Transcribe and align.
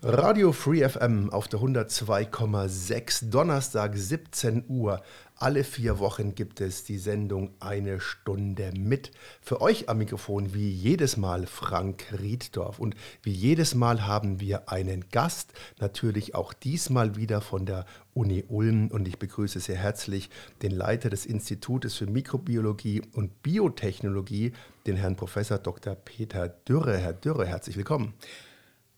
Radio 0.00 0.52
Free 0.52 0.88
FM 0.88 1.30
auf 1.30 1.48
der 1.48 1.58
102,6, 1.58 3.30
Donnerstag 3.30 3.96
17 3.96 4.66
Uhr. 4.68 5.02
Alle 5.34 5.64
vier 5.64 5.98
Wochen 5.98 6.36
gibt 6.36 6.60
es 6.60 6.84
die 6.84 6.98
Sendung 6.98 7.50
Eine 7.58 7.98
Stunde 7.98 8.70
mit. 8.78 9.10
Für 9.40 9.60
euch 9.60 9.88
am 9.88 9.98
Mikrofon 9.98 10.54
wie 10.54 10.70
jedes 10.70 11.16
Mal 11.16 11.48
Frank 11.48 12.04
Rieddorf. 12.16 12.78
Und 12.78 12.94
wie 13.24 13.32
jedes 13.32 13.74
Mal 13.74 14.06
haben 14.06 14.38
wir 14.38 14.68
einen 14.68 15.06
Gast, 15.10 15.52
natürlich 15.80 16.36
auch 16.36 16.52
diesmal 16.52 17.16
wieder 17.16 17.40
von 17.40 17.66
der 17.66 17.84
Uni 18.14 18.44
Ulm. 18.46 18.92
Und 18.92 19.08
ich 19.08 19.18
begrüße 19.18 19.58
sehr 19.58 19.78
herzlich 19.78 20.30
den 20.62 20.70
Leiter 20.70 21.10
des 21.10 21.26
Institutes 21.26 21.94
für 21.94 22.06
Mikrobiologie 22.06 23.02
und 23.14 23.42
Biotechnologie, 23.42 24.52
den 24.86 24.94
Herrn 24.94 25.16
Professor 25.16 25.58
Dr. 25.58 25.96
Peter 25.96 26.48
Dürre. 26.48 26.98
Herr 26.98 27.14
Dürre, 27.14 27.46
herzlich 27.46 27.76
willkommen. 27.76 28.14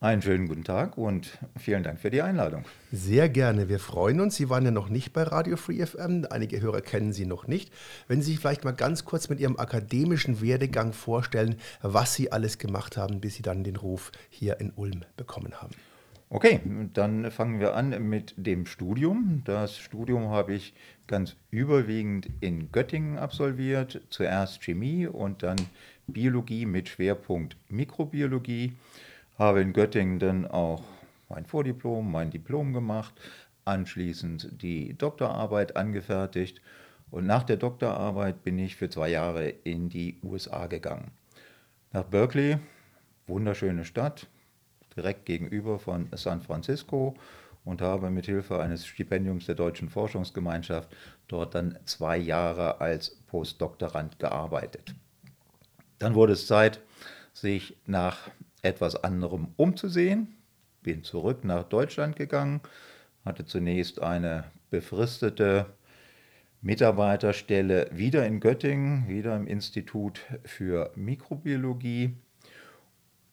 Einen 0.03 0.23
schönen 0.23 0.49
guten 0.49 0.65
Tag 0.65 0.97
und 0.97 1.37
vielen 1.59 1.83
Dank 1.83 2.01
für 2.01 2.09
die 2.09 2.23
Einladung. 2.23 2.65
Sehr 2.91 3.29
gerne. 3.29 3.69
Wir 3.69 3.79
freuen 3.79 4.21
uns. 4.21 4.35
Sie 4.35 4.49
waren 4.49 4.65
ja 4.65 4.71
noch 4.71 4.89
nicht 4.89 5.13
bei 5.13 5.25
Radio 5.25 5.59
Free 5.59 5.85
FM. 5.85 6.27
Einige 6.31 6.63
Hörer 6.63 6.81
kennen 6.81 7.13
Sie 7.13 7.27
noch 7.27 7.47
nicht. 7.47 7.71
Wenn 8.09 8.23
Sie 8.23 8.31
sich 8.31 8.41
vielleicht 8.41 8.65
mal 8.65 8.71
ganz 8.71 9.05
kurz 9.05 9.29
mit 9.29 9.41
Ihrem 9.41 9.59
akademischen 9.59 10.41
Werdegang 10.41 10.95
vorstellen, 10.95 11.57
was 11.83 12.15
Sie 12.15 12.33
alles 12.33 12.57
gemacht 12.57 12.97
haben, 12.97 13.21
bis 13.21 13.35
Sie 13.35 13.43
dann 13.43 13.63
den 13.63 13.77
Ruf 13.77 14.11
hier 14.31 14.59
in 14.59 14.71
Ulm 14.71 15.03
bekommen 15.19 15.61
haben. 15.61 15.75
Okay, 16.31 16.61
dann 16.95 17.31
fangen 17.31 17.61
wir 17.61 17.77
an 17.77 18.09
mit 18.09 18.33
dem 18.39 18.65
Studium. 18.65 19.43
Das 19.45 19.77
Studium 19.77 20.31
habe 20.31 20.55
ich 20.55 20.73
ganz 21.09 21.37
überwiegend 21.51 22.31
in 22.41 22.73
Göttingen 22.73 23.19
absolviert. 23.19 24.01
Zuerst 24.09 24.63
Chemie 24.63 25.07
und 25.07 25.43
dann 25.43 25.59
Biologie 26.07 26.65
mit 26.65 26.89
Schwerpunkt 26.89 27.59
Mikrobiologie 27.69 28.73
habe 29.41 29.63
in 29.63 29.73
Göttingen 29.73 30.19
dann 30.19 30.47
auch 30.47 30.83
mein 31.31 31.47
Vordiplom, 31.47 32.13
mein 32.13 32.31
Diplom 32.31 32.75
gemacht, 32.75 33.15
anschließend 33.65 34.61
die 34.61 34.93
Doktorarbeit 34.99 35.77
angefertigt 35.77 36.61
und 37.11 37.27
nach 37.27 37.43
der 37.43 37.57
Doktorarbeit 37.57 38.45
bin 38.45 38.59
ich 38.59 38.77
für 38.77 38.91
zwei 38.91 39.09
Jahre 39.09 39.49
in 39.49 39.89
die 39.89 40.19
USA 40.23 40.67
gegangen. 40.67 41.11
Nach 41.93 42.05
Berkeley, 42.05 42.59
wunderschöne 43.27 43.87
Stadt, 43.87 44.27
direkt 44.95 45.25
gegenüber 45.25 45.79
von 45.79 46.09
San 46.13 46.43
Francisco 46.43 47.15
und 47.65 47.81
habe 47.81 48.11
mit 48.11 48.27
Hilfe 48.27 48.61
eines 48.61 48.85
Stipendiums 48.85 49.47
der 49.47 49.55
Deutschen 49.55 49.89
Forschungsgemeinschaft 49.89 50.95
dort 51.29 51.55
dann 51.55 51.79
zwei 51.87 52.19
Jahre 52.19 52.83
als 52.83 53.17
Postdoktorand 53.29 54.19
gearbeitet. 54.19 54.95
Dann 55.99 56.15
wurde 56.15 56.35
es 56.35 56.47
Zeit, 56.47 56.83
sich 57.33 57.79
nach 57.87 58.31
etwas 58.63 58.97
anderem 58.97 59.49
umzusehen. 59.57 60.37
Bin 60.83 61.05
zurück 61.05 61.45
nach 61.45 61.65
Deutschland 61.65 62.17
gegangen, 62.17 62.61
hatte 63.25 63.45
zunächst 63.45 64.01
eine 64.01 64.45
befristete 64.71 65.67
Mitarbeiterstelle 66.63 67.89
wieder 67.93 68.27
in 68.27 68.41
Göttingen, 68.41 69.09
wieder 69.09 69.37
im 69.37 69.47
Institut 69.47 70.21
für 70.45 70.93
Mikrobiologie 70.95 72.17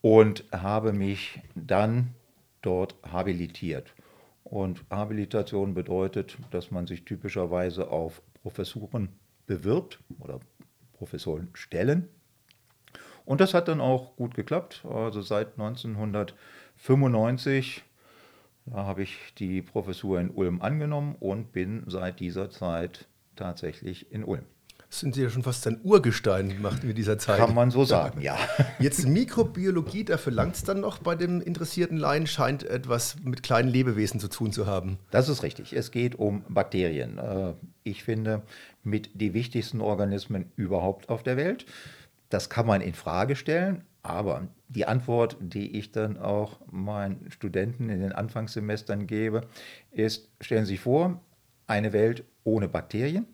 und 0.01 0.45
habe 0.51 0.93
mich 0.93 1.41
dann 1.55 2.13
dort 2.61 2.95
habilitiert. 3.03 3.93
Und 4.43 4.85
Habilitation 4.89 5.73
bedeutet, 5.73 6.37
dass 6.51 6.71
man 6.71 6.87
sich 6.87 7.03
typischerweise 7.03 7.89
auf 7.89 8.21
Professuren 8.41 9.09
bewirbt 9.45 9.99
oder 10.19 10.39
Professorenstellen 10.93 12.07
und 13.27 13.39
das 13.41 13.53
hat 13.53 13.67
dann 13.67 13.81
auch 13.81 14.15
gut 14.15 14.35
geklappt. 14.35 14.85
Also 14.89 15.21
seit 15.21 15.59
1995 15.59 17.83
habe 18.73 19.03
ich 19.03 19.17
die 19.37 19.61
Professur 19.61 20.21
in 20.21 20.29
Ulm 20.29 20.61
angenommen 20.61 21.17
und 21.19 21.51
bin 21.51 21.83
seit 21.87 22.21
dieser 22.21 22.49
Zeit 22.49 23.09
tatsächlich 23.35 24.09
in 24.13 24.23
Ulm. 24.23 24.43
sind 24.89 25.13
Sie 25.13 25.23
ja 25.23 25.29
schon 25.29 25.43
fast 25.43 25.67
ein 25.67 25.81
Urgestein 25.83 26.47
gemacht 26.47 26.85
in 26.85 26.95
dieser 26.95 27.17
Zeit. 27.17 27.39
Kann 27.39 27.53
man 27.53 27.69
so 27.69 27.83
sagen, 27.83 28.21
ja. 28.21 28.37
Jetzt 28.79 29.05
Mikrobiologie, 29.05 30.05
dafür 30.05 30.31
langt 30.31 30.55
es 30.55 30.63
dann 30.63 30.79
noch 30.79 30.99
bei 30.99 31.15
dem 31.15 31.41
interessierten 31.41 31.97
Laien, 31.97 32.27
scheint 32.27 32.63
etwas 32.63 33.17
mit 33.21 33.43
kleinen 33.43 33.67
Lebewesen 33.67 34.21
zu 34.21 34.29
tun 34.29 34.53
zu 34.53 34.67
haben. 34.67 34.99
Das 35.11 35.27
ist 35.27 35.43
richtig. 35.43 35.73
Es 35.73 35.91
geht 35.91 36.15
um 36.15 36.45
Bakterien. 36.47 37.17
Äh, 37.17 37.55
ich 37.83 38.05
finde, 38.05 38.43
mit 38.83 39.09
die 39.15 39.33
wichtigsten 39.33 39.81
Organismen 39.81 40.49
überhaupt 40.55 41.09
auf 41.09 41.23
der 41.23 41.35
Welt. 41.35 41.65
Das 42.29 42.49
kann 42.49 42.65
man 42.65 42.81
in 42.81 42.93
Frage 42.93 43.35
stellen, 43.35 43.83
aber 44.03 44.47
die 44.69 44.85
Antwort, 44.85 45.37
die 45.39 45.77
ich 45.77 45.91
dann 45.91 46.17
auch 46.17 46.59
meinen 46.69 47.29
Studenten 47.31 47.89
in 47.89 48.01
den 48.01 48.11
Anfangssemestern 48.11 49.07
gebe, 49.07 49.41
ist, 49.91 50.29
stellen 50.41 50.65
Sie 50.65 50.73
sich 50.73 50.81
vor, 50.81 51.21
eine 51.67 51.93
Welt 51.93 52.23
ohne 52.43 52.67
Bakterien, 52.67 53.27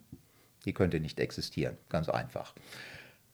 die 0.64 0.72
könnte 0.72 1.00
nicht 1.00 1.20
existieren, 1.20 1.76
ganz 1.88 2.08
einfach. 2.08 2.54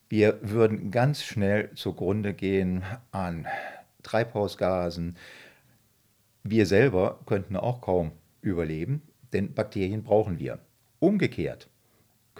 Wir 0.09 0.39
würden 0.43 0.91
ganz 0.91 1.23
schnell 1.23 1.73
zugrunde 1.75 2.35
gehen 2.35 2.83
an 3.13 3.47
Treibhausgasen. 4.03 5.17
Wir 6.43 6.67
selber 6.67 7.21
könnten 7.27 7.57
auch 7.57 7.81
kaum 7.81 8.13
überleben, 8.43 9.03
denn 9.33 9.55
Bakterien 9.55 10.03
brauchen 10.03 10.39
wir. 10.39 10.59
Umgekehrt 10.99 11.69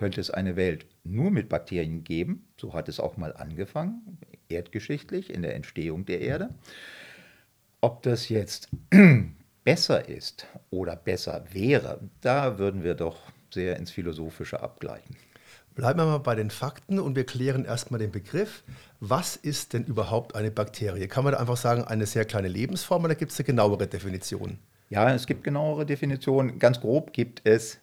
könnte 0.01 0.23
es 0.23 0.31
eine 0.31 0.57
Welt 0.57 0.87
nur 1.05 1.31
mit 1.31 1.51
Bakterien 1.51 2.05
geben. 2.05 2.49
So 2.59 2.73
hat 2.73 2.89
es 2.89 3.01
auch 3.01 3.19
mal 3.19 3.37
angefangen, 3.37 4.17
erdgeschichtlich, 4.49 5.29
in 5.29 5.43
der 5.43 5.55
Entstehung 5.55 6.07
der 6.07 6.23
Erde. 6.23 6.49
Ob 7.83 8.03
das 8.03 8.31
jetzt 8.31 8.71
besser 9.65 10.09
ist 10.09 10.47
oder 10.71 10.97
besser 10.97 11.45
wäre, 11.53 12.01
da 12.23 12.59
würden 12.59 12.83
wir 12.83 12.95
doch 12.95 13.19
sehr 13.51 13.77
ins 13.77 13.91
Philosophische 13.91 14.63
abgleichen. 14.63 15.17
Bleiben 15.75 15.99
wir 15.99 16.07
mal 16.07 16.17
bei 16.17 16.35
den 16.35 16.51
Fakten 16.51 16.99
und 16.99 17.15
wir 17.15 17.27
klären 17.27 17.67
erstmal 17.67 18.01
den 18.01 18.11
Begriff. 18.11 18.63
Was 19.01 19.37
ist 19.37 19.75
denn 19.75 19.85
überhaupt 19.85 20.35
eine 20.35 20.51
Bakterie? 20.51 21.09
Kann 21.09 21.25
man 21.25 21.35
da 21.35 21.41
einfach 21.41 21.59
sagen, 21.59 21.85
eine 21.85 22.07
sehr 22.07 22.25
kleine 22.25 22.49
Lebensform 22.49 23.05
oder 23.05 23.17
gibt 23.17 23.33
es 23.33 23.39
eine 23.39 23.45
genauere 23.45 23.87
Definition? 23.87 24.61
Ja, 24.89 25.13
es 25.13 25.27
gibt 25.27 25.45
genauere 25.45 25.85
Definitionen. 25.85 26.59
Ganz 26.59 26.81
grob 26.81 27.13
gibt 27.13 27.43
es 27.45 27.81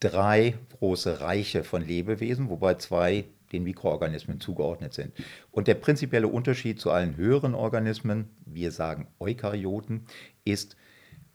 drei 0.00 0.54
große 0.78 1.20
Reiche 1.20 1.64
von 1.64 1.84
Lebewesen, 1.84 2.50
wobei 2.50 2.74
zwei 2.74 3.24
den 3.52 3.64
Mikroorganismen 3.64 4.40
zugeordnet 4.40 4.94
sind. 4.94 5.12
Und 5.50 5.68
der 5.68 5.74
prinzipielle 5.74 6.28
Unterschied 6.28 6.80
zu 6.80 6.90
allen 6.90 7.16
höheren 7.16 7.54
Organismen, 7.54 8.28
wir 8.44 8.70
sagen 8.72 9.08
Eukaryoten, 9.18 10.06
ist, 10.44 10.76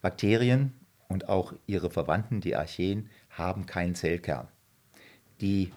Bakterien 0.01 0.73
und 1.07 1.29
auch 1.29 1.53
ihre 1.65 1.89
Verwandten, 1.89 2.41
die 2.41 2.55
Archeen, 2.55 3.09
haben 3.29 3.65
keinen 3.65 3.95
Zellkern. 3.95 4.47
Die 5.41 5.71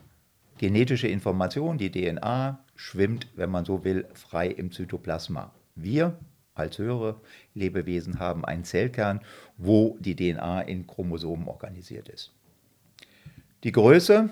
genetische 0.58 1.08
Information, 1.08 1.78
die 1.78 1.90
DNA, 1.90 2.64
schwimmt, 2.74 3.28
wenn 3.34 3.50
man 3.50 3.64
so 3.64 3.84
will, 3.84 4.06
frei 4.14 4.48
im 4.48 4.72
Zytoplasma. 4.72 5.54
Wir 5.74 6.18
als 6.54 6.78
höhere 6.78 7.20
Lebewesen 7.54 8.18
haben 8.18 8.44
einen 8.44 8.64
Zellkern, 8.64 9.20
wo 9.56 9.96
die 10.00 10.16
DNA 10.16 10.62
in 10.62 10.86
Chromosomen 10.86 11.48
organisiert 11.48 12.08
ist. 12.08 12.35
Die 13.66 13.72
Größe 13.72 14.30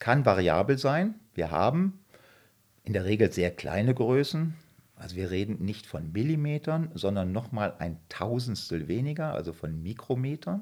kann 0.00 0.26
variabel 0.26 0.76
sein. 0.76 1.14
Wir 1.32 1.50
haben 1.50 1.98
in 2.84 2.92
der 2.92 3.06
Regel 3.06 3.32
sehr 3.32 3.50
kleine 3.50 3.94
Größen. 3.94 4.54
Also 4.96 5.16
wir 5.16 5.30
reden 5.30 5.64
nicht 5.64 5.86
von 5.86 6.12
Millimetern, 6.12 6.90
sondern 6.92 7.32
nochmal 7.32 7.72
ein 7.78 7.96
Tausendstel 8.10 8.86
weniger, 8.86 9.32
also 9.32 9.54
von 9.54 9.82
Mikrometern. 9.82 10.60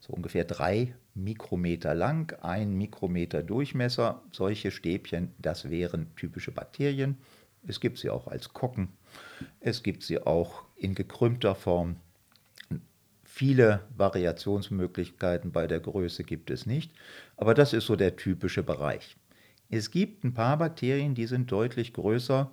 So 0.00 0.14
ungefähr 0.14 0.42
drei 0.46 0.96
Mikrometer 1.14 1.94
lang, 1.94 2.36
ein 2.42 2.72
Mikrometer 2.72 3.44
Durchmesser. 3.44 4.20
Solche 4.32 4.72
Stäbchen, 4.72 5.32
das 5.38 5.70
wären 5.70 6.08
typische 6.16 6.50
Bakterien. 6.50 7.18
Es 7.64 7.78
gibt 7.78 7.98
sie 7.98 8.10
auch 8.10 8.26
als 8.26 8.52
Kocken. 8.52 8.88
Es 9.60 9.84
gibt 9.84 10.02
sie 10.02 10.20
auch 10.20 10.64
in 10.74 10.96
gekrümmter 10.96 11.54
Form. 11.54 12.00
Viele 13.38 13.84
Variationsmöglichkeiten 13.96 15.52
bei 15.52 15.68
der 15.68 15.78
Größe 15.78 16.24
gibt 16.24 16.50
es 16.50 16.66
nicht, 16.66 16.90
aber 17.36 17.54
das 17.54 17.72
ist 17.72 17.86
so 17.86 17.94
der 17.94 18.16
typische 18.16 18.64
Bereich. 18.64 19.16
Es 19.70 19.92
gibt 19.92 20.24
ein 20.24 20.34
paar 20.34 20.56
Bakterien, 20.56 21.14
die 21.14 21.26
sind 21.26 21.52
deutlich 21.52 21.92
größer 21.92 22.50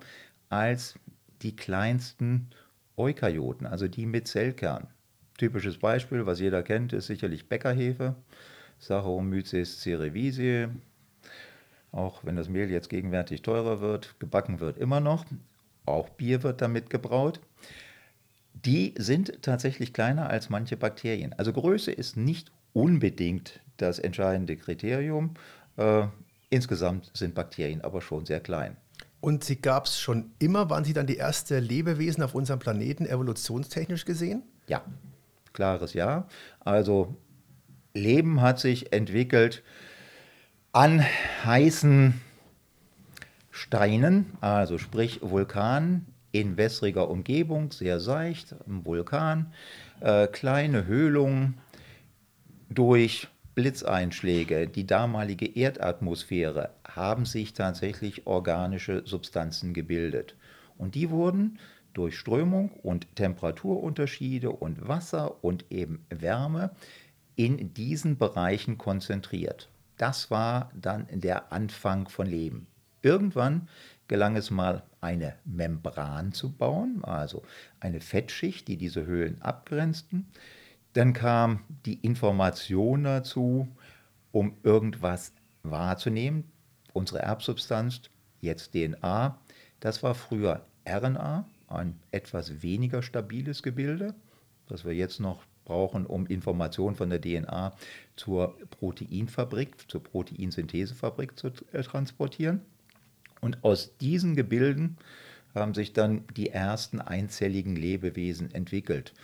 als 0.48 0.96
die 1.42 1.56
kleinsten 1.56 2.50
Eukaryoten, 2.96 3.66
also 3.66 3.88
die 3.88 4.06
mit 4.06 4.28
Zellkern. 4.28 4.86
Typisches 5.36 5.78
Beispiel, 5.78 6.24
was 6.24 6.38
jeder 6.38 6.62
kennt, 6.62 6.92
ist 6.92 7.08
sicherlich 7.08 7.48
Bäckerhefe, 7.48 8.14
Saccharomyces 8.78 9.82
cerevisiae. 9.82 10.68
Auch 11.90 12.24
wenn 12.24 12.36
das 12.36 12.48
Mehl 12.48 12.70
jetzt 12.70 12.90
gegenwärtig 12.90 13.42
teurer 13.42 13.80
wird, 13.80 14.14
gebacken 14.20 14.60
wird 14.60 14.78
immer 14.78 15.00
noch. 15.00 15.24
Auch 15.84 16.10
Bier 16.10 16.44
wird 16.44 16.60
damit 16.60 16.90
gebraut 16.90 17.40
die 18.66 18.94
sind 18.98 19.42
tatsächlich 19.42 19.92
kleiner 19.92 20.28
als 20.28 20.50
manche 20.50 20.76
Bakterien. 20.76 21.32
Also 21.38 21.52
Größe 21.52 21.92
ist 21.92 22.16
nicht 22.16 22.50
unbedingt 22.72 23.60
das 23.76 23.98
entscheidende 24.00 24.56
Kriterium. 24.56 25.34
Äh, 25.76 26.06
insgesamt 26.50 27.10
sind 27.14 27.34
Bakterien 27.34 27.80
aber 27.82 28.02
schon 28.02 28.26
sehr 28.26 28.40
klein. 28.40 28.76
Und 29.20 29.44
sie 29.44 29.56
gab 29.56 29.86
es 29.86 29.98
schon 29.98 30.32
immer? 30.40 30.68
Waren 30.68 30.84
sie 30.84 30.92
dann 30.92 31.06
die 31.06 31.16
erste 31.16 31.58
Lebewesen 31.60 32.22
auf 32.22 32.34
unserem 32.34 32.58
Planeten 32.58 33.06
evolutionstechnisch 33.06 34.04
gesehen? 34.04 34.42
Ja, 34.66 34.84
klares 35.52 35.94
Ja. 35.94 36.28
Also 36.60 37.16
Leben 37.94 38.40
hat 38.40 38.58
sich 38.58 38.92
entwickelt 38.92 39.62
an 40.72 41.04
heißen 41.44 42.20
Steinen, 43.50 44.36
also 44.42 44.76
sprich 44.76 45.20
Vulkan 45.22 46.04
in 46.40 46.56
wässriger 46.56 47.08
Umgebung, 47.08 47.72
sehr 47.72 47.98
seicht, 47.98 48.54
im 48.66 48.84
Vulkan, 48.84 49.52
äh, 50.00 50.26
kleine 50.26 50.86
Höhlungen 50.86 51.58
durch 52.68 53.28
Blitzeinschläge, 53.54 54.68
die 54.68 54.86
damalige 54.86 55.46
Erdatmosphäre, 55.46 56.70
haben 56.86 57.24
sich 57.24 57.54
tatsächlich 57.54 58.26
organische 58.26 59.02
Substanzen 59.06 59.72
gebildet. 59.72 60.36
Und 60.76 60.94
die 60.94 61.08
wurden 61.08 61.58
durch 61.94 62.18
Strömung 62.18 62.70
und 62.82 63.16
Temperaturunterschiede 63.16 64.50
und 64.50 64.86
Wasser 64.86 65.42
und 65.42 65.64
eben 65.70 66.04
Wärme 66.10 66.70
in 67.34 67.72
diesen 67.72 68.18
Bereichen 68.18 68.76
konzentriert. 68.76 69.70
Das 69.96 70.30
war 70.30 70.70
dann 70.78 71.06
der 71.10 71.50
Anfang 71.50 72.10
von 72.10 72.26
Leben. 72.26 72.66
Irgendwann 73.00 73.68
gelang 74.08 74.36
es 74.36 74.50
mal, 74.50 74.82
eine 75.00 75.34
Membran 75.44 76.32
zu 76.32 76.52
bauen, 76.52 77.04
also 77.04 77.42
eine 77.80 78.00
Fettschicht, 78.00 78.68
die 78.68 78.76
diese 78.76 79.06
Höhlen 79.06 79.40
abgrenzten. 79.42 80.26
Dann 80.92 81.12
kam 81.12 81.64
die 81.84 82.00
Information 82.00 83.04
dazu, 83.04 83.68
um 84.32 84.56
irgendwas 84.62 85.32
wahrzunehmen. 85.62 86.44
Unsere 86.92 87.20
Erbsubstanz, 87.20 88.02
jetzt 88.40 88.72
DNA, 88.72 89.38
das 89.80 90.02
war 90.02 90.14
früher 90.14 90.64
RNA, 90.88 91.46
ein 91.68 92.00
etwas 92.10 92.62
weniger 92.62 93.02
stabiles 93.02 93.62
Gebilde, 93.62 94.14
das 94.68 94.84
wir 94.84 94.94
jetzt 94.94 95.20
noch 95.20 95.42
brauchen, 95.64 96.06
um 96.06 96.26
Informationen 96.26 96.94
von 96.94 97.10
der 97.10 97.20
DNA 97.20 97.74
zur 98.14 98.56
Proteinfabrik, 98.70 99.90
zur 99.90 100.02
Proteinsynthesefabrik 100.02 101.38
zu 101.38 101.48
äh, 101.72 101.82
transportieren. 101.82 102.62
Und 103.46 103.62
aus 103.62 103.96
diesen 103.98 104.34
Gebilden 104.34 104.96
haben 105.54 105.72
sich 105.72 105.92
dann 105.92 106.24
die 106.36 106.50
ersten 106.50 107.00
einzelligen 107.00 107.76
Lebewesen 107.76 108.52
entwickelt, 108.52 109.14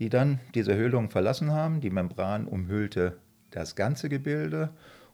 die 0.00 0.08
dann 0.08 0.40
diese 0.56 0.74
Höhlung 0.74 1.10
verlassen 1.10 1.52
haben. 1.52 1.80
Die 1.80 1.90
Membran 1.90 2.48
umhüllte 2.48 3.18
das 3.52 3.76
ganze 3.76 4.08
Gebilde 4.08 4.70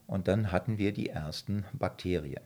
und 0.07 0.27
dann 0.27 0.51
hatten 0.51 0.79
wir 0.79 0.93
die 0.93 1.09
ersten 1.09 1.63
Bakterien. 1.73 2.41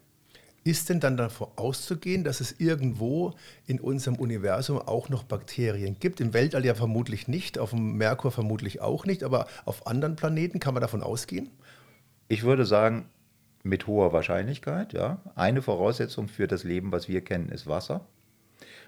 Ist 0.66 0.90
denn 0.90 1.00
dann 1.00 1.16
davon 1.16 1.48
auszugehen, 1.56 2.26
dass 2.26 2.42
es 2.42 2.60
irgendwo 2.60 3.34
in 3.66 3.80
unserem 3.80 4.18
Universum 4.18 4.80
auch 4.80 5.08
noch 5.08 5.24
Bakterien 5.24 5.96
gibt? 6.02 6.20
Im 6.20 6.34
Weltall 6.34 6.66
ja 6.66 6.76
vermutlich 6.76 7.30
nicht, 7.30 7.58
auf 7.58 7.70
dem 7.70 7.96
Merkur 7.96 8.34
vermutlich 8.34 8.82
auch 8.82 9.06
nicht, 9.06 9.24
aber 9.24 9.48
auf 9.64 9.88
anderen 9.88 10.18
Planeten 10.18 10.60
kann 10.60 10.74
man 10.74 10.82
davon 10.82 11.02
ausgehen? 11.02 11.50
Ich 12.28 12.44
würde 12.44 12.66
sagen, 12.66 13.06
mit 13.64 13.88
hoher 13.88 14.14
Wahrscheinlichkeit, 14.14 14.94
ja. 14.94 15.22
Eine 15.36 15.62
Voraussetzung 15.62 16.28
für 16.28 16.48
das 16.48 16.64
Leben, 16.64 16.92
was 16.92 17.08
wir 17.08 17.22
kennen, 17.22 17.50
ist 17.50 17.66
Wasser. 17.68 18.06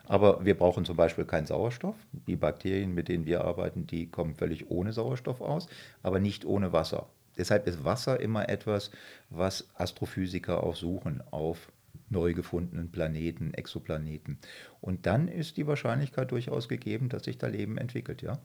Aber 0.08 0.46
wir 0.46 0.56
brauchen 0.56 0.86
zum 0.86 0.98
Beispiel 0.98 1.26
keinen 1.26 1.48
Sauerstoff. 1.48 1.96
Die 2.28 2.36
Bakterien, 2.36 2.94
mit 2.94 3.08
denen 3.08 3.26
wir 3.26 3.44
arbeiten, 3.44 3.88
die 3.88 4.08
kommen 4.08 4.36
völlig 4.36 4.70
ohne 4.70 4.94
Sauerstoff 4.94 5.42
aus, 5.42 5.68
aber 6.04 6.20
nicht 6.20 6.46
ohne 6.46 6.74
Wasser. 6.74 7.08
Deshalb 7.38 7.68
ist 7.68 7.84
Wasser 7.84 8.20
immer 8.20 8.48
etwas, 8.50 8.92
was 9.30 9.68
Astrophysiker 9.76 10.64
auch 10.64 10.76
suchen 10.76 11.24
auf 11.32 11.72
neu 12.10 12.34
gefundenen 12.34 12.92
Planeten, 12.92 13.54
Exoplaneten. 13.54 14.40
Und 14.82 15.06
dann 15.06 15.28
ist 15.28 15.58
die 15.58 15.68
Wahrscheinlichkeit 15.68 16.32
durchaus 16.32 16.68
gegeben, 16.68 17.10
dass 17.10 17.24
sich 17.24 17.38
da 17.38 17.48
Leben 17.48 17.78
entwickelt, 17.78 18.22
ja. 18.22 18.40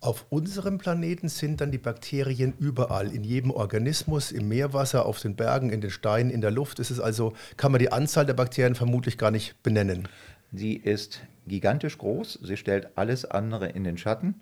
Auf 0.00 0.26
unserem 0.30 0.78
Planeten 0.78 1.28
sind 1.28 1.60
dann 1.60 1.72
die 1.72 1.78
Bakterien 1.78 2.54
überall, 2.58 3.12
in 3.12 3.24
jedem 3.24 3.50
Organismus, 3.50 4.32
im 4.32 4.48
Meerwasser, 4.48 5.06
auf 5.06 5.20
den 5.20 5.36
Bergen, 5.36 5.70
in 5.70 5.80
den 5.80 5.90
Steinen, 5.90 6.30
in 6.30 6.40
der 6.40 6.50
Luft. 6.50 6.78
Ist 6.78 6.90
es 6.90 7.00
also, 7.00 7.32
kann 7.56 7.72
man 7.72 7.78
die 7.78 7.92
Anzahl 7.92 8.26
der 8.26 8.34
Bakterien 8.34 8.74
vermutlich 8.74 9.18
gar 9.18 9.30
nicht 9.30 9.62
benennen. 9.62 10.08
Sie 10.52 10.74
ist 10.74 11.22
gigantisch 11.46 11.98
groß, 11.98 12.40
sie 12.42 12.56
stellt 12.56 12.96
alles 12.96 13.24
andere 13.24 13.68
in 13.68 13.84
den 13.84 13.98
Schatten. 13.98 14.40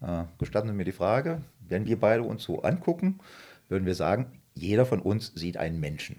Äh, 0.00 0.24
gestatten 0.38 0.68
Sie 0.68 0.74
mir 0.74 0.84
die 0.84 0.92
Frage, 0.92 1.42
wenn 1.68 1.86
wir 1.86 1.98
beide 1.98 2.22
uns 2.22 2.42
so 2.42 2.62
angucken, 2.62 3.20
würden 3.68 3.86
wir 3.86 3.94
sagen, 3.94 4.40
jeder 4.54 4.86
von 4.86 5.00
uns 5.00 5.32
sieht 5.34 5.56
einen 5.56 5.80
Menschen. 5.80 6.16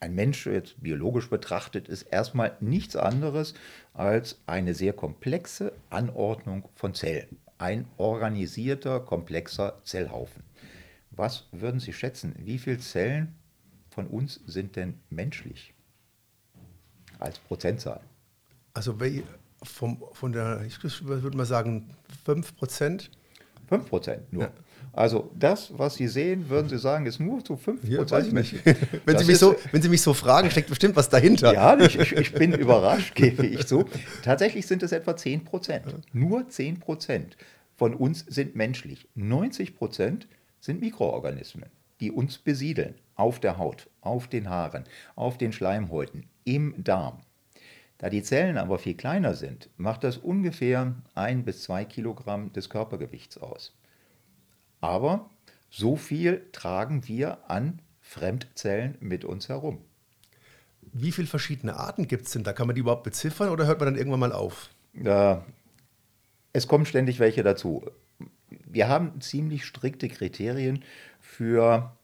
Ein 0.00 0.14
Mensch, 0.14 0.46
jetzt 0.46 0.80
biologisch 0.80 1.28
betrachtet, 1.28 1.88
ist 1.88 2.02
erstmal 2.02 2.56
nichts 2.60 2.94
anderes 2.94 3.54
als 3.94 4.40
eine 4.46 4.74
sehr 4.74 4.92
komplexe 4.92 5.72
Anordnung 5.90 6.68
von 6.74 6.94
Zellen. 6.94 7.38
Ein 7.58 7.86
organisierter, 7.96 9.00
komplexer 9.00 9.80
Zellhaufen. 9.84 10.44
Was 11.10 11.48
würden 11.50 11.80
Sie 11.80 11.92
schätzen? 11.92 12.34
Wie 12.38 12.58
viele 12.58 12.78
Zellen 12.78 13.34
von 13.90 14.06
uns 14.06 14.40
sind 14.46 14.76
denn 14.76 15.00
menschlich? 15.10 15.74
Als 17.18 17.40
Prozentzahl. 17.40 18.00
Also 18.74 18.96
vom, 19.64 20.04
von 20.12 20.32
der, 20.32 20.62
ich 20.64 20.80
würde 21.04 21.36
mal 21.36 21.44
sagen, 21.44 21.90
5 22.24 22.56
Prozent 22.56 23.10
5 23.68 23.88
Prozent 23.88 24.32
nur. 24.32 24.44
Ja. 24.44 24.52
Also 24.92 25.30
das, 25.38 25.76
was 25.76 25.94
Sie 25.94 26.08
sehen, 26.08 26.48
würden 26.48 26.68
Sie 26.68 26.78
sagen, 26.78 27.06
ist 27.06 27.20
nur 27.20 27.44
zu 27.44 27.56
5 27.56 27.80
Prozent. 27.80 28.10
Ja, 28.10 28.10
weiß 28.10 28.26
ich 28.26 28.32
nicht. 28.32 28.54
wenn, 29.04 29.18
Sie 29.18 29.24
mich 29.24 29.38
so, 29.38 29.54
wenn 29.72 29.82
Sie 29.82 29.88
mich 29.88 30.02
so 30.02 30.14
fragen, 30.14 30.50
steckt 30.50 30.68
bestimmt 30.68 30.96
was 30.96 31.08
dahinter. 31.08 31.52
Ja, 31.52 31.78
ich, 31.78 31.96
ich 31.98 32.32
bin 32.32 32.52
überrascht, 32.52 33.14
gebe 33.16 33.46
ich 33.46 33.66
zu. 33.66 33.84
Tatsächlich 34.22 34.66
sind 34.66 34.82
es 34.82 34.92
etwa 34.92 35.16
10 35.16 35.44
Prozent. 35.44 35.84
Nur 36.12 36.48
10 36.48 36.80
Prozent 36.80 37.36
von 37.76 37.94
uns 37.94 38.24
sind 38.28 38.56
menschlich. 38.56 39.06
90 39.14 39.76
Prozent 39.76 40.26
sind 40.60 40.80
Mikroorganismen, 40.80 41.70
die 42.00 42.10
uns 42.10 42.38
besiedeln. 42.38 42.94
Auf 43.14 43.40
der 43.40 43.58
Haut, 43.58 43.88
auf 44.00 44.28
den 44.28 44.48
Haaren, 44.48 44.84
auf 45.16 45.38
den 45.38 45.52
Schleimhäuten, 45.52 46.24
im 46.44 46.74
Darm. 46.82 47.18
Da 47.98 48.10
die 48.10 48.22
Zellen 48.22 48.58
aber 48.58 48.78
viel 48.78 48.94
kleiner 48.94 49.34
sind, 49.34 49.70
macht 49.76 50.04
das 50.04 50.18
ungefähr 50.18 50.94
ein 51.14 51.44
bis 51.44 51.64
zwei 51.64 51.84
Kilogramm 51.84 52.52
des 52.52 52.70
Körpergewichts 52.70 53.38
aus. 53.38 53.72
Aber 54.80 55.30
so 55.70 55.96
viel 55.96 56.46
tragen 56.52 57.06
wir 57.08 57.50
an 57.50 57.80
Fremdzellen 58.00 58.96
mit 59.00 59.24
uns 59.24 59.48
herum. 59.48 59.78
Wie 60.92 61.12
viele 61.12 61.28
verschiedene 61.28 61.76
Arten 61.76 62.08
gibt 62.08 62.26
es 62.26 62.32
denn? 62.32 62.44
Da 62.44 62.52
kann 62.52 62.66
man 62.66 62.74
die 62.74 62.80
überhaupt 62.80 63.04
beziffern 63.04 63.50
oder 63.50 63.66
hört 63.66 63.80
man 63.80 63.86
dann 63.86 63.96
irgendwann 63.96 64.20
mal 64.20 64.32
auf? 64.32 64.70
Äh, 64.94 65.36
es 66.52 66.66
kommen 66.66 66.86
ständig 66.86 67.18
welche 67.18 67.42
dazu. 67.42 67.84
Wir 68.48 68.88
haben 68.88 69.20
ziemlich 69.20 69.66
strikte 69.66 70.08
Kriterien 70.08 70.82
für 71.20 71.94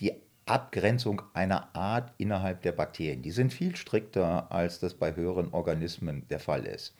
die 0.00 0.14
Abgrenzung 0.46 1.22
einer 1.34 1.74
Art 1.76 2.12
innerhalb 2.18 2.62
der 2.62 2.72
Bakterien. 2.72 3.22
Die 3.22 3.30
sind 3.30 3.52
viel 3.52 3.76
strikter, 3.76 4.50
als 4.50 4.80
das 4.80 4.94
bei 4.94 5.14
höheren 5.14 5.52
Organismen 5.52 6.26
der 6.28 6.40
Fall 6.40 6.66
ist. 6.66 6.94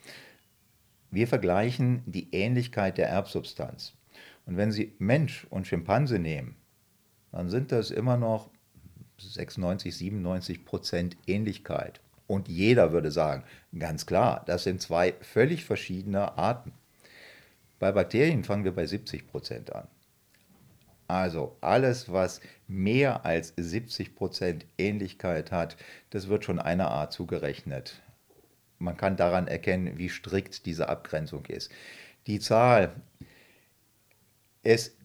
Wir 1.11 1.27
vergleichen 1.27 2.03
die 2.05 2.29
Ähnlichkeit 2.31 2.97
der 2.97 3.09
Erbsubstanz. 3.09 3.93
Und 4.49 4.57
wenn 4.57 4.71
Sie 4.71 4.95
Mensch 4.97 5.45
und 5.51 5.67
Schimpanse 5.67 6.17
nehmen, 6.17 6.55
dann 7.31 7.51
sind 7.51 7.71
das 7.71 7.91
immer 7.91 8.17
noch 8.17 8.49
96, 9.19 9.95
97 9.95 10.65
Prozent 10.65 11.17
Ähnlichkeit. 11.27 12.01
Und 12.25 12.47
jeder 12.47 12.91
würde 12.91 13.11
sagen, 13.11 13.43
ganz 13.77 14.07
klar, 14.07 14.41
das 14.47 14.63
sind 14.63 14.81
zwei 14.81 15.13
völlig 15.21 15.65
verschiedene 15.65 16.39
Arten. 16.39 16.73
Bei 17.77 17.91
Bakterien 17.91 18.43
fangen 18.43 18.63
wir 18.63 18.73
bei 18.73 18.87
70 18.87 19.27
Prozent 19.27 19.71
an. 19.75 19.87
Also 21.07 21.55
alles, 21.61 22.11
was 22.11 22.41
mehr 22.67 23.27
als 23.27 23.53
70 23.55 24.15
Prozent 24.15 24.65
Ähnlichkeit 24.79 25.51
hat, 25.51 25.77
das 26.09 26.27
wird 26.27 26.43
schon 26.43 26.57
einer 26.57 26.89
Art 26.89 27.13
zugerechnet. 27.13 28.01
Man 28.79 28.97
kann 28.97 29.15
daran 29.15 29.47
erkennen, 29.47 29.99
wie 29.99 30.09
strikt 30.09 30.65
diese 30.65 30.89
Abgrenzung 30.89 31.45
ist. 31.45 31.71
Die 32.25 32.39
Zahl, 32.39 32.95
es 34.69 34.95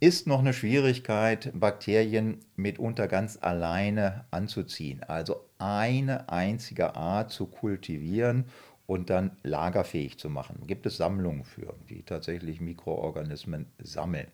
ist 0.00 0.26
noch 0.26 0.40
eine 0.40 0.52
Schwierigkeit, 0.52 1.50
Bakterien 1.54 2.40
mitunter 2.56 3.08
ganz 3.08 3.38
alleine 3.40 4.26
anzuziehen. 4.30 5.02
Also 5.04 5.48
eine 5.56 6.28
einzige 6.28 6.94
Art 6.94 7.30
zu 7.30 7.46
kultivieren 7.46 8.44
und 8.86 9.08
dann 9.08 9.38
lagerfähig 9.44 10.18
zu 10.18 10.28
machen. 10.28 10.66
Gibt 10.66 10.84
es 10.84 10.98
Sammlungen 10.98 11.44
für, 11.44 11.74
die 11.88 12.02
tatsächlich 12.02 12.60
Mikroorganismen 12.60 13.64
sammeln. 13.78 14.26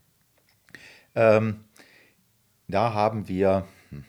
Ähm, 1.15 1.65
da 2.67 2.95
haben 2.95 3.29
wir 3.29 3.69
hm, 3.91 4.05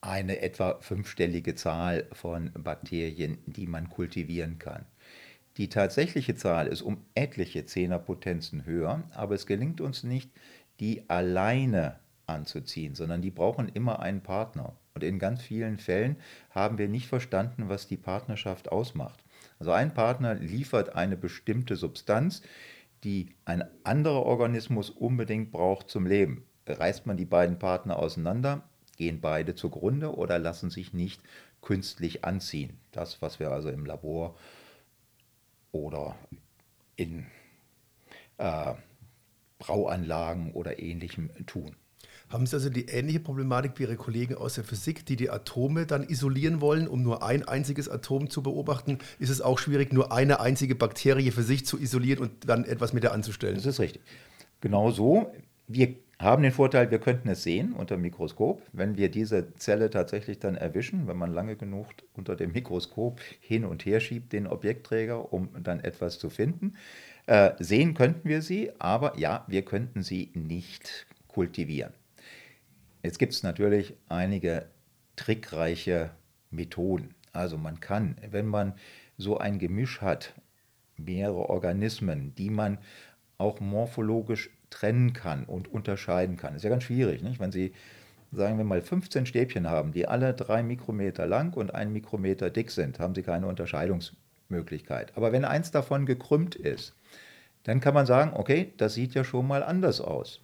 eine 0.00 0.40
etwa 0.40 0.78
fünfstellige 0.80 1.54
Zahl 1.54 2.08
von 2.12 2.50
Bakterien, 2.54 3.36
die 3.44 3.66
man 3.66 3.90
kultivieren 3.90 4.58
kann. 4.58 4.86
Die 5.56 5.68
tatsächliche 5.68 6.34
Zahl 6.34 6.66
ist 6.66 6.82
um 6.82 7.04
etliche 7.14 7.64
Zehnerpotenzen 7.64 8.66
höher, 8.66 9.04
aber 9.14 9.36
es 9.36 9.46
gelingt 9.46 9.80
uns 9.80 10.02
nicht, 10.02 10.30
die 10.80 11.08
alleine 11.08 12.00
anzuziehen, 12.26 12.94
sondern 12.94 13.22
die 13.22 13.30
brauchen 13.30 13.68
immer 13.68 14.00
einen 14.00 14.22
Partner. 14.22 14.74
Und 14.94 15.04
in 15.04 15.18
ganz 15.18 15.42
vielen 15.42 15.78
Fällen 15.78 16.16
haben 16.50 16.78
wir 16.78 16.88
nicht 16.88 17.06
verstanden, 17.06 17.68
was 17.68 17.86
die 17.86 17.96
Partnerschaft 17.96 18.72
ausmacht. 18.72 19.22
Also 19.58 19.70
ein 19.70 19.94
Partner 19.94 20.34
liefert 20.34 20.96
eine 20.96 21.16
bestimmte 21.16 21.76
Substanz, 21.76 22.42
die 23.04 23.28
ein 23.44 23.64
anderer 23.84 24.24
Organismus 24.24 24.90
unbedingt 24.90 25.52
braucht 25.52 25.90
zum 25.90 26.06
Leben. 26.06 26.44
Reißt 26.66 27.06
man 27.06 27.16
die 27.16 27.26
beiden 27.26 27.58
Partner 27.58 27.98
auseinander, 27.98 28.62
gehen 28.96 29.20
beide 29.20 29.54
zugrunde 29.54 30.14
oder 30.14 30.38
lassen 30.38 30.70
sich 30.70 30.94
nicht 30.94 31.20
künstlich 31.60 32.24
anziehen. 32.24 32.78
Das, 32.92 33.20
was 33.20 33.38
wir 33.38 33.50
also 33.50 33.68
im 33.68 33.84
Labor 33.84 34.34
oder 35.74 36.16
in 36.96 37.26
äh, 38.38 38.74
Brauanlagen 39.58 40.52
oder 40.52 40.78
ähnlichem 40.78 41.30
tun. 41.46 41.76
Haben 42.30 42.46
Sie 42.46 42.56
also 42.56 42.70
die 42.70 42.86
ähnliche 42.86 43.20
Problematik 43.20 43.72
wie 43.76 43.82
Ihre 43.82 43.96
Kollegen 43.96 44.34
aus 44.34 44.54
der 44.54 44.64
Physik, 44.64 45.04
die 45.04 45.16
die 45.16 45.30
Atome 45.30 45.86
dann 45.86 46.08
isolieren 46.08 46.60
wollen, 46.60 46.88
um 46.88 47.02
nur 47.02 47.22
ein 47.22 47.46
einziges 47.46 47.88
Atom 47.88 48.30
zu 48.30 48.42
beobachten? 48.42 48.98
Ist 49.18 49.30
es 49.30 49.40
auch 49.40 49.58
schwierig, 49.58 49.92
nur 49.92 50.10
eine 50.10 50.40
einzige 50.40 50.74
Bakterie 50.74 51.30
für 51.30 51.42
sich 51.42 51.66
zu 51.66 51.78
isolieren 51.78 52.20
und 52.20 52.48
dann 52.48 52.64
etwas 52.64 52.92
mit 52.92 53.02
der 53.02 53.12
anzustellen? 53.12 53.56
Das 53.56 53.66
ist 53.66 53.80
richtig. 53.80 54.02
Genau 54.60 54.90
so. 54.90 55.32
Wir 55.66 55.96
haben 56.24 56.42
den 56.42 56.52
Vorteil, 56.52 56.90
wir 56.90 56.98
könnten 56.98 57.28
es 57.28 57.42
sehen 57.42 57.72
unter 57.72 57.96
dem 57.96 58.02
Mikroskop. 58.02 58.62
Wenn 58.72 58.96
wir 58.96 59.10
diese 59.10 59.54
Zelle 59.54 59.90
tatsächlich 59.90 60.38
dann 60.38 60.56
erwischen, 60.56 61.06
wenn 61.06 61.16
man 61.16 61.32
lange 61.32 61.56
genug 61.56 61.86
unter 62.14 62.34
dem 62.34 62.52
Mikroskop 62.52 63.20
hin 63.40 63.64
und 63.64 63.86
her 63.86 64.00
schiebt, 64.00 64.32
den 64.32 64.46
Objektträger, 64.46 65.32
um 65.32 65.50
dann 65.62 65.80
etwas 65.80 66.18
zu 66.18 66.30
finden. 66.30 66.74
Äh, 67.26 67.52
sehen 67.58 67.94
könnten 67.94 68.28
wir 68.28 68.42
sie, 68.42 68.72
aber 68.78 69.18
ja, 69.18 69.44
wir 69.48 69.64
könnten 69.64 70.02
sie 70.02 70.30
nicht 70.34 71.06
kultivieren. 71.28 71.92
Jetzt 73.02 73.18
gibt 73.18 73.32
es 73.32 73.42
natürlich 73.42 73.94
einige 74.08 74.66
trickreiche 75.16 76.10
Methoden. 76.50 77.14
Also 77.32 77.58
man 77.58 77.80
kann, 77.80 78.16
wenn 78.30 78.46
man 78.46 78.74
so 79.16 79.38
ein 79.38 79.58
Gemisch 79.58 80.00
hat, 80.00 80.34
mehrere 80.96 81.50
Organismen, 81.50 82.34
die 82.36 82.50
man 82.50 82.78
auch 83.38 83.60
morphologisch 83.60 84.50
trennen 84.74 85.12
kann 85.12 85.44
und 85.44 85.72
unterscheiden 85.72 86.36
kann. 86.36 86.56
Ist 86.56 86.64
ja 86.64 86.70
ganz 86.70 86.82
schwierig, 86.82 87.22
nicht? 87.22 87.38
wenn 87.38 87.52
Sie, 87.52 87.72
sagen 88.32 88.58
wir 88.58 88.64
mal, 88.64 88.82
15 88.82 89.24
Stäbchen 89.24 89.70
haben, 89.70 89.92
die 89.92 90.08
alle 90.08 90.34
drei 90.34 90.62
Mikrometer 90.64 91.26
lang 91.26 91.54
und 91.54 91.72
ein 91.72 91.92
Mikrometer 91.92 92.50
dick 92.50 92.72
sind, 92.72 92.98
haben 92.98 93.14
Sie 93.14 93.22
keine 93.22 93.46
Unterscheidungsmöglichkeit. 93.46 95.12
Aber 95.16 95.30
wenn 95.32 95.44
eins 95.44 95.70
davon 95.70 96.06
gekrümmt 96.06 96.56
ist, 96.56 96.94
dann 97.62 97.80
kann 97.80 97.94
man 97.94 98.04
sagen, 98.04 98.32
okay, 98.34 98.72
das 98.76 98.94
sieht 98.94 99.14
ja 99.14 99.22
schon 99.22 99.46
mal 99.46 99.62
anders 99.62 100.00
aus. 100.00 100.40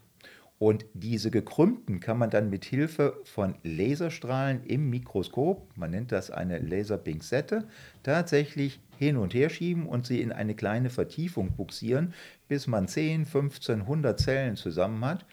Und 0.60 0.84
diese 0.92 1.30
gekrümmten 1.30 2.00
kann 2.00 2.18
man 2.18 2.28
dann 2.28 2.50
mit 2.50 2.66
Hilfe 2.66 3.16
von 3.24 3.54
Laserstrahlen 3.62 4.62
im 4.64 4.90
Mikroskop, 4.90 5.74
man 5.74 5.90
nennt 5.90 6.12
das 6.12 6.30
eine 6.30 6.58
Laserpinzette, 6.58 7.66
tatsächlich 8.02 8.78
hin 8.98 9.16
und 9.16 9.32
her 9.32 9.48
schieben 9.48 9.86
und 9.86 10.04
sie 10.04 10.20
in 10.20 10.32
eine 10.32 10.54
kleine 10.54 10.90
Vertiefung 10.90 11.56
buxieren, 11.56 12.12
bis 12.46 12.66
man 12.66 12.88
10, 12.88 13.24
15, 13.24 13.80
100 13.80 14.20
Zellen 14.20 14.56
zusammen 14.56 15.02
hat. 15.02 15.24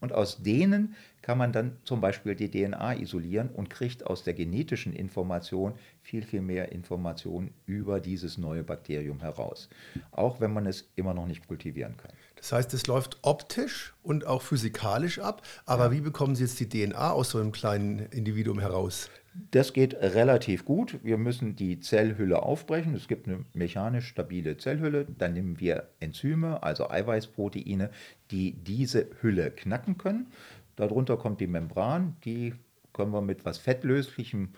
Und 0.00 0.12
aus 0.12 0.44
denen 0.44 0.94
kann 1.22 1.38
man 1.38 1.50
dann 1.50 1.76
zum 1.82 2.00
Beispiel 2.00 2.36
die 2.36 2.48
DNA 2.48 3.00
isolieren 3.00 3.48
und 3.48 3.70
kriegt 3.70 4.06
aus 4.06 4.22
der 4.22 4.34
genetischen 4.34 4.92
Information 4.92 5.74
viel, 6.02 6.22
viel 6.22 6.40
mehr 6.40 6.70
Informationen 6.70 7.52
über 7.66 7.98
dieses 7.98 8.38
neue 8.38 8.62
Bakterium 8.62 9.18
heraus. 9.22 9.68
Auch 10.12 10.40
wenn 10.40 10.52
man 10.52 10.66
es 10.66 10.88
immer 10.94 11.14
noch 11.14 11.26
nicht 11.26 11.48
kultivieren 11.48 11.96
kann. 11.96 12.12
Das 12.38 12.52
heißt, 12.52 12.74
es 12.74 12.86
läuft 12.86 13.18
optisch 13.22 13.94
und 14.02 14.26
auch 14.26 14.42
physikalisch 14.42 15.18
ab. 15.18 15.42
Aber 15.66 15.92
wie 15.92 16.00
bekommen 16.00 16.34
Sie 16.34 16.44
jetzt 16.44 16.60
die 16.60 16.68
DNA 16.68 17.10
aus 17.10 17.30
so 17.30 17.38
einem 17.38 17.52
kleinen 17.52 18.00
Individuum 18.10 18.58
heraus? 18.58 19.10
Das 19.50 19.72
geht 19.72 19.94
relativ 19.94 20.64
gut. 20.64 20.98
Wir 21.02 21.16
müssen 21.16 21.54
die 21.54 21.80
Zellhülle 21.80 22.42
aufbrechen. 22.42 22.94
Es 22.94 23.06
gibt 23.06 23.28
eine 23.28 23.44
mechanisch 23.52 24.08
stabile 24.08 24.56
Zellhülle. 24.56 25.06
Dann 25.16 25.34
nehmen 25.34 25.60
wir 25.60 25.88
Enzyme, 26.00 26.62
also 26.62 26.90
Eiweißproteine, 26.90 27.90
die 28.30 28.52
diese 28.52 29.08
Hülle 29.20 29.50
knacken 29.50 29.96
können. 29.96 30.32
Darunter 30.76 31.16
kommt 31.16 31.40
die 31.40 31.46
Membran, 31.46 32.16
die 32.24 32.54
können 32.92 33.12
wir 33.12 33.20
mit 33.20 33.44
was 33.44 33.58
Fettlöslichem 33.58 34.50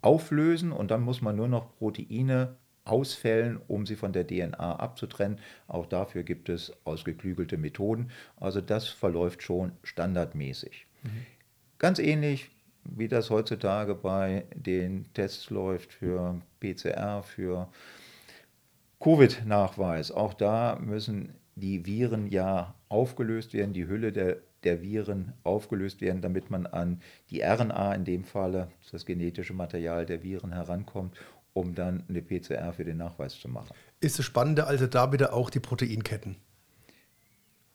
auflösen 0.00 0.72
und 0.72 0.90
dann 0.90 1.02
muss 1.02 1.22
man 1.22 1.36
nur 1.36 1.48
noch 1.48 1.74
Proteine 1.76 2.56
ausfällen, 2.84 3.60
um 3.66 3.86
sie 3.86 3.96
von 3.96 4.12
der 4.12 4.26
DNA 4.26 4.76
abzutrennen. 4.76 5.38
Auch 5.68 5.86
dafür 5.86 6.22
gibt 6.22 6.48
es 6.48 6.72
ausgeklügelte 6.84 7.56
Methoden. 7.56 8.10
Also 8.36 8.60
das 8.60 8.88
verläuft 8.88 9.42
schon 9.42 9.72
standardmäßig. 9.82 10.86
Mhm. 11.02 11.26
Ganz 11.78 11.98
ähnlich 11.98 12.50
wie 12.84 13.08
das 13.08 13.30
heutzutage 13.30 13.94
bei 13.94 14.44
den 14.54 15.06
Tests 15.14 15.50
läuft 15.50 15.92
für 15.92 16.40
PCR, 16.60 17.22
für 17.22 17.68
Covid-Nachweis. 19.00 20.10
Auch 20.10 20.34
da 20.34 20.78
müssen 20.80 21.34
die 21.56 21.86
Viren 21.86 22.26
ja 22.26 22.74
aufgelöst 22.88 23.54
werden, 23.54 23.72
die 23.72 23.86
Hülle 23.86 24.12
der, 24.12 24.38
der 24.64 24.82
Viren 24.82 25.32
aufgelöst 25.42 26.00
werden, 26.00 26.22
damit 26.22 26.50
man 26.50 26.66
an 26.66 27.00
die 27.30 27.42
RNA, 27.42 27.94
in 27.94 28.04
dem 28.04 28.24
Falle 28.24 28.68
das 28.90 29.06
genetische 29.06 29.54
Material 29.54 30.06
der 30.06 30.22
Viren, 30.22 30.52
herankommt, 30.52 31.16
um 31.54 31.74
dann 31.74 32.04
eine 32.08 32.20
PCR 32.20 32.72
für 32.72 32.84
den 32.84 32.98
Nachweis 32.98 33.38
zu 33.38 33.48
machen. 33.48 33.70
Ist 34.00 34.18
das 34.18 34.26
Spannende 34.26 34.66
also 34.66 34.86
da 34.86 35.12
wieder 35.12 35.32
auch 35.32 35.48
die 35.48 35.60
Proteinketten? 35.60 36.36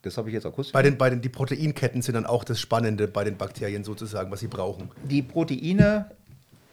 Das 0.02 0.16
habe 0.16 0.28
ich 0.28 0.34
jetzt 0.34 0.46
akustisch. 0.46 0.72
Bei 0.72 0.82
den, 0.82 0.96
bei 0.96 1.10
den, 1.10 1.20
die 1.20 1.28
Proteinketten 1.28 2.00
sind 2.00 2.14
dann 2.14 2.26
auch 2.26 2.44
das 2.44 2.60
Spannende 2.60 3.08
bei 3.08 3.24
den 3.24 3.36
Bakterien 3.36 3.84
sozusagen, 3.84 4.30
was 4.30 4.40
sie 4.40 4.48
brauchen. 4.48 4.90
Die 5.04 5.22
Proteine, 5.22 6.10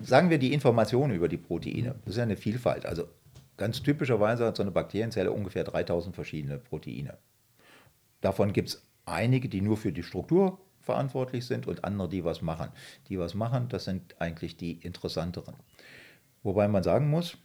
sagen 0.01 0.29
wir 0.29 0.37
die 0.37 0.53
Informationen 0.53 1.13
über 1.13 1.27
die 1.27 1.37
Proteine, 1.37 1.95
das 2.05 2.11
ist 2.11 2.17
ja 2.17 2.23
eine 2.23 2.37
Vielfalt. 2.37 2.85
Also 2.85 3.07
ganz 3.57 3.81
typischerweise 3.81 4.45
hat 4.45 4.55
so 4.55 4.63
eine 4.63 4.71
Bakterienzelle 4.71 5.31
ungefähr 5.31 5.63
3000 5.63 6.15
verschiedene 6.15 6.57
Proteine. 6.57 7.17
Davon 8.21 8.53
gibt 8.53 8.69
es 8.69 8.81
einige, 9.05 9.49
die 9.49 9.61
nur 9.61 9.77
für 9.77 9.91
die 9.91 10.03
Struktur 10.03 10.59
verantwortlich 10.81 11.45
sind 11.45 11.67
und 11.67 11.83
andere, 11.83 12.07
die 12.07 12.23
was 12.23 12.41
machen. 12.41 12.69
Die 13.09 13.19
was 13.19 13.33
machen, 13.33 13.67
das 13.67 13.83
sind 13.83 14.15
eigentlich 14.19 14.55
die 14.55 14.71
interessanteren. 14.71 15.55
Wobei 16.43 16.67
man 16.67 16.83
sagen 16.83 17.09
muss, 17.09 17.37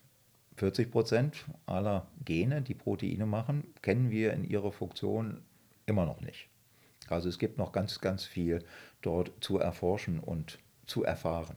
40 0.57 0.91
Prozent 0.91 1.45
aller 1.67 2.07
Gene, 2.25 2.63
die 2.63 2.75
Proteine 2.75 3.27
machen, 3.27 3.65
kennen 3.81 4.11
wir 4.11 4.33
in 4.33 4.45
ihrer 4.45 4.71
Funktion 4.71 5.43
Immer 5.87 6.07
noch 6.07 6.21
nicht. 6.21 6.49
Also 7.09 7.29
es 7.29 7.39
gibt 7.39 7.59
noch 7.59 7.73
ganz, 7.73 8.01
ganz 8.01 8.25
viel 8.25 8.65
dort 9.03 9.33
zu 9.41 9.59
erforschen 9.59 10.21
und 10.21 10.59
zu 10.87 11.05
erfahren. 11.05 11.57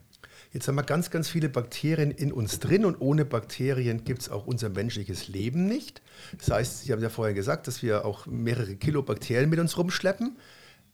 Jetzt 0.52 0.68
haben 0.68 0.74
wir 0.74 0.82
ganz, 0.82 1.10
ganz 1.10 1.28
viele 1.28 1.48
Bakterien 1.48 2.10
in 2.10 2.32
uns 2.32 2.58
drin 2.58 2.84
und 2.84 3.00
ohne 3.00 3.24
Bakterien 3.24 4.04
gibt 4.04 4.22
es 4.22 4.28
auch 4.28 4.46
unser 4.46 4.68
menschliches 4.68 5.28
Leben 5.28 5.66
nicht. 5.66 6.02
Das 6.38 6.50
heißt, 6.50 6.84
Sie 6.84 6.92
haben 6.92 7.02
ja 7.02 7.08
vorher 7.08 7.34
gesagt, 7.34 7.66
dass 7.68 7.82
wir 7.82 8.04
auch 8.04 8.26
mehrere 8.26 8.76
Kilo 8.76 9.02
Bakterien 9.02 9.48
mit 9.48 9.60
uns 9.60 9.78
rumschleppen. 9.78 10.36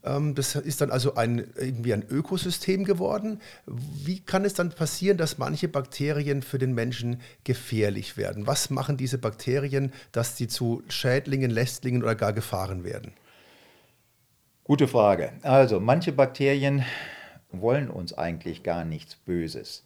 Ähm, 0.04 0.34
das 0.34 0.54
ist 0.54 0.80
dann 0.80 0.90
also 0.90 1.14
ein, 1.14 1.46
irgendwie 1.56 1.92
ein 1.92 2.04
Ökosystem 2.08 2.84
geworden. 2.84 3.40
Wie 3.66 4.20
kann 4.20 4.44
es 4.44 4.54
dann 4.54 4.70
passieren, 4.70 5.16
dass 5.16 5.38
manche 5.38 5.68
Bakterien 5.68 6.42
für 6.42 6.58
den 6.58 6.74
Menschen 6.74 7.20
gefährlich 7.44 8.16
werden? 8.16 8.46
Was 8.46 8.70
machen 8.70 8.96
diese 8.96 9.18
Bakterien, 9.18 9.92
dass 10.12 10.36
sie 10.36 10.48
zu 10.48 10.82
Schädlingen, 10.88 11.50
Lästlingen 11.50 12.02
oder 12.02 12.14
gar 12.14 12.32
Gefahren 12.32 12.84
werden? 12.84 13.12
Gute 14.64 14.88
Frage. 14.88 15.32
Also, 15.42 15.80
manche 15.80 16.12
Bakterien 16.12 16.84
wollen 17.50 17.90
uns 17.90 18.12
eigentlich 18.16 18.62
gar 18.62 18.84
nichts 18.84 19.16
Böses. 19.16 19.82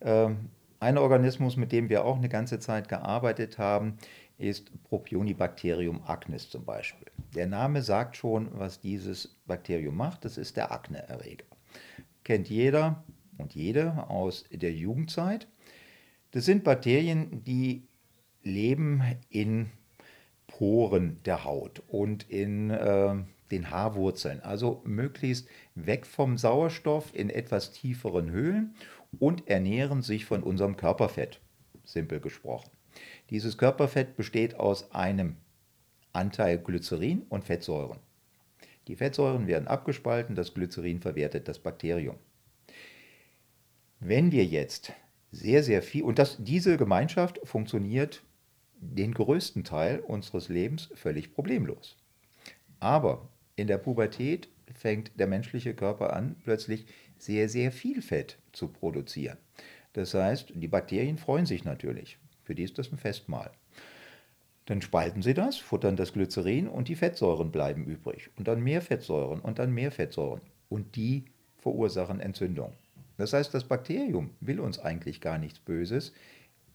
Ähm, 0.00 0.50
ein 0.80 0.98
Organismus, 0.98 1.56
mit 1.56 1.72
dem 1.72 1.88
wir 1.88 2.04
auch 2.04 2.16
eine 2.16 2.28
ganze 2.28 2.58
Zeit 2.58 2.88
gearbeitet 2.88 3.58
haben, 3.58 3.98
ist 4.38 4.70
Propionibacterium 4.84 6.02
acnes 6.06 6.50
zum 6.50 6.64
Beispiel. 6.64 7.08
Der 7.34 7.46
Name 7.46 7.82
sagt 7.82 8.16
schon, 8.16 8.48
was 8.52 8.80
dieses 8.80 9.36
Bakterium 9.46 9.96
macht. 9.96 10.24
Das 10.24 10.38
ist 10.38 10.56
der 10.56 10.72
Akneerreger. 10.72 11.44
Kennt 12.24 12.48
jeder 12.48 13.04
und 13.38 13.54
jede 13.54 14.08
aus 14.08 14.44
der 14.50 14.72
Jugendzeit. 14.72 15.46
Das 16.32 16.44
sind 16.44 16.64
Bakterien, 16.64 17.44
die 17.44 17.88
leben 18.42 19.02
in 19.28 19.70
Poren 20.46 21.20
der 21.24 21.44
Haut 21.44 21.82
und 21.88 22.28
in 22.30 22.70
äh, 22.70 23.14
den 23.50 23.70
Haarwurzeln. 23.70 24.40
Also 24.40 24.82
möglichst 24.84 25.48
weg 25.74 26.06
vom 26.06 26.36
Sauerstoff 26.36 27.14
in 27.14 27.30
etwas 27.30 27.72
tieferen 27.72 28.30
Höhlen 28.30 28.74
und 29.18 29.48
ernähren 29.48 30.02
sich 30.02 30.24
von 30.24 30.42
unserem 30.42 30.76
Körperfett, 30.76 31.40
simpel 31.84 32.20
gesprochen. 32.20 32.70
Dieses 33.30 33.58
Körperfett 33.58 34.16
besteht 34.16 34.54
aus 34.54 34.92
einem 34.92 35.36
Anteil 36.12 36.58
Glycerin 36.58 37.22
und 37.28 37.44
Fettsäuren. 37.44 37.98
Die 38.88 38.96
Fettsäuren 38.96 39.46
werden 39.46 39.68
abgespalten, 39.68 40.36
das 40.36 40.54
Glycerin 40.54 41.00
verwertet 41.00 41.48
das 41.48 41.58
Bakterium. 41.58 42.16
Wenn 44.00 44.30
wir 44.30 44.44
jetzt 44.44 44.92
sehr, 45.32 45.62
sehr 45.62 45.82
viel, 45.82 46.04
und 46.04 46.18
das, 46.18 46.36
diese 46.38 46.76
Gemeinschaft 46.76 47.40
funktioniert 47.44 48.22
den 48.80 49.14
größten 49.14 49.64
Teil 49.64 50.00
unseres 50.00 50.48
Lebens 50.48 50.90
völlig 50.94 51.34
problemlos. 51.34 51.96
Aber 52.78 53.28
in 53.56 53.66
der 53.66 53.78
Pubertät 53.78 54.48
fängt 54.72 55.18
der 55.18 55.26
menschliche 55.26 55.74
Körper 55.74 56.12
an, 56.14 56.36
plötzlich 56.44 56.86
sehr, 57.18 57.48
sehr 57.48 57.72
viel 57.72 58.02
Fett 58.02 58.38
zu 58.52 58.68
produzieren. 58.68 59.38
Das 59.94 60.12
heißt, 60.14 60.52
die 60.54 60.68
Bakterien 60.68 61.16
freuen 61.16 61.46
sich 61.46 61.64
natürlich. 61.64 62.18
Für 62.46 62.54
die 62.54 62.62
ist 62.62 62.78
das 62.78 62.92
ein 62.92 62.98
Festmahl. 62.98 63.50
Dann 64.66 64.80
spalten 64.80 65.20
sie 65.20 65.34
das, 65.34 65.56
futtern 65.58 65.96
das 65.96 66.12
Glycerin 66.12 66.68
und 66.68 66.86
die 66.88 66.94
Fettsäuren 66.94 67.50
bleiben 67.50 67.84
übrig. 67.84 68.30
Und 68.36 68.46
dann 68.46 68.62
mehr 68.62 68.82
Fettsäuren 68.82 69.40
und 69.40 69.58
dann 69.58 69.72
mehr 69.72 69.90
Fettsäuren. 69.90 70.40
Und 70.68 70.94
die 70.94 71.24
verursachen 71.58 72.20
Entzündung. 72.20 72.72
Das 73.16 73.32
heißt, 73.32 73.52
das 73.52 73.64
Bakterium 73.64 74.30
will 74.40 74.60
uns 74.60 74.78
eigentlich 74.78 75.20
gar 75.20 75.38
nichts 75.38 75.58
Böses. 75.58 76.12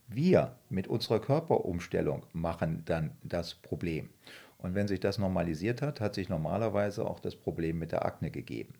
Wir 0.07 0.57
mit 0.69 0.87
unserer 0.87 1.21
Körperumstellung 1.21 2.25
machen 2.33 2.83
dann 2.85 3.11
das 3.23 3.55
Problem. 3.55 4.09
Und 4.57 4.75
wenn 4.75 4.89
sich 4.89 4.99
das 4.99 5.17
normalisiert 5.17 5.81
hat, 5.81 6.01
hat 6.01 6.15
sich 6.15 6.27
normalerweise 6.27 7.05
auch 7.05 7.19
das 7.19 7.35
Problem 7.35 7.79
mit 7.79 7.93
der 7.93 8.05
Akne 8.05 8.29
gegeben. 8.29 8.73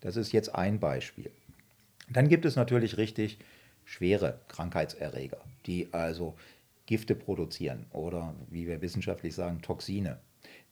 Das 0.00 0.16
ist 0.16 0.32
jetzt 0.32 0.54
ein 0.54 0.78
Beispiel. 0.78 1.30
Dann 2.08 2.28
gibt 2.28 2.44
es 2.44 2.56
natürlich 2.56 2.96
richtig 2.96 3.38
schwere 3.88 4.38
Krankheitserreger, 4.48 5.38
die 5.64 5.88
also 5.92 6.36
Gifte 6.84 7.14
produzieren 7.14 7.86
oder, 7.90 8.34
wie 8.50 8.66
wir 8.66 8.82
wissenschaftlich 8.82 9.34
sagen, 9.34 9.62
Toxine, 9.62 10.18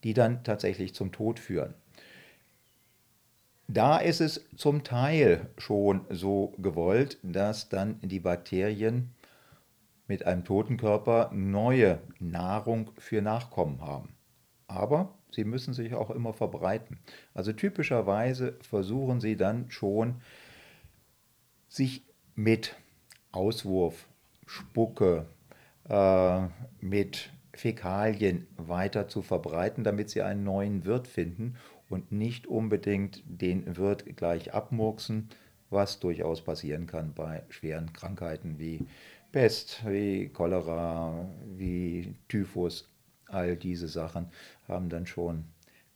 die 0.04 0.12
dann 0.12 0.44
tatsächlich 0.44 0.94
zum 0.94 1.12
Tod 1.12 1.40
führen. 1.40 1.72
Da 3.68 3.96
ist 3.96 4.20
es 4.20 4.44
zum 4.56 4.84
Teil 4.84 5.48
schon 5.56 6.02
so 6.10 6.52
gewollt, 6.58 7.18
dass 7.22 7.70
dann 7.70 7.98
die 8.02 8.20
Bakterien 8.20 9.14
mit 10.06 10.26
einem 10.26 10.44
toten 10.44 10.76
Körper 10.76 11.30
neue 11.32 12.00
Nahrung 12.20 12.90
für 12.98 13.22
Nachkommen 13.22 13.80
haben. 13.80 14.14
Aber 14.66 15.14
sie 15.30 15.44
müssen 15.44 15.72
sich 15.72 15.94
auch 15.94 16.10
immer 16.10 16.34
verbreiten. 16.34 16.98
Also 17.32 17.54
typischerweise 17.54 18.58
versuchen 18.60 19.20
sie 19.20 19.36
dann 19.36 19.70
schon, 19.70 20.20
sich 21.68 22.04
mit 22.34 22.76
Auswurf, 23.32 24.06
Spucke, 24.46 25.26
äh, 25.88 26.40
mit 26.80 27.30
Fäkalien 27.52 28.46
weiter 28.56 29.08
zu 29.08 29.22
verbreiten, 29.22 29.84
damit 29.84 30.10
sie 30.10 30.22
einen 30.22 30.44
neuen 30.44 30.84
Wirt 30.84 31.08
finden 31.08 31.56
und 31.88 32.12
nicht 32.12 32.46
unbedingt 32.46 33.22
den 33.26 33.76
Wirt 33.76 34.16
gleich 34.16 34.52
abmurksen, 34.52 35.28
was 35.70 35.98
durchaus 36.00 36.42
passieren 36.42 36.86
kann 36.86 37.14
bei 37.14 37.44
schweren 37.48 37.92
Krankheiten 37.92 38.58
wie 38.58 38.86
Pest, 39.32 39.82
wie 39.86 40.28
Cholera, 40.28 41.28
wie 41.56 42.14
Typhus. 42.28 42.88
All 43.26 43.56
diese 43.56 43.88
Sachen 43.88 44.28
haben 44.68 44.88
dann 44.88 45.06
schon 45.06 45.44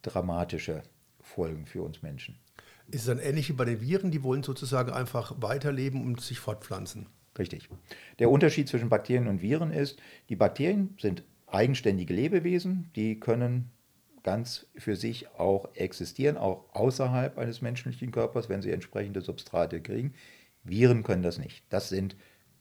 dramatische 0.03 0.83
Folgen 1.21 1.67
für 1.67 1.83
uns 1.83 2.03
Menschen. 2.03 2.39
Ist 2.89 3.03
es 3.03 3.07
dann 3.07 3.21
ähnlich 3.21 3.49
wie 3.49 3.53
bei 3.53 3.65
den 3.65 3.81
Viren, 3.81 4.11
die 4.11 4.25
wollen 4.25 4.43
sozusagen 4.43 4.91
einfach 4.91 5.35
weiterleben 5.41 6.05
und 6.05 6.21
sich 6.21 6.41
fortpflanzen? 6.41 7.07
Richtig. 7.41 7.71
Der 8.19 8.31
Unterschied 8.31 8.69
zwischen 8.69 8.91
Bakterien 8.91 9.27
und 9.27 9.41
Viren 9.41 9.73
ist, 9.73 9.99
die 10.29 10.37
Bakterien 10.37 10.95
sind 11.01 11.25
eigenständige 11.47 12.13
Lebewesen, 12.13 12.91
die 12.95 13.19
können 13.19 13.71
ganz 14.23 14.67
für 14.77 14.95
sich 14.95 15.31
auch 15.39 15.75
existieren, 15.75 16.37
auch 16.37 16.67
außerhalb 16.75 17.39
eines 17.39 17.63
menschlichen 17.63 18.11
Körpers, 18.13 18.51
wenn 18.51 18.61
sie 18.61 18.73
entsprechende 18.73 19.23
Substrate 19.23 19.81
kriegen. 19.81 20.13
Viren 20.65 21.03
können 21.03 21.23
das 21.23 21.39
nicht. 21.39 21.65
Das 21.71 21.89
sind 21.89 22.15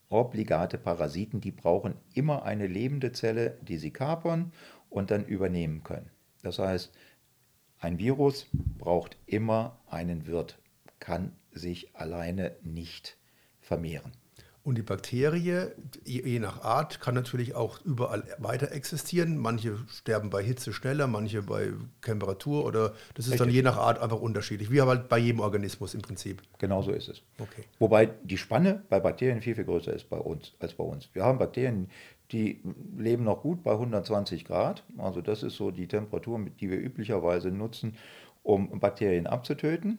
obligate 0.08 0.78
Parasiten, 0.78 1.42
die 1.42 1.52
brauchen 1.52 1.96
immer 2.14 2.44
eine 2.44 2.66
lebende 2.66 3.12
Zelle, 3.12 3.58
die 3.62 3.78
sie 3.78 3.92
kapern 3.92 4.54
und 4.90 5.12
dann 5.12 5.26
übernehmen 5.26 5.84
können. 5.84 6.10
Das 6.42 6.58
heißt, 6.58 6.94
ein 7.80 8.00
Virus 8.00 8.48
braucht 8.54 9.18
immer 9.26 9.78
einen 9.88 10.26
Wirt, 10.26 10.58
kann 11.00 11.34
sich 11.52 11.94
alleine 11.98 12.56
nicht 12.64 13.18
vermehren. 13.60 14.14
Und 14.70 14.78
die 14.78 14.84
Bakterie, 14.84 15.72
je 16.06 16.38
nach 16.38 16.62
Art, 16.62 17.02
kann 17.02 17.16
natürlich 17.16 17.56
auch 17.56 17.84
überall 17.84 18.24
weiter 18.38 18.72
existieren. 18.72 19.36
Manche 19.40 19.80
sterben 19.88 20.30
bei 20.30 20.44
Hitze 20.44 20.74
schneller, 20.74 21.08
manche 21.08 21.42
bei 21.42 21.74
Temperatur 22.04 22.66
oder 22.66 22.94
das 23.16 23.26
ist 23.26 23.32
Richtig. 23.32 23.40
dann 23.40 23.50
je 23.50 23.64
nach 23.64 23.78
Art 23.78 24.00
einfach 24.00 24.22
unterschiedlich, 24.22 24.70
wie 24.70 24.80
halt 24.80 25.10
bei 25.10 25.18
jedem 25.18 25.40
Organismus 25.40 25.96
im 25.96 26.04
Prinzip. 26.04 26.44
Genau 26.60 26.84
so 26.84 26.92
ist 26.92 27.10
es. 27.10 27.24
Okay. 27.40 27.64
Wobei 27.80 28.12
die 28.22 28.38
Spanne 28.38 28.84
bei 28.90 29.00
Bakterien 29.00 29.42
viel, 29.42 29.56
viel 29.56 29.64
größer 29.64 29.92
ist 29.92 30.08
bei 30.08 30.20
uns 30.20 30.54
als 30.60 30.76
bei 30.76 30.84
uns. 30.84 31.10
Wir 31.14 31.24
haben 31.24 31.40
Bakterien, 31.40 31.90
die 32.32 32.62
leben 32.96 33.24
noch 33.24 33.42
gut 33.42 33.64
bei 33.64 33.72
120 33.72 34.46
Grad. 34.46 34.84
Also 35.00 35.22
das 35.22 35.42
ist 35.42 35.56
so 35.56 35.72
die 35.72 35.88
Temperatur, 35.88 36.46
die 36.60 36.70
wir 36.70 36.78
üblicherweise 36.78 37.50
nutzen, 37.50 37.96
um 38.44 38.80
Bakterien 38.80 39.26
abzutöten. 39.26 39.98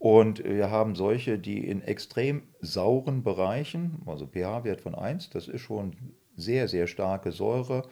Und 0.00 0.42
wir 0.42 0.70
haben 0.70 0.94
solche, 0.94 1.38
die 1.38 1.68
in 1.68 1.82
extrem 1.82 2.44
sauren 2.62 3.22
Bereichen, 3.22 4.00
also 4.06 4.26
pH-Wert 4.26 4.80
von 4.80 4.94
1, 4.94 5.28
das 5.28 5.46
ist 5.46 5.60
schon 5.60 5.94
sehr, 6.38 6.68
sehr 6.68 6.86
starke 6.86 7.32
Säure. 7.32 7.86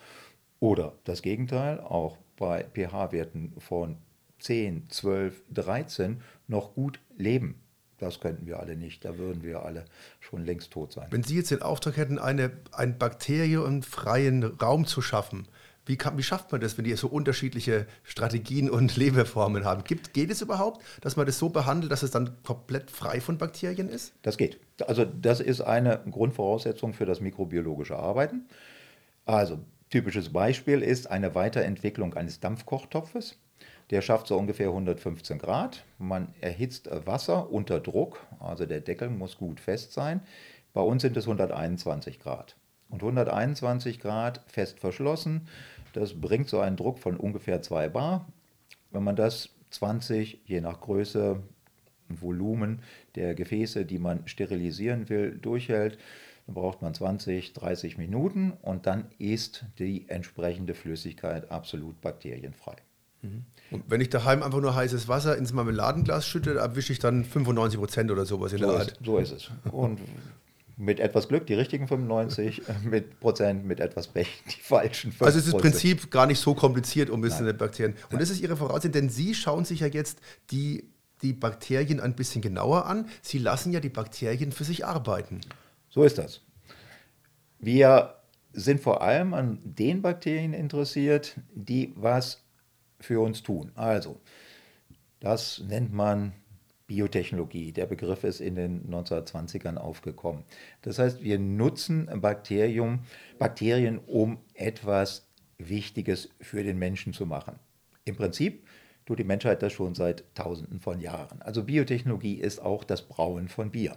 Oder 0.58 0.94
das 1.04 1.20
Gegenteil, 1.20 1.78
auch 1.80 2.16
bei 2.38 2.64
pH-Werten 2.64 3.52
von 3.58 3.98
10, 4.38 4.88
12, 4.88 5.42
13 5.52 6.22
noch 6.46 6.74
gut 6.74 6.98
leben. 7.18 7.60
Das 7.98 8.20
könnten 8.20 8.46
wir 8.46 8.58
alle 8.58 8.74
nicht. 8.74 9.04
Da 9.04 9.18
würden 9.18 9.42
wir 9.42 9.62
alle 9.64 9.84
schon 10.18 10.46
längst 10.46 10.70
tot 10.70 10.92
sein. 10.92 11.08
Wenn 11.10 11.24
Sie 11.24 11.36
jetzt 11.36 11.50
den 11.50 11.60
Auftrag 11.60 11.98
hätten, 11.98 12.18
eine, 12.18 12.52
ein 12.72 12.96
bakterienfreien 12.96 14.44
Raum 14.44 14.86
zu 14.86 15.02
schaffen, 15.02 15.46
wie, 15.88 15.96
kann, 15.96 16.18
wie, 16.18 16.22
schafft 16.22 16.52
man 16.52 16.60
das, 16.60 16.76
wenn 16.76 16.84
die 16.84 16.94
so 16.94 17.08
unterschiedliche 17.08 17.86
Strategien 18.04 18.68
und 18.68 18.96
Lebeformen 18.96 19.64
haben? 19.64 19.84
Gibt, 19.84 20.12
geht 20.12 20.30
es 20.30 20.42
überhaupt, 20.42 20.84
dass 21.00 21.16
man 21.16 21.26
das 21.26 21.38
so 21.38 21.48
behandelt, 21.48 21.90
dass 21.90 22.02
es 22.02 22.10
dann 22.10 22.42
komplett 22.42 22.90
frei 22.90 23.20
von 23.20 23.38
Bakterien 23.38 23.88
ist? 23.88 24.12
Das 24.22 24.36
geht. 24.36 24.60
Also 24.86 25.04
das 25.04 25.40
ist 25.40 25.62
eine 25.62 26.00
Grundvoraussetzung 26.10 26.92
für 26.92 27.06
das 27.06 27.20
mikrobiologische 27.20 27.96
Arbeiten. 27.96 28.48
Also 29.24 29.60
typisches 29.90 30.32
Beispiel 30.32 30.82
ist 30.82 31.10
eine 31.10 31.34
Weiterentwicklung 31.34 32.14
eines 32.14 32.38
Dampfkochtopfes. 32.40 33.38
Der 33.90 34.02
schafft 34.02 34.26
so 34.26 34.36
ungefähr 34.36 34.68
115 34.68 35.38
Grad. 35.38 35.84
Man 35.98 36.28
erhitzt 36.42 36.90
Wasser 37.06 37.50
unter 37.50 37.80
Druck, 37.80 38.20
also 38.38 38.66
der 38.66 38.80
Deckel 38.80 39.08
muss 39.08 39.38
gut 39.38 39.60
fest 39.60 39.94
sein. 39.94 40.20
Bei 40.74 40.82
uns 40.82 41.00
sind 41.00 41.16
es 41.16 41.24
121 41.24 42.20
Grad. 42.20 42.56
Und 42.90 43.02
121 43.02 44.00
Grad 44.00 44.42
fest 44.46 44.80
verschlossen 44.80 45.48
das 45.92 46.14
bringt 46.14 46.48
so 46.48 46.60
einen 46.60 46.76
Druck 46.76 46.98
von 46.98 47.16
ungefähr 47.16 47.62
2 47.62 47.88
Bar. 47.88 48.26
Wenn 48.90 49.04
man 49.04 49.16
das 49.16 49.50
20, 49.70 50.40
je 50.46 50.60
nach 50.60 50.80
Größe 50.80 51.42
Volumen 52.08 52.80
der 53.14 53.34
Gefäße, 53.34 53.84
die 53.84 53.98
man 53.98 54.26
sterilisieren 54.26 55.08
will, 55.08 55.38
durchhält, 55.38 55.98
dann 56.46 56.54
braucht 56.54 56.80
man 56.80 56.94
20, 56.94 57.52
30 57.52 57.98
Minuten 57.98 58.52
und 58.62 58.86
dann 58.86 59.06
ist 59.18 59.66
die 59.78 60.08
entsprechende 60.08 60.74
Flüssigkeit 60.74 61.50
absolut 61.50 62.00
bakterienfrei. 62.00 62.76
Mhm. 63.22 63.44
Und 63.70 63.84
wenn 63.88 64.00
ich 64.00 64.08
daheim 64.08 64.42
einfach 64.42 64.60
nur 64.60 64.74
heißes 64.74 65.08
Wasser 65.08 65.36
ins 65.36 65.52
Marmeladenglas 65.52 66.26
schütte, 66.26 66.54
erwische 66.54 66.92
ich 66.92 66.98
dann 66.98 67.24
95 67.24 67.78
Prozent 67.78 68.10
oder 68.10 68.24
sowas 68.24 68.52
in 68.52 68.58
so 68.60 68.66
der 68.66 68.76
Art. 68.78 68.92
Ist, 68.92 69.04
so 69.04 69.18
ist 69.18 69.32
es. 69.32 69.50
Und 69.70 70.00
mit 70.78 71.00
etwas 71.00 71.28
Glück 71.28 71.46
die 71.46 71.54
richtigen 71.54 71.88
95, 71.88 72.68
äh, 72.68 72.72
mit 72.84 73.18
Prozent, 73.20 73.64
mit 73.64 73.80
etwas 73.80 74.06
Pech 74.06 74.42
die 74.46 74.60
falschen 74.60 75.10
5 75.10 75.22
Also 75.22 75.38
es 75.38 75.46
ist 75.48 75.52
im 75.52 75.60
Prinzip 75.60 76.10
gar 76.10 76.26
nicht 76.26 76.40
so 76.40 76.54
kompliziert 76.54 77.10
um 77.10 77.20
bisschen 77.20 77.54
Bakterien. 77.56 77.94
Und 77.94 78.12
Nein. 78.12 78.20
das 78.20 78.30
ist 78.30 78.40
Ihre 78.40 78.56
Voraussetzung, 78.56 78.92
denn 78.92 79.10
Sie 79.10 79.34
schauen 79.34 79.64
sich 79.64 79.80
ja 79.80 79.88
jetzt 79.88 80.20
die, 80.50 80.88
die 81.22 81.32
Bakterien 81.32 82.00
ein 82.00 82.14
bisschen 82.14 82.40
genauer 82.40 82.86
an. 82.86 83.08
Sie 83.22 83.38
lassen 83.38 83.72
ja 83.72 83.80
die 83.80 83.88
Bakterien 83.88 84.52
für 84.52 84.64
sich 84.64 84.86
arbeiten. 84.86 85.40
So 85.90 86.04
ist 86.04 86.16
das. 86.16 86.42
Wir 87.58 88.14
sind 88.52 88.80
vor 88.80 89.02
allem 89.02 89.34
an 89.34 89.58
den 89.64 90.00
Bakterien 90.00 90.52
interessiert, 90.52 91.34
die 91.54 91.92
was 91.96 92.44
für 93.00 93.20
uns 93.20 93.42
tun. 93.42 93.72
Also, 93.74 94.20
das 95.20 95.62
nennt 95.66 95.92
man 95.92 96.32
Biotechnologie. 96.88 97.70
Der 97.72 97.86
Begriff 97.86 98.24
ist 98.24 98.40
in 98.40 98.56
den 98.56 98.90
1920ern 98.90 99.76
aufgekommen. 99.76 100.42
Das 100.82 100.98
heißt, 100.98 101.22
wir 101.22 101.38
nutzen 101.38 102.10
Bakterium, 102.20 103.00
Bakterien, 103.38 103.98
um 103.98 104.38
etwas 104.54 105.28
Wichtiges 105.58 106.30
für 106.40 106.64
den 106.64 106.78
Menschen 106.78 107.12
zu 107.12 107.26
machen. 107.26 107.60
Im 108.04 108.16
Prinzip 108.16 108.66
tut 109.06 109.18
die 109.18 109.24
Menschheit 109.24 109.62
das 109.62 109.72
schon 109.72 109.94
seit 109.94 110.24
Tausenden 110.34 110.80
von 110.80 111.00
Jahren. 111.00 111.42
Also 111.42 111.62
Biotechnologie 111.62 112.34
ist 112.34 112.58
auch 112.58 112.84
das 112.84 113.02
Brauen 113.02 113.48
von 113.48 113.70
Bier. 113.70 113.96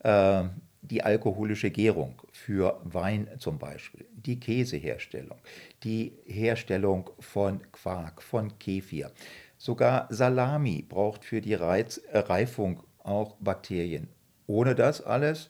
Äh, 0.00 0.44
die 0.82 1.02
alkoholische 1.02 1.70
Gärung 1.70 2.22
für 2.32 2.80
Wein 2.84 3.28
zum 3.38 3.58
Beispiel, 3.58 4.06
die 4.12 4.38
Käseherstellung, 4.38 5.38
die 5.82 6.12
Herstellung 6.26 7.10
von 7.18 7.60
Quark, 7.72 8.22
von 8.22 8.56
Kefir. 8.58 9.10
Sogar 9.58 10.06
Salami 10.10 10.82
braucht 10.82 11.24
für 11.24 11.40
die 11.40 11.54
Reiz, 11.54 11.98
äh, 11.98 12.18
Reifung 12.18 12.82
auch 12.98 13.36
Bakterien. 13.36 14.08
Ohne 14.46 14.74
das 14.74 15.00
alles 15.00 15.48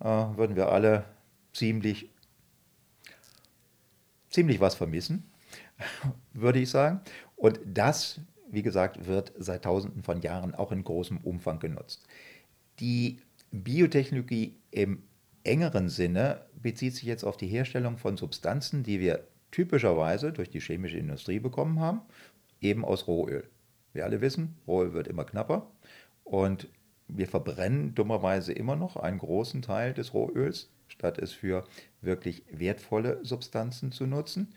äh, 0.00 0.04
würden 0.04 0.56
wir 0.56 0.70
alle 0.70 1.04
ziemlich, 1.52 2.10
ziemlich 4.30 4.60
was 4.60 4.74
vermissen, 4.74 5.30
würde 6.32 6.60
ich 6.60 6.70
sagen. 6.70 7.00
Und 7.36 7.60
das, 7.64 8.20
wie 8.50 8.62
gesagt, 8.62 9.06
wird 9.06 9.32
seit 9.38 9.64
Tausenden 9.64 10.02
von 10.02 10.20
Jahren 10.22 10.54
auch 10.54 10.72
in 10.72 10.84
großem 10.84 11.18
Umfang 11.18 11.58
genutzt. 11.58 12.06
Die 12.80 13.20
Biotechnologie 13.50 14.56
im 14.70 15.02
engeren 15.44 15.88
Sinne 15.88 16.46
bezieht 16.54 16.94
sich 16.94 17.04
jetzt 17.04 17.24
auf 17.24 17.36
die 17.36 17.46
Herstellung 17.46 17.96
von 17.96 18.16
Substanzen, 18.16 18.82
die 18.82 19.00
wir 19.00 19.26
typischerweise 19.50 20.32
durch 20.32 20.50
die 20.50 20.60
chemische 20.60 20.98
Industrie 20.98 21.38
bekommen 21.38 21.80
haben, 21.80 22.02
eben 22.60 22.84
aus 22.84 23.06
Rohöl. 23.06 23.48
Wir 23.92 24.04
alle 24.04 24.20
wissen, 24.20 24.56
Rohöl 24.66 24.92
wird 24.92 25.08
immer 25.08 25.24
knapper 25.24 25.70
und 26.24 26.68
wir 27.08 27.26
verbrennen 27.26 27.94
dummerweise 27.94 28.52
immer 28.52 28.76
noch 28.76 28.96
einen 28.96 29.18
großen 29.18 29.62
Teil 29.62 29.94
des 29.94 30.12
Rohöls, 30.12 30.70
statt 30.88 31.18
es 31.18 31.32
für 31.32 31.64
wirklich 32.00 32.44
wertvolle 32.50 33.24
Substanzen 33.24 33.92
zu 33.92 34.06
nutzen. 34.06 34.54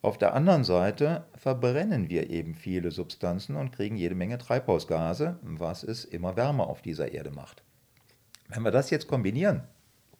Auf 0.00 0.18
der 0.18 0.34
anderen 0.34 0.64
Seite 0.64 1.26
verbrennen 1.36 2.08
wir 2.08 2.30
eben 2.30 2.54
viele 2.54 2.90
Substanzen 2.90 3.56
und 3.56 3.70
kriegen 3.70 3.96
jede 3.96 4.14
Menge 4.16 4.38
Treibhausgase, 4.38 5.38
was 5.42 5.84
es 5.84 6.04
immer 6.04 6.36
wärmer 6.36 6.66
auf 6.66 6.82
dieser 6.82 7.12
Erde 7.12 7.30
macht. 7.30 7.62
Wenn 8.48 8.64
wir 8.64 8.72
das 8.72 8.90
jetzt 8.90 9.06
kombinieren, 9.06 9.62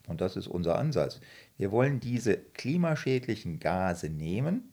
und 0.06 0.20
das 0.20 0.36
ist 0.36 0.46
unser 0.46 0.78
Ansatz, 0.78 1.20
wir 1.56 1.72
wollen 1.72 2.00
diese 2.00 2.36
klimaschädlichen 2.36 3.58
Gase 3.58 4.08
nehmen, 4.08 4.71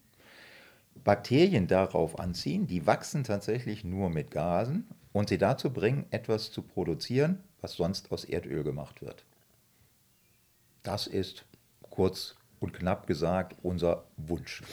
Bakterien 1.03 1.67
darauf 1.67 2.19
anziehen, 2.19 2.67
die 2.67 2.85
wachsen 2.85 3.23
tatsächlich 3.23 3.83
nur 3.83 4.09
mit 4.09 4.31
Gasen 4.31 4.87
und 5.11 5.29
sie 5.29 5.37
dazu 5.37 5.71
bringen, 5.71 6.05
etwas 6.11 6.51
zu 6.51 6.61
produzieren, 6.61 7.43
was 7.61 7.73
sonst 7.73 8.11
aus 8.11 8.25
Erdöl 8.25 8.63
gemacht 8.63 9.01
wird. 9.01 9.25
Das 10.83 11.07
ist 11.07 11.45
kurz 11.89 12.35
und 12.59 12.73
knapp 12.73 13.07
gesagt 13.07 13.55
unser 13.63 14.05
Wunsch. 14.17 14.63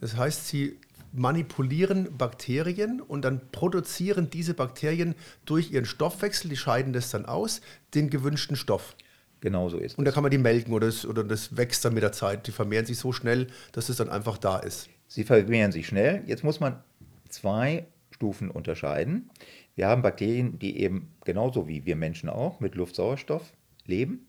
Das 0.00 0.16
heißt, 0.16 0.48
Sie 0.48 0.78
manipulieren 1.12 2.16
Bakterien 2.16 3.00
und 3.00 3.22
dann 3.22 3.40
produzieren 3.52 4.30
diese 4.30 4.54
Bakterien 4.54 5.14
durch 5.44 5.70
ihren 5.70 5.84
Stoffwechsel, 5.84 6.48
die 6.48 6.56
scheiden 6.56 6.92
das 6.92 7.10
dann 7.10 7.26
aus, 7.26 7.60
den 7.94 8.10
gewünschten 8.10 8.56
Stoff. 8.56 8.96
Genau 9.40 9.68
so 9.68 9.78
ist 9.78 9.98
Und 9.98 10.04
da 10.04 10.12
kann 10.12 10.22
man 10.22 10.30
die 10.30 10.38
melken 10.38 10.72
oder 10.72 10.86
das, 10.86 11.04
oder 11.04 11.24
das 11.24 11.56
wächst 11.56 11.84
dann 11.84 11.94
mit 11.94 12.02
der 12.02 12.12
Zeit. 12.12 12.46
Die 12.46 12.52
vermehren 12.52 12.86
sich 12.86 12.98
so 12.98 13.12
schnell, 13.12 13.48
dass 13.72 13.88
es 13.88 13.96
dann 13.96 14.08
einfach 14.08 14.38
da 14.38 14.58
ist. 14.58 14.88
Sie 15.12 15.24
vermehren 15.24 15.72
sich 15.72 15.86
schnell. 15.86 16.22
Jetzt 16.26 16.42
muss 16.42 16.58
man 16.58 16.82
zwei 17.28 17.84
Stufen 18.12 18.50
unterscheiden. 18.50 19.28
Wir 19.74 19.86
haben 19.88 20.00
Bakterien, 20.00 20.58
die 20.58 20.80
eben 20.80 21.12
genauso 21.26 21.68
wie 21.68 21.84
wir 21.84 21.96
Menschen 21.96 22.30
auch 22.30 22.60
mit 22.60 22.76
Luftsauerstoff 22.76 23.52
leben. 23.84 24.26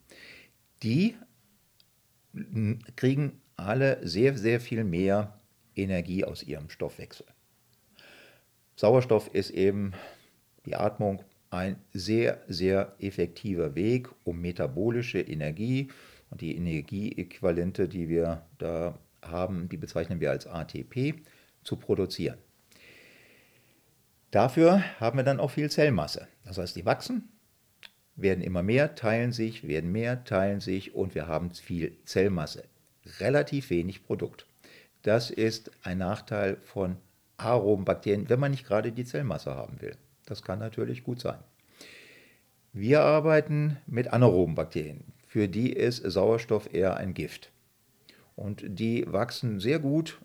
Die 0.83 1.15
kriegen 2.97 3.39
alle 3.55 4.05
sehr, 4.05 4.37
sehr 4.37 4.59
viel 4.59 4.83
mehr 4.83 5.39
Energie 5.73 6.25
aus 6.25 6.43
ihrem 6.43 6.69
Stoffwechsel. 6.69 7.27
Sauerstoff 8.75 9.33
ist 9.33 9.51
eben 9.51 9.93
die 10.65 10.75
Atmung 10.75 11.23
ein 11.49 11.77
sehr, 11.93 12.41
sehr 12.49 12.93
effektiver 12.99 13.73
Weg, 13.75 14.09
um 14.25 14.41
metabolische 14.41 15.21
Energie 15.21 15.87
und 16.29 16.41
die 16.41 16.57
Energieäquivalente, 16.57 17.87
die 17.87 18.09
wir 18.09 18.45
da 18.57 18.99
haben, 19.29 19.69
die 19.69 19.77
bezeichnen 19.77 20.19
wir 20.19 20.31
als 20.31 20.47
ATP, 20.47 21.15
zu 21.63 21.77
produzieren. 21.77 22.37
Dafür 24.31 24.83
haben 24.99 25.17
wir 25.17 25.23
dann 25.23 25.39
auch 25.39 25.51
viel 25.51 25.69
Zellmasse. 25.69 26.27
Das 26.43 26.57
heißt, 26.57 26.75
die 26.75 26.85
wachsen, 26.85 27.29
werden 28.15 28.43
immer 28.43 28.63
mehr, 28.63 28.95
teilen 28.95 29.31
sich, 29.31 29.67
werden 29.67 29.91
mehr, 29.91 30.23
teilen 30.23 30.59
sich 30.59 30.95
und 30.95 31.15
wir 31.15 31.27
haben 31.27 31.51
viel 31.51 31.97
Zellmasse. 32.05 32.63
Relativ 33.19 33.69
wenig 33.69 34.03
Produkt. 34.03 34.47
Das 35.03 35.29
ist 35.29 35.71
ein 35.83 35.99
Nachteil 35.99 36.57
von 36.61 36.97
aeroben 37.37 37.85
Bakterien, 37.85 38.29
wenn 38.29 38.39
man 38.39 38.51
nicht 38.51 38.65
gerade 38.65 38.91
die 38.91 39.05
Zellmasse 39.05 39.55
haben 39.55 39.81
will. 39.81 39.95
Das 40.25 40.41
kann 40.41 40.59
natürlich 40.59 41.03
gut 41.03 41.19
sein. 41.19 41.39
Wir 42.71 43.01
arbeiten 43.01 43.77
mit 43.85 44.07
anaeroben 44.07 44.55
Bakterien. 44.55 45.03
Für 45.27 45.47
die 45.47 45.71
ist 45.73 45.97
Sauerstoff 45.97 46.73
eher 46.73 46.97
ein 46.97 47.13
Gift. 47.13 47.52
Und 48.35 48.63
die 48.65 49.05
wachsen 49.11 49.59
sehr 49.59 49.79
gut 49.79 50.19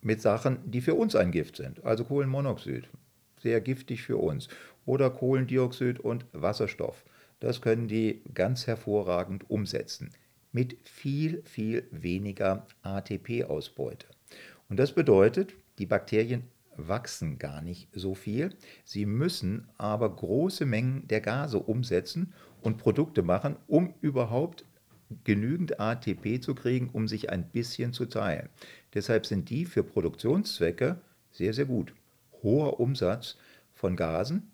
mit 0.00 0.20
Sachen, 0.20 0.58
die 0.70 0.80
für 0.80 0.94
uns 0.94 1.16
ein 1.16 1.32
Gift 1.32 1.56
sind. 1.56 1.84
Also 1.84 2.04
Kohlenmonoxid, 2.04 2.88
sehr 3.40 3.60
giftig 3.60 4.02
für 4.02 4.18
uns. 4.18 4.48
Oder 4.86 5.10
Kohlendioxid 5.10 5.98
und 6.00 6.26
Wasserstoff. 6.32 7.04
Das 7.40 7.60
können 7.60 7.88
die 7.88 8.22
ganz 8.34 8.66
hervorragend 8.66 9.48
umsetzen. 9.50 10.10
Mit 10.52 10.76
viel, 10.84 11.42
viel 11.44 11.88
weniger 11.90 12.66
ATP-Ausbeute. 12.82 14.06
Und 14.68 14.78
das 14.78 14.92
bedeutet, 14.92 15.54
die 15.78 15.86
Bakterien 15.86 16.44
wachsen 16.76 17.38
gar 17.38 17.62
nicht 17.62 17.88
so 17.92 18.14
viel. 18.14 18.50
Sie 18.84 19.06
müssen 19.06 19.68
aber 19.78 20.14
große 20.14 20.66
Mengen 20.66 21.06
der 21.08 21.20
Gase 21.20 21.58
umsetzen 21.58 22.32
und 22.62 22.78
Produkte 22.78 23.22
machen, 23.22 23.56
um 23.66 23.94
überhaupt 24.00 24.64
genügend 25.24 25.80
ATP 25.80 26.40
zu 26.40 26.54
kriegen, 26.54 26.90
um 26.92 27.08
sich 27.08 27.30
ein 27.30 27.48
bisschen 27.48 27.92
zu 27.92 28.06
teilen. 28.06 28.48
Deshalb 28.94 29.26
sind 29.26 29.50
die 29.50 29.64
für 29.64 29.82
Produktionszwecke 29.82 30.98
sehr, 31.30 31.52
sehr 31.52 31.66
gut. 31.66 31.92
Hoher 32.42 32.80
Umsatz 32.80 33.36
von 33.74 33.96
Gasen, 33.96 34.50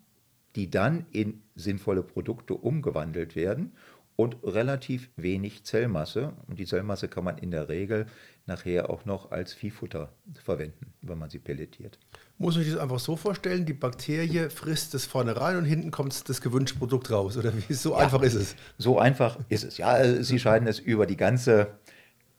die 0.55 0.69
dann 0.69 1.05
in 1.11 1.41
sinnvolle 1.55 2.03
Produkte 2.03 2.53
umgewandelt 2.53 3.35
werden 3.35 3.71
und 4.15 4.37
relativ 4.43 5.09
wenig 5.15 5.63
Zellmasse. 5.63 6.33
Und 6.47 6.59
die 6.59 6.65
Zellmasse 6.65 7.07
kann 7.07 7.23
man 7.23 7.37
in 7.37 7.51
der 7.51 7.69
Regel 7.69 8.05
nachher 8.45 8.89
auch 8.89 9.05
noch 9.05 9.31
als 9.31 9.53
Viehfutter 9.53 10.11
verwenden, 10.43 10.93
wenn 11.01 11.17
man 11.17 11.29
sie 11.29 11.39
pelletiert. 11.39 11.97
Muss 12.37 12.55
man 12.55 12.63
sich 12.63 12.73
das 12.73 12.81
einfach 12.81 12.99
so 12.99 13.15
vorstellen, 13.15 13.65
die 13.65 13.73
Bakterie 13.73 14.49
frisst 14.49 14.93
das 14.93 15.05
vorne 15.05 15.39
rein 15.39 15.57
und 15.57 15.65
hinten 15.65 15.91
kommt 15.91 16.27
das 16.27 16.41
gewünschte 16.41 16.77
Produkt 16.77 17.11
raus? 17.11 17.37
Oder 17.37 17.53
wie 17.55 17.73
so 17.73 17.91
ja, 17.91 17.97
einfach 17.97 18.21
ist 18.21 18.33
es? 18.33 18.55
So 18.77 18.99
einfach 18.99 19.37
ist 19.49 19.63
es. 19.63 19.77
Ja, 19.77 20.23
sie 20.23 20.39
scheiden 20.39 20.67
es 20.67 20.79
über 20.79 21.05
die 21.05 21.17
ganze 21.17 21.67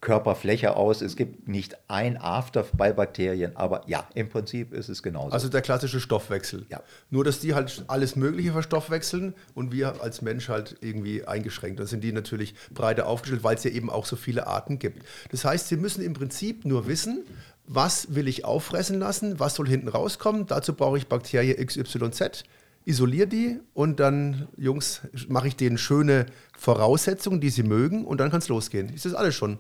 Körperfläche 0.02 0.76
aus. 0.76 1.00
Es 1.00 1.16
gibt 1.16 1.48
nicht 1.48 1.78
ein 1.88 2.18
After 2.20 2.66
bei 2.74 2.92
Bakterien, 2.92 3.56
aber 3.56 3.82
ja, 3.86 4.06
im 4.14 4.28
Prinzip 4.28 4.74
ist 4.74 4.88
es 4.88 5.02
genauso. 5.02 5.30
Also 5.30 5.48
der 5.48 5.62
klassische 5.62 6.00
Stoffwechsel. 6.00 6.66
Ja. 6.68 6.82
Nur, 7.10 7.24
dass 7.24 7.38
die 7.38 7.54
halt 7.54 7.84
alles 7.86 8.16
Mögliche 8.16 8.52
verstoffwechseln 8.52 9.32
und 9.54 9.72
wir 9.72 10.02
als 10.02 10.20
Mensch 10.20 10.48
halt 10.48 10.76
irgendwie 10.80 11.24
eingeschränkt. 11.24 11.78
Da 11.78 11.86
sind 11.86 12.02
die 12.02 12.12
natürlich 12.12 12.54
breiter 12.74 13.06
aufgestellt, 13.06 13.44
weil 13.44 13.54
es 13.54 13.64
ja 13.64 13.70
eben 13.70 13.90
auch 13.90 14.04
so 14.04 14.16
viele 14.16 14.48
Arten 14.48 14.80
gibt. 14.80 15.04
Das 15.30 15.44
heißt, 15.44 15.68
sie 15.68 15.76
müssen 15.76 16.02
im 16.02 16.14
Prinzip 16.14 16.64
nur 16.64 16.88
wissen, 16.88 17.24
was 17.64 18.12
will 18.12 18.26
ich 18.26 18.44
auffressen 18.44 18.98
lassen, 18.98 19.38
was 19.38 19.54
soll 19.54 19.68
hinten 19.68 19.88
rauskommen. 19.88 20.46
Dazu 20.48 20.74
brauche 20.74 20.98
ich 20.98 21.06
Bakterie 21.06 21.54
XYZ 21.64 22.42
isoliere 22.84 23.26
die 23.26 23.60
und 23.74 24.00
dann, 24.00 24.48
Jungs, 24.56 25.02
mache 25.28 25.48
ich 25.48 25.56
denen 25.56 25.78
schöne 25.78 26.26
Voraussetzungen, 26.58 27.40
die 27.40 27.50
sie 27.50 27.62
mögen 27.62 28.04
und 28.04 28.18
dann 28.18 28.30
kann 28.30 28.40
es 28.40 28.48
losgehen. 28.48 28.92
Ist 28.92 29.04
das 29.04 29.14
alles 29.14 29.34
schon? 29.34 29.58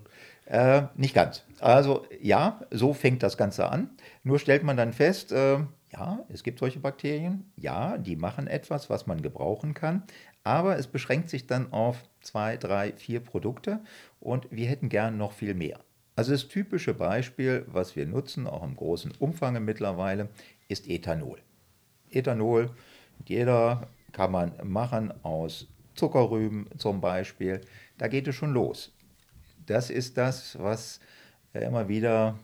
Äh, 0.52 0.88
nicht 0.96 1.14
ganz. 1.14 1.44
Also 1.60 2.04
ja, 2.20 2.60
so 2.70 2.92
fängt 2.92 3.22
das 3.22 3.38
Ganze 3.38 3.70
an. 3.70 3.88
Nur 4.22 4.38
stellt 4.38 4.64
man 4.64 4.76
dann 4.76 4.92
fest, 4.92 5.32
äh, 5.32 5.60
ja, 5.90 6.26
es 6.28 6.42
gibt 6.42 6.58
solche 6.58 6.78
Bakterien, 6.78 7.50
ja, 7.56 7.96
die 7.96 8.16
machen 8.16 8.48
etwas, 8.48 8.90
was 8.90 9.06
man 9.06 9.22
gebrauchen 9.22 9.72
kann, 9.72 10.02
aber 10.44 10.76
es 10.76 10.88
beschränkt 10.88 11.30
sich 11.30 11.46
dann 11.46 11.72
auf 11.72 12.04
zwei, 12.20 12.58
drei, 12.58 12.92
vier 12.92 13.20
Produkte 13.20 13.80
und 14.20 14.46
wir 14.50 14.66
hätten 14.66 14.90
gern 14.90 15.16
noch 15.16 15.32
viel 15.32 15.54
mehr. 15.54 15.80
Also 16.16 16.32
das 16.32 16.48
typische 16.48 16.92
Beispiel, 16.92 17.64
was 17.68 17.96
wir 17.96 18.04
nutzen, 18.04 18.46
auch 18.46 18.62
im 18.62 18.76
großen 18.76 19.12
Umfang 19.18 19.64
mittlerweile, 19.64 20.28
ist 20.68 20.86
Ethanol. 20.86 21.38
Ethanol, 22.10 22.68
jeder 23.24 23.88
kann 24.12 24.32
man 24.32 24.52
machen 24.62 25.14
aus 25.24 25.66
Zuckerrüben 25.94 26.68
zum 26.76 27.00
Beispiel. 27.00 27.62
Da 27.96 28.08
geht 28.08 28.28
es 28.28 28.34
schon 28.34 28.52
los 28.52 28.92
das 29.66 29.90
ist 29.90 30.16
das, 30.16 30.58
was 30.58 31.00
immer 31.52 31.88
wieder 31.88 32.38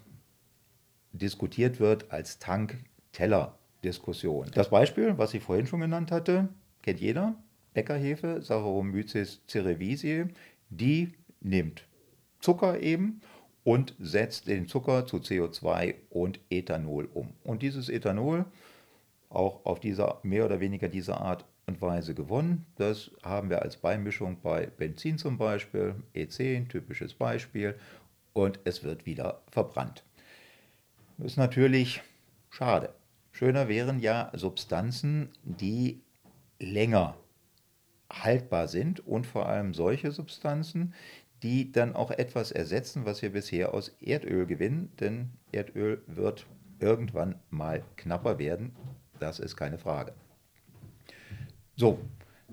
diskutiert 1.13 1.81
wird 1.81 2.13
als 2.13 2.39
Tank-Teller-Diskussion. 2.39 4.51
Das 4.55 4.69
Beispiel, 4.71 5.19
was 5.19 5.35
ich 5.35 5.43
vorhin 5.43 5.67
schon 5.67 5.81
genannt 5.81 6.13
hatte, 6.13 6.49
kennt 6.83 7.01
jeder. 7.01 7.35
Bäckerhefe, 7.75 8.41
Saccharomyces 8.43 9.43
cerevisiae, 9.47 10.29
die 10.71 11.13
nimmt 11.41 11.85
Zucker 12.41 12.81
eben 12.81 13.21
und 13.65 13.95
setzt 13.99 14.47
den 14.49 14.67
Zucker 14.67 15.07
zu 15.07 15.19
CO2 15.19 15.95
und 16.11 16.41
Ethanol 16.51 17.09
um. 17.13 17.33
Und 17.45 17.63
dieses 17.63 17.89
Ethanol, 17.89 18.45
auch 19.29 19.65
auf 19.65 19.81
dieser 19.81 20.21
mehr 20.23 20.47
oder 20.47 20.61
weniger 20.61 20.89
dieser 20.89 21.21
Art 21.21 21.45
und 21.69 21.81
Weise 21.81 22.15
gewonnen. 22.15 22.67
Das 22.77 23.11
haben 23.23 23.51
wir 23.51 23.63
als 23.63 23.77
Beimischung 23.77 24.41
bei 24.43 24.67
Benzin 24.67 25.19
zum 25.19 25.39
Beispiel, 25.39 25.95
E10, 26.15 26.69
typisches 26.69 27.15
Beispiel, 27.15 27.79
und 28.33 28.59
es 28.65 28.83
wird 28.83 29.07
wieder 29.07 29.43
verbrannt. 29.51 30.05
Das 31.19 31.33
ist 31.33 31.37
natürlich 31.37 32.03
schade. 32.51 32.95
Schöner 33.33 33.69
wären 33.69 34.01
ja 34.01 34.33
Substanzen, 34.35 35.31
die 35.45 36.01
länger 36.59 37.17
haltbar 38.11 38.69
sind 38.69 39.07
und 39.07 39.27
vor 39.27 39.47
allem 39.47 39.75
solche 39.75 40.11
Substanzen, 40.11 40.95
die 41.43 41.71
dann 41.71 41.95
auch 41.95 42.11
etwas 42.11 42.51
ersetzen, 42.51 43.05
was 43.05 43.23
wir 43.23 43.31
bisher 43.31 43.75
aus 43.75 43.91
Erdöl 44.01 44.47
gewinnen, 44.47 44.91
denn 44.99 45.31
Erdöl 45.53 46.03
wird 46.07 46.47
irgendwann 46.81 47.37
mal 47.51 47.85
knapper 47.97 48.39
werden, 48.39 48.75
das 49.21 49.39
ist 49.39 49.57
keine 49.57 49.79
Frage. 49.79 50.15
So, 51.79 52.01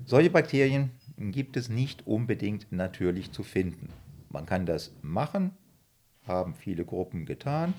Solche 0.03 0.29
Bakterien 0.29 0.91
gibt 1.17 1.57
es 1.57 1.67
nicht 1.67 2.05
unbedingt 2.05 2.71
natürlich 2.71 3.31
zu 3.31 3.41
finden. 3.41 3.89
Man 4.29 4.45
kann 4.45 4.67
das 4.67 4.91
machen, 5.01 5.51
haben 6.27 6.53
viele 6.53 6.85
Gruppen 6.85 7.25
getan, 7.25 7.73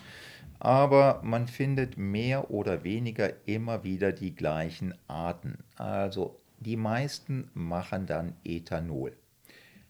aber 0.58 1.20
man 1.22 1.46
findet 1.46 1.98
mehr 1.98 2.50
oder 2.50 2.82
weniger 2.82 3.46
immer 3.46 3.84
wieder 3.84 4.10
die 4.10 4.34
gleichen 4.34 4.94
Arten. 5.06 5.58
Also 5.76 6.40
die 6.58 6.76
meisten 6.76 7.48
machen 7.54 8.06
dann 8.06 8.32
Ethanol. 8.42 9.16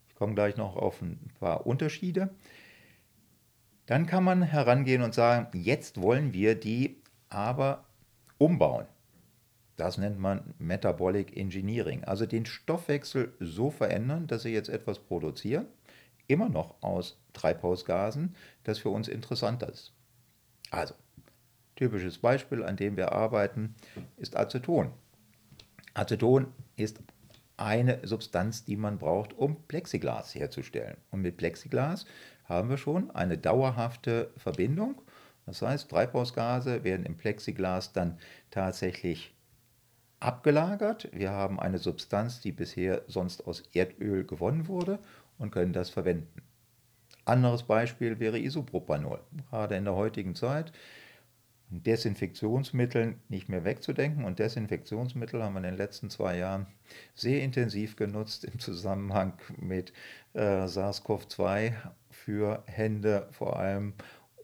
Ich 0.08 0.14
komme 0.14 0.34
gleich 0.34 0.58
noch 0.58 0.76
auf 0.76 1.00
ein 1.00 1.30
paar 1.38 1.66
Unterschiede. 1.66 2.28
Dann 3.86 4.04
kann 4.06 4.24
man 4.24 4.42
herangehen 4.42 5.00
und 5.00 5.14
sagen, 5.14 5.56
jetzt 5.56 6.02
wollen 6.02 6.34
wir 6.34 6.54
die 6.54 7.00
aber 7.30 7.84
umbauen. 8.36 8.86
Das 9.76 9.98
nennt 9.98 10.18
man 10.18 10.54
Metabolic 10.58 11.36
Engineering, 11.36 12.04
also 12.04 12.24
den 12.26 12.46
Stoffwechsel 12.46 13.34
so 13.40 13.70
verändern, 13.70 14.26
dass 14.26 14.42
sie 14.42 14.52
jetzt 14.52 14.70
etwas 14.70 14.98
produzieren, 14.98 15.66
immer 16.28 16.48
noch 16.48 16.82
aus 16.82 17.20
Treibhausgasen, 17.34 18.34
das 18.64 18.78
für 18.78 18.88
uns 18.88 19.08
interessant 19.08 19.62
ist. 19.62 19.92
Also, 20.70 20.94
typisches 21.76 22.18
Beispiel, 22.18 22.64
an 22.64 22.76
dem 22.76 22.96
wir 22.96 23.12
arbeiten, 23.12 23.74
ist 24.16 24.36
Aceton. 24.36 24.90
Aceton 25.94 26.48
ist 26.76 27.00
eine 27.56 28.06
Substanz, 28.06 28.64
die 28.64 28.76
man 28.76 28.98
braucht, 28.98 29.32
um 29.34 29.62
Plexiglas 29.66 30.34
herzustellen. 30.34 30.96
Und 31.10 31.22
mit 31.22 31.36
Plexiglas 31.36 32.06
haben 32.44 32.68
wir 32.68 32.76
schon 32.78 33.10
eine 33.10 33.38
dauerhafte 33.38 34.30
Verbindung. 34.36 35.00
Das 35.46 35.62
heißt, 35.62 35.90
Treibhausgase 35.90 36.84
werden 36.84 37.06
im 37.06 37.16
Plexiglas 37.16 37.92
dann 37.92 38.18
tatsächlich 38.50 39.35
abgelagert. 40.20 41.08
Wir 41.12 41.30
haben 41.30 41.60
eine 41.60 41.78
Substanz, 41.78 42.40
die 42.40 42.52
bisher 42.52 43.02
sonst 43.06 43.46
aus 43.46 43.62
Erdöl 43.72 44.24
gewonnen 44.24 44.68
wurde 44.68 44.98
und 45.38 45.50
können 45.50 45.72
das 45.72 45.90
verwenden. 45.90 46.42
Anderes 47.24 47.64
Beispiel 47.64 48.18
wäre 48.20 48.38
Isopropanol. 48.38 49.20
Gerade 49.50 49.76
in 49.76 49.84
der 49.84 49.94
heutigen 49.94 50.34
Zeit 50.34 50.72
Desinfektionsmitteln 51.68 53.20
nicht 53.28 53.48
mehr 53.48 53.64
wegzudenken. 53.64 54.24
Und 54.24 54.38
Desinfektionsmittel 54.38 55.42
haben 55.42 55.54
wir 55.54 55.58
in 55.58 55.64
den 55.64 55.76
letzten 55.76 56.10
zwei 56.10 56.38
Jahren 56.38 56.66
sehr 57.14 57.42
intensiv 57.42 57.96
genutzt 57.96 58.44
im 58.44 58.58
Zusammenhang 58.60 59.32
mit 59.56 59.92
äh, 60.34 60.66
SARS-CoV-2 60.66 61.72
für 62.10 62.62
Hände 62.66 63.28
vor 63.32 63.58
allem 63.58 63.94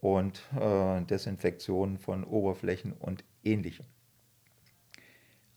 und 0.00 0.42
äh, 0.60 1.00
Desinfektion 1.02 1.98
von 1.98 2.24
Oberflächen 2.24 2.92
und 2.92 3.22
ähnlichem. 3.44 3.86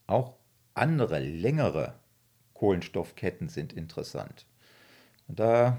Auch 0.07 0.35
andere 0.73 1.19
längere 1.19 1.95
Kohlenstoffketten 2.53 3.49
sind 3.49 3.73
interessant. 3.73 4.45
Und 5.27 5.39
da 5.39 5.77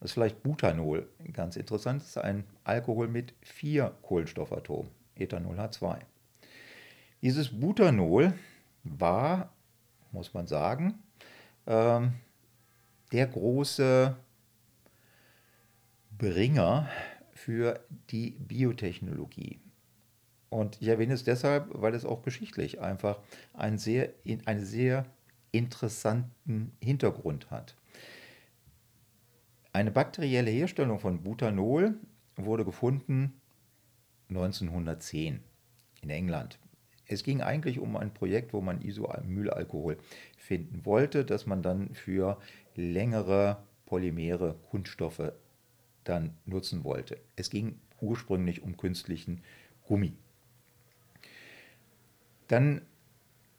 ist 0.00 0.12
vielleicht 0.12 0.42
Butanol 0.42 1.08
ganz 1.32 1.56
interessant. 1.56 2.02
Das 2.02 2.10
ist 2.10 2.18
ein 2.18 2.44
Alkohol 2.62 3.08
mit 3.08 3.34
vier 3.40 3.96
Kohlenstoffatomen. 4.02 4.90
Ethanol 5.16 5.58
hat 5.58 5.74
zwei. 5.74 6.00
Dieses 7.22 7.48
Butanol 7.58 8.34
war, 8.82 9.52
muss 10.12 10.34
man 10.34 10.46
sagen, 10.46 11.02
ähm, 11.66 12.14
der 13.12 13.26
große 13.26 14.16
Bringer 16.18 16.88
für 17.32 17.80
die 18.10 18.30
Biotechnologie. 18.32 19.60
Und 20.54 20.80
ich 20.80 20.86
erwähne 20.86 21.14
es 21.14 21.24
deshalb, 21.24 21.66
weil 21.72 21.96
es 21.96 22.04
auch 22.04 22.22
geschichtlich 22.22 22.80
einfach 22.80 23.18
einen 23.54 23.76
sehr, 23.76 24.10
einen 24.44 24.64
sehr 24.64 25.04
interessanten 25.50 26.70
Hintergrund 26.80 27.50
hat. 27.50 27.74
Eine 29.72 29.90
bakterielle 29.90 30.52
Herstellung 30.52 31.00
von 31.00 31.24
Butanol 31.24 31.96
wurde 32.36 32.64
gefunden 32.64 33.40
1910 34.28 35.40
in 36.02 36.10
England. 36.10 36.60
Es 37.08 37.24
ging 37.24 37.42
eigentlich 37.42 37.80
um 37.80 37.96
ein 37.96 38.14
Projekt, 38.14 38.52
wo 38.52 38.60
man 38.60 38.80
Isomylalkohol 38.80 39.98
finden 40.38 40.86
wollte, 40.86 41.24
das 41.24 41.46
man 41.46 41.62
dann 41.62 41.92
für 41.94 42.38
längere 42.76 43.64
Polymere, 43.86 44.54
Kunststoffe 44.70 45.32
dann 46.04 46.36
nutzen 46.46 46.84
wollte. 46.84 47.18
Es 47.34 47.50
ging 47.50 47.80
ursprünglich 48.00 48.62
um 48.62 48.76
künstlichen 48.76 49.42
Gummi. 49.82 50.16
Dann 52.48 52.82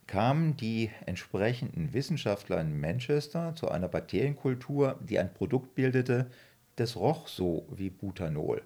kamen 0.08 0.56
die 0.56 0.92
entsprechenden 1.06 1.94
Wissenschaftler 1.94 2.62
in 2.62 2.80
Manchester 2.80 3.56
zu 3.56 3.70
einer 3.70 3.88
Bakterienkultur, 3.88 5.00
die 5.02 5.18
ein 5.18 5.34
Produkt 5.34 5.76
bildete, 5.76 6.28
das 6.76 6.96
roch 6.96 7.28
so 7.28 7.68
wie 7.76 7.90
Butanol. 7.90 8.62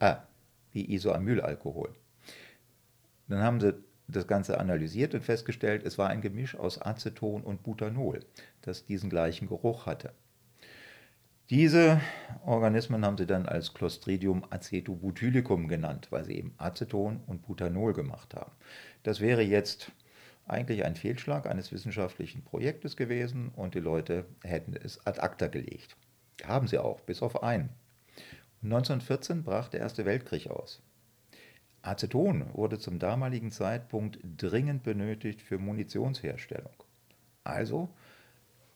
Ah, 0.00 0.22
wie 0.72 0.92
Isoamylalkohol. 0.92 1.94
Dann 3.28 3.42
haben 3.42 3.60
sie 3.60 3.74
das 4.08 4.26
Ganze 4.26 4.58
analysiert 4.58 5.14
und 5.14 5.22
festgestellt, 5.22 5.84
es 5.84 5.98
war 5.98 6.08
ein 6.08 6.20
Gemisch 6.20 6.56
aus 6.56 6.80
Aceton 6.80 7.42
und 7.42 7.62
Butanol, 7.62 8.20
das 8.62 8.84
diesen 8.84 9.10
gleichen 9.10 9.46
Geruch 9.46 9.86
hatte. 9.86 10.12
Diese 11.50 12.00
Organismen 12.46 13.04
haben 13.04 13.18
sie 13.18 13.26
dann 13.26 13.44
als 13.44 13.74
Clostridium 13.74 14.44
acetobutylicum 14.50 15.66
genannt, 15.66 16.06
weil 16.10 16.24
sie 16.24 16.36
eben 16.36 16.54
Aceton 16.58 17.24
und 17.26 17.42
Butanol 17.42 17.92
gemacht 17.92 18.34
haben. 18.34 18.52
Das 19.02 19.18
wäre 19.18 19.42
jetzt 19.42 19.90
eigentlich 20.46 20.84
ein 20.84 20.94
Fehlschlag 20.94 21.46
eines 21.46 21.72
wissenschaftlichen 21.72 22.44
Projektes 22.44 22.96
gewesen 22.96 23.48
und 23.56 23.74
die 23.74 23.80
Leute 23.80 24.26
hätten 24.44 24.74
es 24.76 25.04
ad 25.04 25.20
acta 25.20 25.48
gelegt. 25.48 25.96
Haben 26.44 26.68
sie 26.68 26.78
auch, 26.78 27.00
bis 27.00 27.20
auf 27.20 27.42
einen. 27.42 27.70
1914 28.62 29.42
brach 29.42 29.68
der 29.68 29.80
Erste 29.80 30.04
Weltkrieg 30.04 30.48
aus. 30.50 30.80
Aceton 31.82 32.44
wurde 32.54 32.78
zum 32.78 33.00
damaligen 33.00 33.50
Zeitpunkt 33.50 34.20
dringend 34.36 34.84
benötigt 34.84 35.42
für 35.42 35.58
Munitionsherstellung. 35.58 36.84
Also 37.42 37.88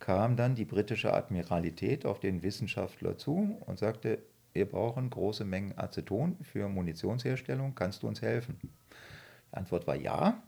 kam 0.04 0.36
dann 0.36 0.54
die 0.54 0.66
britische 0.66 1.14
Admiralität 1.14 2.04
auf 2.04 2.20
den 2.20 2.42
Wissenschaftler 2.42 3.16
zu 3.16 3.56
und 3.64 3.78
sagte, 3.78 4.18
wir 4.52 4.68
brauchen 4.68 5.08
große 5.08 5.46
Mengen 5.46 5.78
Aceton 5.78 6.36
für 6.42 6.68
Munitionsherstellung, 6.68 7.74
kannst 7.74 8.02
du 8.02 8.08
uns 8.08 8.20
helfen? 8.20 8.58
Die 8.60 9.56
Antwort 9.56 9.86
war 9.86 9.96
ja, 9.96 10.42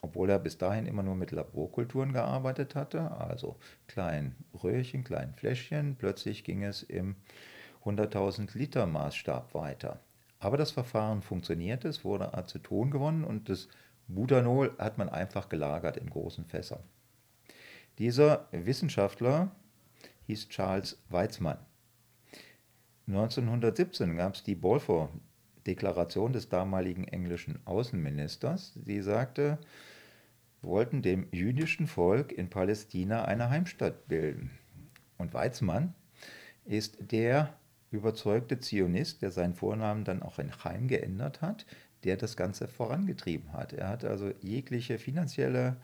obwohl 0.00 0.30
er 0.30 0.38
bis 0.38 0.56
dahin 0.56 0.86
immer 0.86 1.02
nur 1.02 1.14
mit 1.14 1.30
Laborkulturen 1.30 2.14
gearbeitet 2.14 2.74
hatte, 2.74 3.10
also 3.10 3.56
kleinen 3.86 4.34
Röhrchen, 4.64 5.04
kleinen 5.04 5.34
Fläschchen. 5.34 5.96
Plötzlich 5.96 6.42
ging 6.42 6.64
es 6.64 6.82
im 6.82 7.16
100.000 7.84 8.56
Liter 8.56 8.86
Maßstab 8.86 9.52
weiter. 9.52 10.00
Aber 10.38 10.56
das 10.56 10.70
Verfahren 10.70 11.20
funktionierte, 11.20 11.86
es 11.86 12.02
wurde 12.02 12.32
Aceton 12.32 12.90
gewonnen 12.90 13.24
und 13.24 13.50
das 13.50 13.68
Butanol 14.08 14.74
hat 14.78 14.96
man 14.96 15.10
einfach 15.10 15.50
gelagert 15.50 15.98
in 15.98 16.08
großen 16.08 16.46
Fässern. 16.46 16.82
Dieser 18.00 18.48
Wissenschaftler 18.50 19.54
hieß 20.26 20.48
Charles 20.48 20.96
Weizmann. 21.10 21.58
1917 23.06 24.16
gab 24.16 24.36
es 24.36 24.42
die 24.42 24.54
Balfour-Deklaration 24.54 26.32
des 26.32 26.48
damaligen 26.48 27.04
englischen 27.04 27.58
Außenministers, 27.66 28.72
die 28.74 29.02
sagte, 29.02 29.58
wir 30.62 30.70
wollten 30.70 31.02
dem 31.02 31.28
jüdischen 31.30 31.86
Volk 31.86 32.32
in 32.32 32.48
Palästina 32.48 33.26
eine 33.26 33.50
Heimstatt 33.50 34.08
bilden. 34.08 34.50
Und 35.18 35.34
Weizmann 35.34 35.92
ist 36.64 37.12
der 37.12 37.52
überzeugte 37.90 38.58
Zionist, 38.60 39.20
der 39.20 39.30
seinen 39.30 39.52
Vornamen 39.52 40.04
dann 40.04 40.22
auch 40.22 40.38
in 40.38 40.50
Chaim 40.52 40.88
geändert 40.88 41.42
hat, 41.42 41.66
der 42.04 42.16
das 42.16 42.38
Ganze 42.38 42.66
vorangetrieben 42.66 43.52
hat. 43.52 43.74
Er 43.74 43.88
hat 43.88 44.06
also 44.06 44.32
jegliche 44.40 44.98
finanzielle 44.98 45.76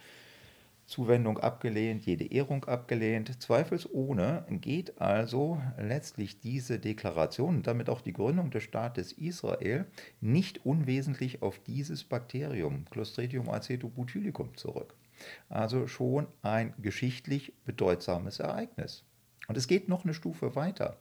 Zuwendung 0.87 1.39
abgelehnt, 1.39 2.07
jede 2.07 2.25
Ehrung 2.25 2.65
abgelehnt. 2.65 3.43
Zweifelsohne 3.43 4.47
geht 4.49 5.01
also 5.01 5.61
letztlich 5.79 6.41
diese 6.41 6.79
Deklaration 6.79 7.57
und 7.57 7.67
damit 7.67 7.91
auch 7.91 8.01
die 8.01 8.13
Gründung 8.13 8.51
des 8.51 8.63
Staates 8.63 9.13
Israel 9.13 9.87
nicht 10.21 10.65
unwesentlich 10.65 11.43
auf 11.43 11.59
dieses 11.59 12.05
Bakterium 12.05 12.85
Clostridium 12.91 13.49
acetobutylicum 13.49 14.57
zurück. 14.57 14.95
Also 15.49 15.89
schon 15.89 16.29
ein 16.43 16.73
geschichtlich 16.79 17.53
bedeutsames 17.65 18.39
Ereignis. 18.39 19.05
Und 19.49 19.57
es 19.57 19.67
geht 19.67 19.89
noch 19.89 20.05
eine 20.05 20.15
Stufe 20.15 20.55
weiter. 20.55 20.99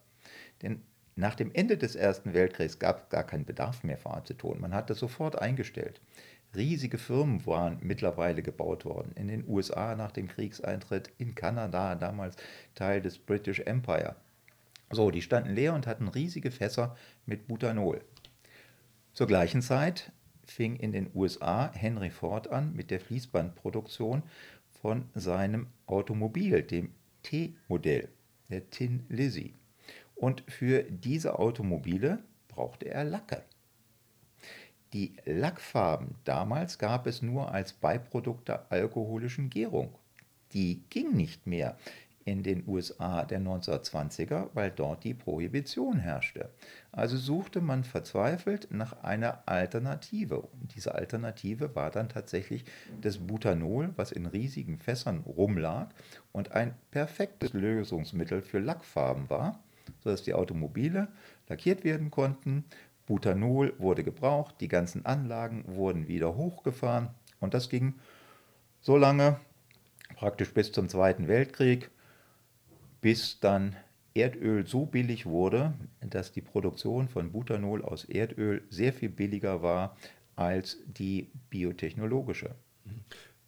Denn 0.61 0.81
nach 1.17 1.35
dem 1.35 1.51
Ende 1.53 1.77
des 1.77 1.95
Ersten 1.95 2.33
Weltkriegs 2.33 2.79
gab 2.79 3.03
es 3.03 3.09
gar 3.09 3.23
keinen 3.23 3.45
Bedarf 3.45 3.83
mehr 3.83 3.97
für 3.97 4.11
Aceton. 4.11 4.59
Man 4.59 4.73
hat 4.73 4.89
das 4.89 4.99
sofort 4.99 5.41
eingestellt. 5.41 6.01
Riesige 6.55 6.97
Firmen 6.97 7.45
waren 7.45 7.77
mittlerweile 7.81 8.41
gebaut 8.41 8.85
worden. 8.85 9.13
In 9.15 9.27
den 9.27 9.47
USA 9.47 9.95
nach 9.95 10.11
dem 10.11 10.27
Kriegseintritt, 10.27 11.11
in 11.17 11.35
Kanada, 11.35 11.95
damals 11.95 12.35
Teil 12.75 13.01
des 13.01 13.17
British 13.17 13.59
Empire. 13.59 14.15
So, 14.91 15.11
die 15.11 15.21
standen 15.21 15.53
leer 15.53 15.73
und 15.73 15.87
hatten 15.87 16.07
riesige 16.07 16.51
Fässer 16.51 16.95
mit 17.25 17.47
Butanol. 17.47 18.01
Zur 19.13 19.27
gleichen 19.27 19.61
Zeit 19.61 20.11
fing 20.45 20.75
in 20.75 20.91
den 20.91 21.09
USA 21.13 21.71
Henry 21.73 22.11
Ford 22.11 22.49
an 22.51 22.73
mit 22.75 22.91
der 22.91 22.99
Fließbandproduktion 22.99 24.23
von 24.81 25.09
seinem 25.15 25.67
Automobil, 25.87 26.61
dem 26.61 26.91
T-Modell, 27.23 28.09
der 28.49 28.69
Tin 28.69 29.05
Lizzy. 29.09 29.55
Und 30.15 30.43
für 30.47 30.83
diese 30.83 31.39
Automobile 31.39 32.19
brauchte 32.47 32.89
er 32.89 33.03
Lacke. 33.03 33.43
Die 34.95 35.11
Lackfarben 35.25 36.15
damals 36.23 36.77
gab 36.77 37.05
es 37.05 37.21
nur 37.21 37.51
als 37.51 37.73
Beiprodukt 37.73 38.47
der 38.47 38.71
alkoholischen 38.71 39.49
Gärung. 39.49 39.93
Die 40.53 40.85
ging 40.89 41.11
nicht 41.11 41.45
mehr 41.45 41.75
in 42.23 42.43
den 42.43 42.63
USA 42.65 43.25
der 43.25 43.41
1920er, 43.41 44.51
weil 44.53 44.71
dort 44.71 45.03
die 45.03 45.13
Prohibition 45.13 45.99
herrschte. 45.99 46.49
Also 46.93 47.17
suchte 47.17 47.59
man 47.59 47.83
verzweifelt 47.83 48.69
nach 48.71 49.03
einer 49.03 49.43
Alternative. 49.49 50.39
Und 50.39 50.73
diese 50.73 50.95
Alternative 50.95 51.75
war 51.75 51.91
dann 51.91 52.07
tatsächlich 52.07 52.63
das 53.01 53.17
Butanol, 53.17 53.91
was 53.97 54.13
in 54.13 54.25
riesigen 54.25 54.77
Fässern 54.77 55.25
rumlag 55.27 55.89
und 56.31 56.53
ein 56.53 56.73
perfektes 56.91 57.51
Lösungsmittel 57.51 58.41
für 58.41 58.59
Lackfarben 58.59 59.29
war, 59.29 59.61
sodass 59.99 60.23
die 60.23 60.33
Automobile 60.33 61.09
lackiert 61.49 61.83
werden 61.83 62.11
konnten. 62.11 62.63
Butanol 63.05 63.73
wurde 63.77 64.03
gebraucht, 64.03 64.55
die 64.59 64.67
ganzen 64.67 65.05
Anlagen 65.05 65.63
wurden 65.67 66.07
wieder 66.07 66.35
hochgefahren 66.35 67.09
und 67.39 67.53
das 67.53 67.69
ging 67.69 67.95
so 68.81 68.97
lange, 68.97 69.39
praktisch 70.15 70.53
bis 70.53 70.71
zum 70.71 70.89
Zweiten 70.89 71.27
Weltkrieg 71.27 71.89
bis 73.01 73.39
dann 73.39 73.75
Erdöl 74.15 74.65
so 74.65 74.85
billig 74.85 75.25
wurde, 75.25 75.73
dass 75.99 76.31
die 76.31 76.41
Produktion 76.41 77.07
von 77.07 77.31
Butanol 77.31 77.83
aus 77.83 78.05
Erdöl 78.05 78.63
sehr 78.69 78.93
viel 78.93 79.09
billiger 79.09 79.61
war 79.61 79.95
als 80.35 80.77
die 80.87 81.29
biotechnologische. 81.49 82.55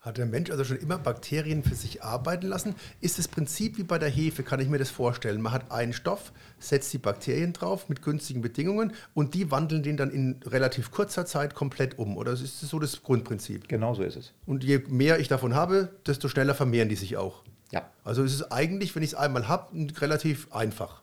Hat 0.07 0.17
der 0.17 0.25
Mensch 0.25 0.49
also 0.51 0.63
schon 0.63 0.77
immer 0.77 0.97
Bakterien 0.97 1.63
für 1.63 1.75
sich 1.75 2.01
arbeiten 2.01 2.47
lassen? 2.47 2.75
Ist 3.01 3.19
das 3.19 3.27
Prinzip 3.27 3.77
wie 3.77 3.83
bei 3.83 3.99
der 3.99 4.07
Hefe, 4.07 4.41
kann 4.41 4.61
ich 4.61 4.69
mir 4.69 4.77
das 4.77 4.89
vorstellen? 4.89 5.41
Man 5.41 5.51
hat 5.51 5.69
einen 5.69 5.91
Stoff, 5.91 6.31
setzt 6.59 6.93
die 6.93 6.97
Bakterien 6.97 7.51
drauf 7.51 7.89
mit 7.89 8.01
günstigen 8.01 8.39
Bedingungen 8.39 8.93
und 9.13 9.33
die 9.33 9.51
wandeln 9.51 9.83
den 9.83 9.97
dann 9.97 10.09
in 10.09 10.39
relativ 10.45 10.91
kurzer 10.91 11.25
Zeit 11.25 11.55
komplett 11.55 11.99
um. 11.99 12.15
Oder 12.15 12.31
ist 12.31 12.63
das 12.63 12.69
so 12.69 12.79
das 12.79 13.03
Grundprinzip? 13.03 13.67
Genau 13.67 13.95
so 13.95 14.03
ist 14.03 14.15
es. 14.15 14.33
Und 14.45 14.63
je 14.63 14.81
mehr 14.87 15.19
ich 15.19 15.27
davon 15.27 15.55
habe, 15.55 15.89
desto 16.05 16.29
schneller 16.29 16.55
vermehren 16.55 16.87
die 16.87 16.95
sich 16.95 17.17
auch. 17.17 17.43
Ja. 17.73 17.91
Also 18.05 18.23
es 18.23 18.33
ist 18.33 18.43
eigentlich, 18.43 18.95
wenn 18.95 19.03
ich 19.03 19.09
es 19.09 19.15
einmal 19.15 19.49
habe, 19.49 19.75
relativ 19.99 20.53
einfach. 20.53 21.01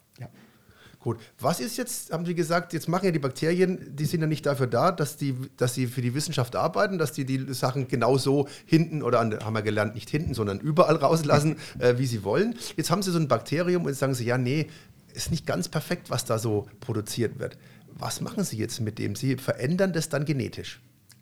Gut. 1.05 1.19
Was 1.39 1.61
ist 1.61 1.77
jetzt, 1.77 2.15
haben 2.15 2.25
Sie 2.25 2.35
gesagt, 2.35 2.73
jetzt 2.73 2.89
machen 2.89 3.05
ja 3.05 3.11
die 3.11 3.19
Bakterien, 3.19 3.95
die 3.95 4.07
sind 4.07 4.23
ja 4.23 4.27
nicht 4.27 4.47
dafür 4.47 4.67
da, 4.67 4.91
dass 4.91 5.19
die, 5.19 5.37
dass 5.59 5.75
sie 5.75 5.87
für 5.87 6.01
die 6.01 6.15
Wissenschaft 6.15 6.57
arbeiten, 6.57 6.97
dass 6.97 7.13
die 7.13 7.27
die 7.27 7.53
Sachen 7.53 7.89
genauso 7.89 8.49
hinten 8.65 9.03
oder 9.03 9.21
an, 9.21 9.39
haben 9.45 9.53
wir 9.53 9.61
gelernt, 9.61 9.95
nicht 9.95 10.09
hinten, 10.09 10.33
sondern 10.33 10.61
überall 10.61 10.97
rauslassen, 10.97 11.57
äh, 11.79 11.99
wie 11.99 12.07
sie 12.07 12.25
wollen. 12.25 12.55
Jetzt 12.79 12.91
haben 12.91 13.03
Sie 13.03 13.11
so 13.11 13.19
ein 13.19 13.29
Bakterium 13.29 13.83
und 13.83 13.91
jetzt 13.91 13.99
sagen 13.99 14.15
Sie, 14.15 14.25
ja, 14.25 14.39
nee, 14.39 14.69
ist 15.13 15.31
nicht 15.31 15.45
ganz 15.47 15.69
perfekt, 15.69 16.09
was 16.09 16.25
da 16.25 16.39
so 16.39 16.69
produziert 16.81 17.39
wird. 17.39 17.59
Was 17.93 18.23
machen 18.23 18.43
Sie 18.43 18.57
jetzt 18.57 18.81
mit 18.81 18.99
dem? 18.99 19.15
Sie 19.15 19.37
verändern 19.37 19.93
das 19.93 20.09
dann 20.09 20.25
genetisch. 20.25 20.81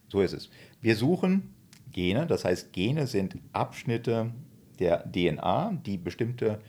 So 0.09 0.21
ist 0.21 0.33
es. 0.33 0.49
Wir 0.81 0.95
suchen 0.95 1.55
Gene, 1.91 2.29
das 2.29 2.45
heißt, 2.45 2.73
Gene 2.73 3.09
sind 3.09 3.35
Abschnitte 3.53 4.31
der 4.79 5.11
DNA, 5.11 5.73
die 5.85 5.99
bestimmte 5.99 6.61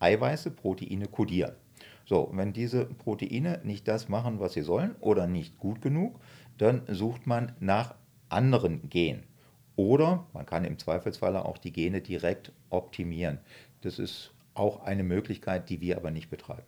Eiweiße, 0.00 0.50
Proteine 0.50 1.06
kodieren. 1.06 1.52
So, 2.08 2.30
wenn 2.32 2.54
diese 2.54 2.86
Proteine 2.86 3.60
nicht 3.64 3.86
das 3.86 4.08
machen, 4.08 4.40
was 4.40 4.54
sie 4.54 4.62
sollen 4.62 4.96
oder 5.00 5.26
nicht 5.26 5.58
gut 5.58 5.82
genug, 5.82 6.18
dann 6.56 6.80
sucht 6.88 7.26
man 7.26 7.52
nach 7.60 7.96
anderen 8.30 8.88
Genen. 8.88 9.24
Oder 9.76 10.26
man 10.32 10.46
kann 10.46 10.64
im 10.64 10.78
Zweifelsfall 10.78 11.36
auch 11.36 11.58
die 11.58 11.70
Gene 11.70 12.00
direkt 12.00 12.50
optimieren. 12.70 13.40
Das 13.82 13.98
ist 13.98 14.32
auch 14.54 14.84
eine 14.84 15.02
Möglichkeit, 15.02 15.68
die 15.68 15.82
wir 15.82 15.98
aber 15.98 16.10
nicht 16.10 16.30
betreiben. 16.30 16.64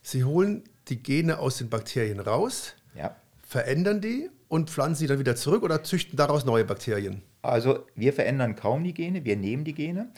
Sie 0.00 0.24
holen 0.24 0.64
die 0.88 1.02
Gene 1.02 1.38
aus 1.38 1.58
den 1.58 1.68
Bakterien 1.68 2.18
raus, 2.18 2.74
ja. 2.96 3.14
verändern 3.42 4.00
die 4.00 4.30
und 4.48 4.70
pflanzen 4.70 5.00
sie 5.00 5.06
dann 5.06 5.18
wieder 5.18 5.36
zurück 5.36 5.62
oder 5.62 5.84
züchten 5.84 6.16
daraus 6.16 6.46
neue 6.46 6.64
Bakterien? 6.64 7.20
Also 7.42 7.84
wir 7.94 8.14
verändern 8.14 8.56
kaum 8.56 8.84
die 8.84 8.94
Gene, 8.94 9.22
wir 9.26 9.36
nehmen 9.36 9.64
die 9.64 9.74
Gene, 9.74 10.10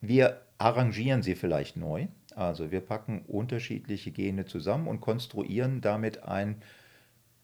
wir 0.00 0.40
arrangieren 0.58 1.22
sie 1.22 1.36
vielleicht 1.36 1.76
neu. 1.76 2.08
Also 2.36 2.70
wir 2.70 2.80
packen 2.80 3.22
unterschiedliche 3.26 4.10
Gene 4.10 4.44
zusammen 4.44 4.88
und 4.88 5.00
konstruieren 5.00 5.80
damit 5.80 6.22
einen 6.22 6.62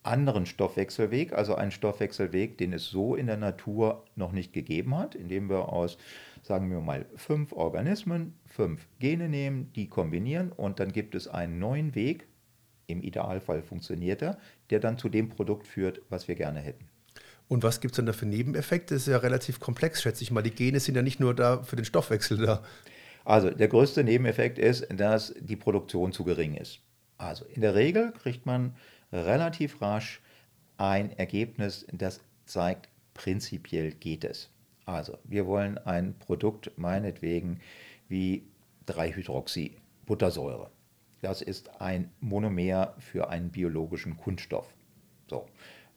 anderen 0.03 0.47
Stoffwechselweg, 0.47 1.33
also 1.33 1.55
einen 1.55 1.71
Stoffwechselweg, 1.71 2.57
den 2.59 2.73
es 2.73 2.89
so 2.89 3.15
in 3.15 3.27
der 3.27 3.37
Natur 3.37 4.05
noch 4.17 4.33
nicht 4.33 4.53
gegeben 4.53 4.97
hat, 4.97 5.15
indem 5.15 5.51
wir 5.51 5.71
aus, 5.71 5.99
sagen 6.43 6.71
wir 6.71 6.81
mal, 6.81 7.07
fünf 7.17 7.53
Organismen 7.53 8.35
fünf 8.47 8.87
Gene 8.99 9.29
nehmen, 9.29 9.73
die 9.75 9.89
kombinieren 9.89 10.51
und 10.53 10.81
dann 10.81 10.93
gibt 10.93 11.15
es 11.15 11.29
einen 11.29 11.59
neuen 11.59 11.95
Weg, 11.95 12.27
im 12.87 13.03
Idealfall 13.03 13.63
funktioniert 13.63 14.23
er, 14.23 14.39
der 14.71 14.81
dann 14.81 14.97
zu 14.97 15.09
dem 15.09 15.29
Produkt 15.29 15.67
führt, 15.67 16.01
was 16.09 16.27
wir 16.27 16.35
gerne 16.35 16.61
hätten. 16.61 16.87
Und 17.49 17.63
was 17.63 17.81
gibt 17.81 17.93
es 17.93 17.97
dann 17.97 18.07
da 18.07 18.13
für 18.13 18.27
Nebeneffekte? 18.27 18.95
Das 18.95 19.03
ist 19.03 19.13
ja 19.13 19.19
relativ 19.19 19.61
komplex, 19.61 20.03
schätze 20.03 20.23
ich 20.23 20.31
mal. 20.31 20.43
Die 20.43 20.51
Gene 20.51 20.81
sind 20.81 20.97
ja 20.97 21.03
nicht 21.03 21.21
nur 21.21 21.35
da 21.35 21.63
für 21.63 21.77
den 21.77 21.85
Stoffwechsel 21.85 22.39
da. 22.39 22.63
Also 23.25 23.51
der 23.51 23.69
größte 23.69 24.05
Nebeneffekt 24.05 24.59
ist, 24.59 24.87
dass 24.91 25.35
die 25.39 25.57
Produktion 25.57 26.13
zu 26.13 26.25
gering 26.25 26.55
ist. 26.55 26.81
Also 27.19 27.45
in 27.47 27.61
der 27.61 27.75
Regel 27.75 28.13
kriegt 28.13 28.47
man 28.47 28.75
relativ 29.13 29.83
rasch 29.83 30.21
ein 30.77 31.11
Ergebnis, 31.19 31.87
das 31.93 32.21
zeigt, 32.47 32.89
prinzipiell 33.15 33.93
geht 33.93 34.25
es. 34.25 34.51
Also 34.87 35.19
wir 35.25 35.47
wollen 35.47 35.77
ein 35.79 36.19
Produkt 36.19 36.71
meinetwegen 36.77 37.61
wie 38.09 38.45
3-Hydroxy-Buttersäure. 38.87 40.71
Das 41.21 41.43
ist 41.43 41.81
ein 41.81 42.11
Monomer 42.21 42.95
für 42.99 43.29
einen 43.29 43.51
biologischen 43.51 44.17
Kunststoff. 44.17 44.73
So. 45.29 45.47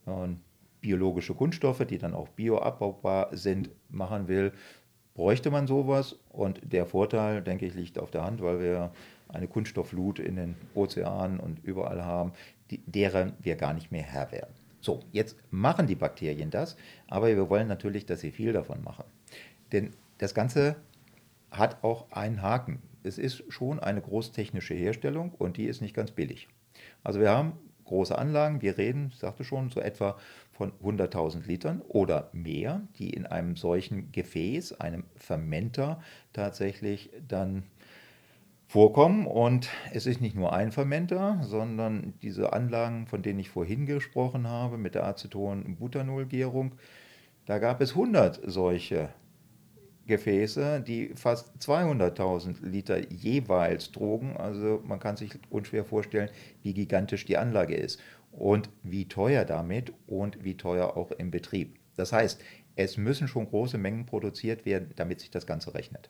Und 0.05 0.41
biologische 0.81 1.36
Kunststoffe, 1.36 1.86
die 1.86 1.99
dann 1.99 2.13
auch 2.15 2.27
bioabbaubar 2.29 3.29
sind, 3.38 3.69
machen 3.89 4.27
will, 4.27 4.51
bräuchte 5.21 5.51
man 5.51 5.67
sowas. 5.67 6.15
Und 6.29 6.60
der 6.63 6.88
Vorteil, 6.88 7.43
denke 7.43 7.67
ich, 7.67 7.75
liegt 7.75 7.99
auf 7.99 8.10
der 8.10 8.23
Hand, 8.23 8.41
weil 8.41 8.60
wir 8.60 8.91
eine 9.29 9.47
Kunststoffflut 9.47 10.17
in 10.17 10.36
den 10.36 10.55
Ozeanen 10.73 11.39
und 11.39 11.63
überall 11.63 12.03
haben, 12.03 12.34
die, 12.71 12.79
deren 12.88 13.34
wir 13.39 13.55
gar 13.55 13.75
nicht 13.75 13.91
mehr 13.91 14.01
Herr 14.01 14.31
werden. 14.31 14.55
So, 14.79 15.01
jetzt 15.12 15.38
machen 15.51 15.86
die 15.86 15.93
Bakterien 15.93 16.49
das, 16.49 16.75
aber 17.07 17.27
wir 17.27 17.49
wollen 17.51 17.67
natürlich, 17.67 18.07
dass 18.07 18.21
sie 18.21 18.31
viel 18.31 18.51
davon 18.51 18.84
machen. 18.84 19.05
Denn 19.71 19.93
das 20.17 20.34
Ganze 20.34 20.75
hat 21.51 21.84
auch 21.84 22.12
einen 22.12 22.41
Haken. 22.41 22.81
Es 23.03 23.19
ist 23.19 23.43
schon 23.49 23.79
eine 23.79 24.01
großtechnische 24.01 24.73
Herstellung 24.73 25.34
und 25.38 25.55
die 25.57 25.65
ist 25.65 25.81
nicht 25.81 25.93
ganz 25.93 26.10
billig. 26.10 26.47
Also 27.03 27.19
wir 27.19 27.29
haben 27.29 27.60
große 27.86 28.17
Anlagen. 28.17 28.63
Wir 28.63 28.79
reden, 28.79 29.10
ich 29.13 29.19
sagte 29.19 29.43
schon, 29.43 29.69
so 29.69 29.81
etwa 29.81 30.17
von 30.62 30.74
100.000 30.84 31.47
Litern 31.47 31.82
oder 31.88 32.30
mehr, 32.34 32.82
die 33.00 33.10
in 33.10 33.26
einem 33.26 33.56
solchen 33.56 34.12
Gefäß, 34.12 34.80
einem 34.80 35.06
Fermenter, 35.15 36.00
tatsächlich 36.34 37.10
dann 37.28 37.63
vorkommen. 38.67 39.26
Und 39.26 39.69
es 39.91 40.06
ist 40.06 40.21
nicht 40.21 40.36
nur 40.36 40.54
ein 40.54 40.71
Fermenter, 40.71 41.39
sondern 41.41 42.13
diese 42.21 42.54
Anlagen, 42.54 43.08
von 43.08 43.24
denen 43.24 43.39
ich 43.39 43.50
vorhin 43.50 43.88
gesprochen 43.88 44.47
habe, 44.47 44.78
mit 44.78 44.93
der 44.93 45.08
Aceton-Butanol-Gärung, 45.08 46.74
da 47.47 47.58
gab 47.58 47.82
es 47.82 47.93
100 47.93 48.41
solche 48.45 49.10
Gefäße, 50.06 50.82
die 50.82 51.13
fast 51.15 51.56
200.000 51.60 52.63
Liter 52.63 53.12
jeweils 53.12 53.91
trugen. 53.91 54.38
Also 54.38 54.80
man 54.86 55.00
kann 55.00 55.17
sich 55.17 55.32
unschwer 55.50 55.86
vorstellen, 55.86 56.30
wie 56.62 56.76
gigantisch 56.76 57.26
die 57.26 57.38
Anlage 57.38 57.74
ist 57.74 58.00
und 58.31 58.69
wie 58.83 59.07
teuer 59.07 59.45
damit 59.45 59.93
und 60.07 60.43
wie 60.43 60.57
teuer 60.57 60.97
auch 60.97 61.11
im 61.11 61.31
Betrieb. 61.31 61.79
Das 61.95 62.13
heißt, 62.13 62.41
es 62.75 62.97
müssen 62.97 63.27
schon 63.27 63.47
große 63.47 63.77
Mengen 63.77 64.05
produziert 64.05 64.65
werden, 64.65 64.91
damit 64.95 65.19
sich 65.19 65.31
das 65.31 65.45
Ganze 65.45 65.73
rechnet. 65.73 66.09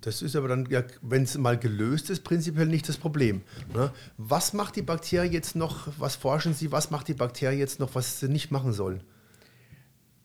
Das 0.00 0.22
ist 0.22 0.34
aber 0.34 0.48
dann, 0.48 0.66
ja, 0.70 0.82
wenn 1.00 1.22
es 1.22 1.36
mal 1.38 1.58
gelöst 1.58 2.10
ist, 2.10 2.24
prinzipiell 2.24 2.66
nicht 2.66 2.88
das 2.88 2.96
Problem. 2.96 3.42
Ne? 3.72 3.92
Was 4.16 4.52
macht 4.52 4.74
die 4.76 4.82
Bakterie 4.82 5.30
jetzt 5.30 5.54
noch, 5.54 5.88
was 5.98 6.16
forschen 6.16 6.54
Sie, 6.54 6.72
was 6.72 6.90
macht 6.90 7.08
die 7.08 7.14
Bakterie 7.14 7.58
jetzt 7.58 7.78
noch, 7.78 7.94
was 7.94 8.18
sie 8.18 8.28
nicht 8.28 8.50
machen 8.50 8.72
soll? 8.72 9.00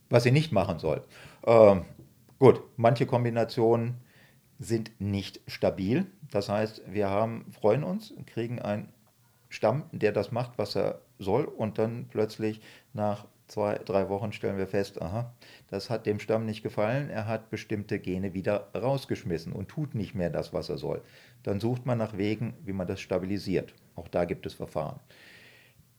Was 0.09 0.23
sie 0.23 0.31
nicht 0.31 0.51
machen 0.51 0.79
soll. 0.79 1.03
Ähm, 1.45 1.83
Gut, 2.39 2.61
manche 2.75 3.07
Kombinationen 3.07 3.95
sind 4.59 4.91
nicht 4.99 5.41
stabil. 5.47 6.05
Das 6.29 6.49
heißt, 6.49 6.83
wir 6.87 7.09
haben, 7.09 7.45
freuen 7.51 7.83
uns, 7.83 8.13
kriegen 8.27 8.59
einen 8.59 8.89
Stamm, 9.49 9.83
der 9.91 10.11
das 10.11 10.31
macht, 10.31 10.57
was 10.57 10.75
er 10.75 11.01
soll, 11.19 11.45
und 11.45 11.77
dann 11.77 12.07
plötzlich 12.09 12.61
nach 12.93 13.25
zwei, 13.47 13.75
drei 13.75 14.09
Wochen 14.09 14.33
stellen 14.33 14.57
wir 14.57 14.67
fest, 14.67 15.01
aha, 15.01 15.33
das 15.69 15.89
hat 15.89 16.05
dem 16.05 16.19
Stamm 16.19 16.45
nicht 16.45 16.63
gefallen, 16.63 17.09
er 17.09 17.27
hat 17.27 17.49
bestimmte 17.49 17.99
Gene 17.99 18.33
wieder 18.33 18.69
rausgeschmissen 18.75 19.53
und 19.53 19.69
tut 19.69 19.95
nicht 19.95 20.15
mehr 20.15 20.29
das, 20.29 20.53
was 20.53 20.69
er 20.69 20.77
soll. 20.77 21.01
Dann 21.43 21.59
sucht 21.59 21.85
man 21.85 21.97
nach 21.97 22.17
Wegen, 22.17 22.53
wie 22.65 22.73
man 22.73 22.87
das 22.87 22.99
stabilisiert. 22.99 23.73
Auch 23.95 24.07
da 24.07 24.25
gibt 24.25 24.45
es 24.45 24.53
Verfahren. 24.53 24.99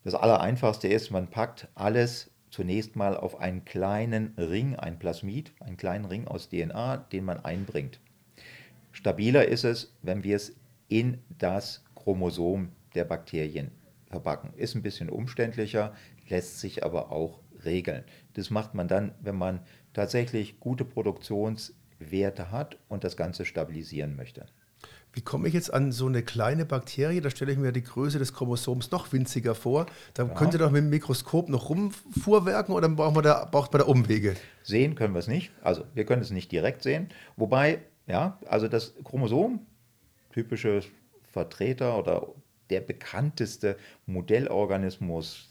Das 0.05 0.15
Allereinfachste 0.15 0.89
ist, 0.89 1.11
man 1.11 1.29
packt 1.29 1.69
alles 1.75 2.31
zunächst 2.51 2.97
mal 2.97 3.17
auf 3.17 3.41
einen 3.41 3.65
kleinen 3.65 4.35
Ring, 4.39 4.77
ein 4.77 4.99
Plasmid, 4.99 5.53
einen 5.61 5.77
kleinen 5.77 6.05
Ring 6.05 6.27
aus 6.27 6.49
DNA, 6.49 6.99
den 7.13 7.25
man 7.25 7.45
einbringt. 7.45 8.01
Stabiler 8.93 9.47
ist 9.47 9.65
es, 9.65 9.95
wenn 10.03 10.25
wir 10.25 10.37
es 10.37 10.57
in 10.89 11.19
das 11.39 11.85
Chromosom 11.95 12.71
der 12.95 13.05
Bakterien 13.05 13.71
verpacken. 14.07 14.53
Ist 14.57 14.75
ein 14.75 14.83
bisschen 14.83 15.11
umständlicher, 15.11 15.95
lässt 16.29 16.61
sich 16.61 16.85
aber 16.85 17.13
auch 17.13 17.41
regeln. 17.65 18.05
Das 18.35 18.51
macht 18.51 18.75
man 18.75 18.89
dann, 18.89 19.15
wenn 19.21 19.37
man 19.37 19.61
tatsächlich 19.93 20.61
gute 20.61 20.85
Produktionswerte 20.85 22.51
hat 22.51 22.79
und 22.89 23.05
das 23.05 23.17
Ganze 23.17 23.45
stabilisieren 23.45 24.17
möchte. 24.17 24.47
Wie 25.13 25.23
komme 25.23 25.49
ich 25.49 25.55
jetzt 25.55 25.73
an 25.73 25.91
so 25.91 26.07
eine 26.07 26.23
kleine 26.23 26.65
Bakterie? 26.65 27.21
Da 27.21 27.31
stelle 27.31 27.51
ich 27.51 27.59
mir 27.59 27.73
die 27.73 27.83
Größe 27.83 28.19
des 28.19 28.35
Chromosoms 28.35 28.91
noch 28.91 29.13
winziger 29.13 29.55
vor. 29.55 29.87
Da 30.15 30.25
ja. 30.25 30.35
könnt 30.35 30.53
ihr 30.53 30.59
doch 30.59 30.71
mit 30.71 30.83
dem 30.83 30.91
Mikroskop 30.91 31.49
noch 31.49 31.71
rumfuhrwerken 31.71 32.75
oder 32.75 32.89
braucht 32.89 33.15
man 33.15 33.25
da, 33.25 33.45
braucht 33.51 33.73
man 33.73 33.81
da 33.81 33.87
Umwege? 33.87 34.37
Sehen 34.63 34.95
können 34.95 35.15
wir 35.15 35.19
es 35.19 35.27
nicht. 35.27 35.51
Also 35.63 35.85
wir 35.95 36.05
können 36.05 36.23
es 36.23 36.31
nicht 36.31 36.53
direkt 36.53 36.83
sehen. 36.83 37.09
Wobei, 37.37 37.81
ja, 38.07 38.39
also 38.47 38.69
das 38.69 38.95
Chromosom, 39.03 39.67
typische 40.33 40.83
Vertreter 41.33 41.99
oder 41.99 42.29
der 42.71 42.81
bekannteste 42.81 43.77
Modellorganismus, 44.07 45.49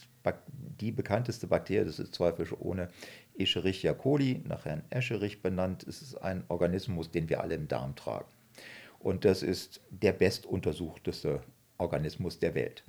die 0.79 0.91
bekannteste 0.91 1.47
Bakterie, 1.47 1.85
das 1.85 1.99
ist 1.99 2.13
zweifelsohne 2.13 2.89
Escherichia 3.37 3.93
coli, 3.93 4.41
nach 4.45 4.65
Herrn 4.65 4.83
Escherich 4.89 5.41
benannt. 5.41 5.85
Es 5.87 6.01
ist 6.01 6.15
ein 6.15 6.43
Organismus, 6.49 7.11
den 7.11 7.29
wir 7.29 7.41
alle 7.41 7.55
im 7.55 7.67
Darm 7.67 7.95
tragen. 7.95 8.27
Und 8.99 9.25
das 9.25 9.43
ist 9.43 9.81
der 9.89 10.11
bestuntersuchteste 10.11 11.41
Organismus 11.77 12.39
der 12.39 12.55
Welt. 12.55 12.83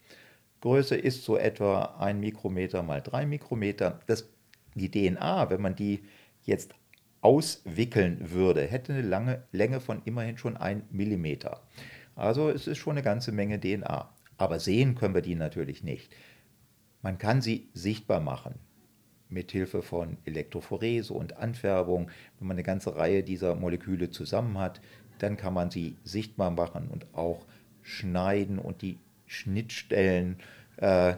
Größe 0.61 0.97
ist 0.97 1.25
so 1.25 1.37
etwa 1.37 1.97
ein 2.01 2.19
Mikrometer 2.19 2.83
mal 2.83 3.01
drei 3.01 3.27
Mikrometer. 3.27 4.01
Das, 4.07 4.29
die 4.75 4.91
DNA, 4.91 5.51
wenn 5.51 5.61
man 5.61 5.77
die 5.77 6.03
jetzt 6.43 6.75
auswickeln 7.21 8.31
würde, 8.33 8.63
hätte 8.63 8.93
eine 8.93 9.03
lange 9.03 9.45
Länge 9.53 9.81
von 9.81 10.03
immerhin 10.05 10.39
schon 10.39 10.57
ein 10.57 10.83
Millimeter. 10.91 11.63
Also 12.17 12.51
es 12.51 12.67
ist 12.67 12.79
schon 12.79 12.93
eine 12.93 13.03
ganze 13.03 13.31
Menge 13.31 13.61
DNA. 13.61 14.09
Aber 14.39 14.61
sehen 14.61 14.95
können 14.95 15.15
wir 15.15 15.23
die 15.23 15.35
natürlich 15.35 15.85
nicht. 15.85 16.15
Man 17.03 17.19
kann 17.19 17.43
sie 17.43 17.69
sichtbar 17.75 18.21
machen 18.21 18.55
mit 19.29 19.53
Hilfe 19.53 19.83
von 19.83 20.17
Elektrophorese 20.25 21.13
und 21.13 21.37
Anfärbung. 21.37 22.11
Wenn 22.39 22.49
man 22.49 22.55
eine 22.55 22.63
ganze 22.63 22.97
Reihe 22.97 23.23
dieser 23.23 23.55
Moleküle 23.55 24.11
zusammen 24.11 24.59
hat, 24.59 24.81
dann 25.19 25.37
kann 25.37 25.53
man 25.53 25.71
sie 25.71 25.97
sichtbar 26.05 26.51
machen 26.51 26.89
und 26.89 27.07
auch 27.15 27.45
schneiden 27.83 28.59
und 28.59 28.83
die 28.83 28.99
Schnittstellen 29.27 30.39
äh, 30.77 31.15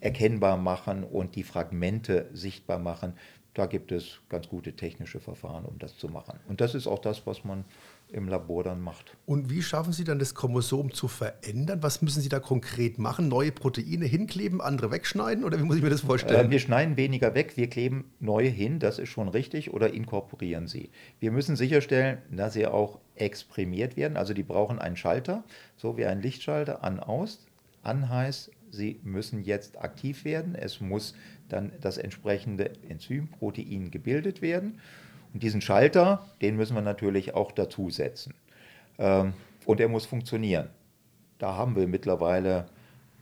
erkennbar 0.00 0.56
machen 0.56 1.04
und 1.04 1.36
die 1.36 1.44
Fragmente 1.44 2.28
sichtbar 2.32 2.78
machen. 2.78 3.14
Da 3.54 3.66
gibt 3.66 3.92
es 3.92 4.20
ganz 4.28 4.48
gute 4.48 4.74
technische 4.74 5.20
Verfahren, 5.20 5.64
um 5.64 5.78
das 5.78 5.96
zu 5.96 6.08
machen. 6.08 6.40
Und 6.48 6.60
das 6.60 6.74
ist 6.74 6.86
auch 6.86 6.98
das, 6.98 7.26
was 7.26 7.44
man 7.44 7.64
im 8.08 8.28
Labor 8.28 8.62
dann 8.62 8.80
macht. 8.80 9.16
Und 9.26 9.50
wie 9.50 9.62
schaffen 9.62 9.92
Sie 9.92 10.04
dann 10.04 10.18
das 10.18 10.34
Chromosom 10.34 10.92
zu 10.92 11.08
verändern? 11.08 11.82
Was 11.82 12.00
müssen 12.00 12.20
Sie 12.20 12.28
da 12.28 12.38
konkret 12.38 12.98
machen? 12.98 13.28
Neue 13.28 13.50
Proteine 13.50 14.04
hinkleben, 14.04 14.60
andere 14.60 14.90
wegschneiden? 14.90 15.44
Oder 15.44 15.58
wie 15.58 15.64
muss 15.64 15.76
ich 15.76 15.82
mir 15.82 15.90
das 15.90 16.02
vorstellen? 16.02 16.46
Äh, 16.46 16.50
wir 16.50 16.60
schneiden 16.60 16.96
weniger 16.96 17.34
weg, 17.34 17.56
wir 17.56 17.68
kleben 17.68 18.12
neue 18.20 18.48
hin, 18.48 18.78
das 18.78 18.98
ist 18.98 19.08
schon 19.08 19.28
richtig, 19.28 19.72
oder 19.72 19.92
inkorporieren 19.92 20.68
sie. 20.68 20.90
Wir 21.18 21.32
müssen 21.32 21.56
sicherstellen, 21.56 22.18
dass 22.30 22.52
sie 22.52 22.66
auch 22.66 23.00
exprimiert 23.16 23.96
werden. 23.96 24.16
Also 24.16 24.32
die 24.34 24.44
brauchen 24.44 24.78
einen 24.78 24.96
Schalter, 24.96 25.44
so 25.76 25.96
wie 25.96 26.06
ein 26.06 26.22
Lichtschalter, 26.22 26.84
an, 26.84 27.00
aus. 27.00 27.46
An 27.82 28.08
heißt, 28.08 28.50
sie 28.70 29.00
müssen 29.02 29.42
jetzt 29.42 29.80
aktiv 29.80 30.24
werden. 30.24 30.54
Es 30.54 30.80
muss 30.80 31.14
dann 31.48 31.72
das 31.80 31.98
entsprechende 31.98 32.72
Enzym, 32.88 33.28
Protein 33.28 33.90
gebildet 33.90 34.42
werden. 34.42 34.80
Und 35.34 35.42
diesen 35.42 35.60
Schalter, 35.60 36.24
den 36.40 36.56
müssen 36.56 36.74
wir 36.74 36.82
natürlich 36.82 37.34
auch 37.34 37.52
dazusetzen. 37.52 38.34
Ähm, 38.98 39.34
und 39.66 39.80
er 39.80 39.88
muss 39.88 40.06
funktionieren. 40.06 40.68
Da 41.38 41.54
haben 41.56 41.76
wir 41.76 41.86
mittlerweile 41.88 42.66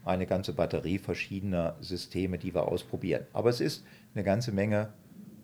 eine 0.05 0.27
ganze 0.27 0.53
Batterie 0.53 0.99
verschiedener 0.99 1.75
Systeme, 1.81 2.37
die 2.37 2.53
wir 2.53 2.67
ausprobieren. 2.67 3.25
Aber 3.33 3.49
es 3.49 3.59
ist 3.59 3.83
eine 4.13 4.23
ganze 4.23 4.51
Menge 4.51 4.93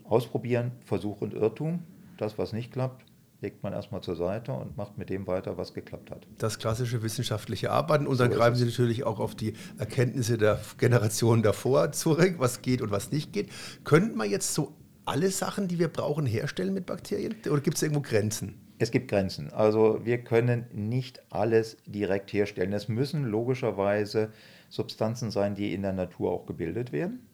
Ausprobieren, 0.09 0.71
Versuch 0.85 1.21
und 1.21 1.35
Irrtum. 1.35 1.83
Das, 2.17 2.39
was 2.39 2.51
nicht 2.51 2.71
klappt, 2.71 3.05
legt 3.41 3.61
man 3.61 3.73
erstmal 3.73 4.01
zur 4.01 4.15
Seite 4.15 4.51
und 4.51 4.75
macht 4.75 4.97
mit 4.97 5.11
dem 5.11 5.27
weiter, 5.27 5.55
was 5.55 5.75
geklappt 5.75 6.09
hat. 6.09 6.25
Das 6.39 6.57
klassische 6.57 7.03
wissenschaftliche 7.03 7.69
Arbeiten. 7.69 8.07
Und 8.07 8.19
dann 8.19 8.31
so 8.31 8.37
greifen 8.37 8.55
Sie 8.55 8.65
natürlich 8.65 9.03
auch 9.03 9.19
auf 9.19 9.35
die 9.35 9.53
Erkenntnisse 9.77 10.39
der 10.39 10.59
Generationen 10.79 11.43
davor 11.43 11.91
zurück, 11.91 12.35
was 12.39 12.63
geht 12.63 12.81
und 12.81 12.89
was 12.89 13.11
nicht 13.11 13.33
geht. 13.33 13.51
Könnten 13.83 14.17
wir 14.17 14.25
jetzt 14.25 14.55
so 14.55 14.75
alle 15.09 15.31
Sachen, 15.31 15.67
die 15.67 15.79
wir 15.79 15.87
brauchen, 15.87 16.27
herstellen 16.27 16.73
mit 16.73 16.85
Bakterien? 16.85 17.35
Oder 17.49 17.61
gibt 17.61 17.77
es 17.77 17.83
irgendwo 17.83 18.01
Grenzen? 18.01 18.61
Es 18.77 18.91
gibt 18.91 19.09
Grenzen. 19.09 19.51
Also 19.51 20.05
wir 20.05 20.23
können 20.23 20.65
nicht 20.71 21.21
alles 21.31 21.77
direkt 21.85 22.31
herstellen. 22.31 22.71
Es 22.73 22.87
müssen 22.87 23.25
logischerweise 23.25 24.31
Substanzen 24.69 25.31
sein, 25.31 25.55
die 25.55 25.73
in 25.73 25.81
der 25.81 25.93
Natur 25.93 26.31
auch 26.31 26.45
gebildet 26.45 26.91
werden. 26.91 27.27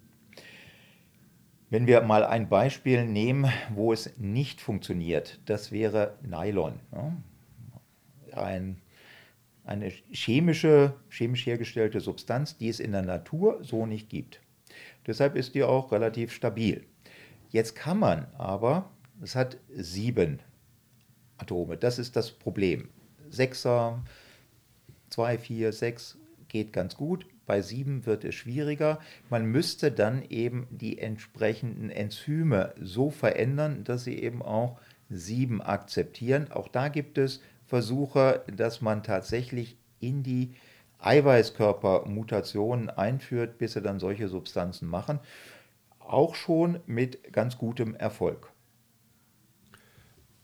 Wenn 1.69 1.85
wir 1.85 2.01
mal 2.01 2.23
ein 2.23 2.47
Beispiel 2.47 3.05
nehmen, 3.05 3.51
wo 3.73 3.91
es 3.91 4.17
nicht 4.17 4.61
funktioniert, 4.61 5.41
das 5.45 5.73
wäre 5.73 6.17
Nylon. 6.21 6.79
Ein, 8.31 8.77
eine 9.65 9.89
chemische, 10.11 10.93
chemisch 11.09 11.45
hergestellte 11.45 11.99
Substanz, 11.99 12.57
die 12.57 12.69
es 12.69 12.79
in 12.79 12.93
der 12.93 13.01
Natur 13.01 13.59
so 13.63 13.85
nicht 13.85 14.09
gibt. 14.09 14.39
Deshalb 15.05 15.35
ist 15.35 15.55
die 15.55 15.63
auch 15.63 15.91
relativ 15.91 16.31
stabil. 16.31 16.85
Jetzt 17.55 17.73
kann 17.73 17.99
man 17.99 18.27
aber, 18.37 18.91
es 19.21 19.33
hat 19.33 19.55
sieben 19.73 20.41
Atome, 21.37 21.77
das 21.77 21.99
ist 21.99 22.17
das 22.17 22.31
Problem. 22.31 22.89
Sechser, 23.29 24.03
zwei, 25.09 25.37
vier, 25.37 25.71
sechs 25.71 26.17
geht 26.49 26.73
ganz 26.73 26.97
gut. 26.97 27.25
Bei 27.45 27.61
sieben 27.61 28.05
wird 28.05 28.25
es 28.25 28.35
schwieriger. 28.35 28.99
Man 29.29 29.45
müsste 29.45 29.89
dann 29.89 30.25
eben 30.29 30.67
die 30.69 30.97
entsprechenden 30.97 31.89
Enzyme 31.91 32.75
so 32.77 33.09
verändern, 33.09 33.85
dass 33.85 34.03
sie 34.03 34.19
eben 34.19 34.41
auch 34.41 34.77
sieben 35.09 35.61
akzeptieren. 35.61 36.51
Auch 36.51 36.67
da 36.67 36.89
gibt 36.89 37.17
es 37.17 37.41
Versuche, 37.67 38.43
dass 38.53 38.81
man 38.81 39.01
tatsächlich 39.01 39.77
in 40.01 40.23
die 40.23 40.55
Eiweißkörper 40.99 42.05
Mutationen 42.05 42.89
einführt, 42.89 43.59
bis 43.59 43.73
sie 43.73 43.81
dann 43.81 43.99
solche 43.99 44.27
Substanzen 44.27 44.89
machen 44.89 45.21
auch 46.07 46.35
schon 46.35 46.79
mit 46.85 47.31
ganz 47.33 47.57
gutem 47.57 47.95
Erfolg. 47.95 48.51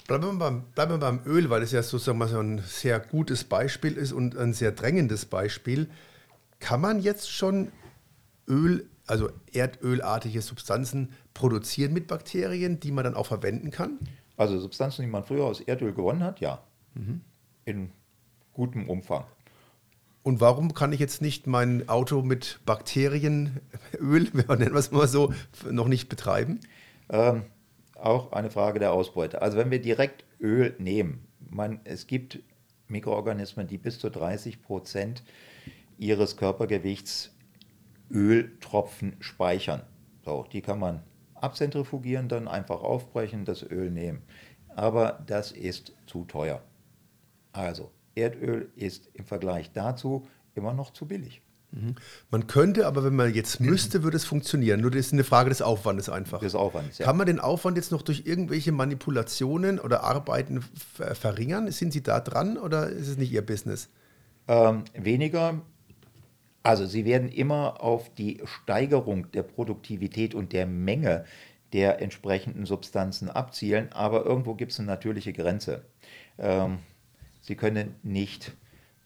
Bleiben 0.07 0.25
wir, 0.25 0.33
beim, 0.33 0.63
bleiben 0.75 0.91
wir 0.91 0.97
beim 0.97 1.21
Öl, 1.25 1.49
weil 1.49 1.61
es 1.61 1.71
ja 1.71 1.83
sozusagen 1.83 2.17
mal 2.17 2.27
so 2.27 2.39
ein 2.39 2.59
sehr 2.59 2.99
gutes 2.99 3.43
Beispiel 3.43 3.93
ist 3.93 4.11
und 4.11 4.35
ein 4.35 4.53
sehr 4.53 4.71
drängendes 4.71 5.25
Beispiel. 5.25 5.89
Kann 6.59 6.81
man 6.81 6.99
jetzt 6.99 7.31
schon 7.31 7.71
Öl, 8.47 8.89
also 9.07 9.29
erdölartige 9.53 10.41
Substanzen 10.41 11.13
produzieren 11.33 11.93
mit 11.93 12.07
Bakterien, 12.07 12.79
die 12.79 12.91
man 12.91 13.03
dann 13.03 13.15
auch 13.15 13.27
verwenden 13.27 13.71
kann? 13.71 13.99
Also 14.37 14.59
Substanzen, 14.59 15.03
die 15.03 15.07
man 15.07 15.23
früher 15.23 15.45
aus 15.45 15.61
Erdöl 15.61 15.93
gewonnen 15.93 16.23
hat, 16.23 16.39
ja. 16.39 16.61
Mhm. 16.93 17.21
In 17.65 17.91
gutem 18.53 18.89
Umfang. 18.89 19.23
Und 20.23 20.39
warum 20.39 20.73
kann 20.73 20.93
ich 20.93 20.99
jetzt 20.99 21.21
nicht 21.21 21.47
mein 21.47 21.89
Auto 21.89 22.21
mit 22.21 22.59
Bakterienöl, 22.65 23.59
nennen 23.99 24.73
wir 24.73 24.75
es 24.75 24.91
mal 24.91 25.07
so, 25.07 25.33
noch 25.69 25.87
nicht 25.87 26.09
betreiben? 26.09 26.59
Ähm, 27.09 27.43
auch 27.95 28.31
eine 28.31 28.51
Frage 28.51 28.79
der 28.79 28.93
Ausbeute. 28.93 29.41
Also 29.41 29.57
wenn 29.57 29.71
wir 29.71 29.81
direkt 29.81 30.25
Öl 30.39 30.75
nehmen, 30.77 31.27
man, 31.39 31.79
es 31.83 32.07
gibt 32.07 32.39
Mikroorganismen, 32.87 33.67
die 33.67 33.77
bis 33.77 33.99
zu 33.99 34.09
30 34.09 34.61
Prozent 34.61 35.23
ihres 35.97 36.37
Körpergewichts 36.37 37.33
Öltropfen 38.11 39.15
speichern. 39.19 39.81
So, 40.23 40.45
die 40.51 40.61
kann 40.61 40.79
man 40.79 41.01
abzentrifugieren, 41.35 42.27
dann 42.27 42.47
einfach 42.47 42.81
aufbrechen, 42.81 43.45
das 43.45 43.63
Öl 43.63 43.89
nehmen. 43.89 44.21
Aber 44.75 45.23
das 45.25 45.51
ist 45.51 45.93
zu 46.05 46.25
teuer. 46.25 46.61
Also 47.53 47.91
Erdöl 48.15 48.71
ist 48.75 49.09
im 49.13 49.25
Vergleich 49.25 49.71
dazu 49.71 50.27
immer 50.55 50.73
noch 50.73 50.91
zu 50.91 51.07
billig. 51.07 51.41
Mhm. 51.71 51.95
Man 52.29 52.47
könnte, 52.47 52.85
aber 52.85 53.03
wenn 53.03 53.15
man 53.15 53.33
jetzt 53.33 53.59
müsste, 53.59 54.03
würde 54.03 54.17
es 54.17 54.25
funktionieren. 54.25 54.81
Nur 54.81 54.91
das 54.91 55.07
ist 55.07 55.13
eine 55.13 55.23
Frage 55.23 55.49
des 55.49 55.61
Aufwandes 55.61 56.09
einfach. 56.09 56.39
Des 56.39 56.55
Aufwandes, 56.55 56.97
ja. 56.97 57.05
Kann 57.05 57.17
man 57.17 57.27
den 57.27 57.39
Aufwand 57.39 57.77
jetzt 57.77 57.91
noch 57.91 58.01
durch 58.01 58.23
irgendwelche 58.25 58.71
Manipulationen 58.71 59.79
oder 59.79 60.03
Arbeiten 60.03 60.61
verringern? 60.61 61.71
Sind 61.71 61.93
Sie 61.93 62.03
da 62.03 62.19
dran 62.19 62.57
oder 62.57 62.89
ist 62.89 63.07
es 63.07 63.17
nicht 63.17 63.31
Ihr 63.31 63.45
Business? 63.45 63.89
Ähm, 64.47 64.83
weniger. 64.93 65.61
Also 66.63 66.85
Sie 66.85 67.05
werden 67.05 67.29
immer 67.29 67.81
auf 67.81 68.13
die 68.13 68.41
Steigerung 68.45 69.31
der 69.31 69.43
Produktivität 69.43 70.35
und 70.35 70.53
der 70.53 70.65
Menge 70.65 71.25
der 71.73 72.01
entsprechenden 72.01 72.65
Substanzen 72.65 73.29
abzielen, 73.29 73.89
aber 73.93 74.25
irgendwo 74.25 74.55
gibt 74.55 74.73
es 74.73 74.79
eine 74.79 74.87
natürliche 74.87 75.31
Grenze. 75.31 75.85
Ähm, 76.37 76.79
Sie 77.41 77.55
können 77.55 77.95
nicht 78.03 78.55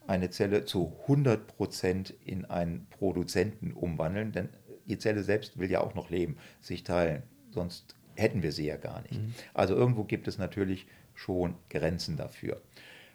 eine 0.07 0.29
Zelle 0.29 0.65
zu 0.65 0.93
100% 1.07 2.13
in 2.23 2.45
einen 2.45 2.87
Produzenten 2.91 3.73
umwandeln, 3.73 4.31
denn 4.31 4.49
die 4.85 4.99
Zelle 4.99 5.23
selbst 5.23 5.57
will 5.57 5.71
ja 5.71 5.81
auch 5.81 5.95
noch 5.95 6.09
leben, 6.09 6.37
sich 6.61 6.83
teilen. 6.83 7.23
Sonst 7.49 7.95
hätten 8.15 8.43
wir 8.43 8.51
sie 8.51 8.67
ja 8.67 8.77
gar 8.77 9.01
nicht. 9.01 9.19
Mhm. 9.19 9.33
Also 9.53 9.75
irgendwo 9.75 10.03
gibt 10.03 10.27
es 10.27 10.37
natürlich 10.37 10.85
schon 11.15 11.55
Grenzen 11.69 12.17
dafür. 12.17 12.61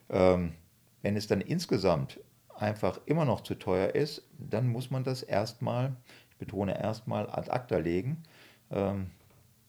Ähm, 0.08 0.54
wenn 1.02 1.16
es 1.16 1.26
dann 1.26 1.40
insgesamt 1.40 2.18
einfach 2.56 3.00
immer 3.06 3.24
noch 3.24 3.42
zu 3.42 3.54
teuer 3.54 3.94
ist, 3.94 4.28
dann 4.38 4.68
muss 4.68 4.90
man 4.90 5.04
das 5.04 5.22
erstmal, 5.22 5.96
ich 6.30 6.36
betone 6.36 6.78
erstmal, 6.78 7.30
ad 7.30 7.50
acta 7.50 7.78
legen. 7.78 8.22
Ähm, 8.70 9.10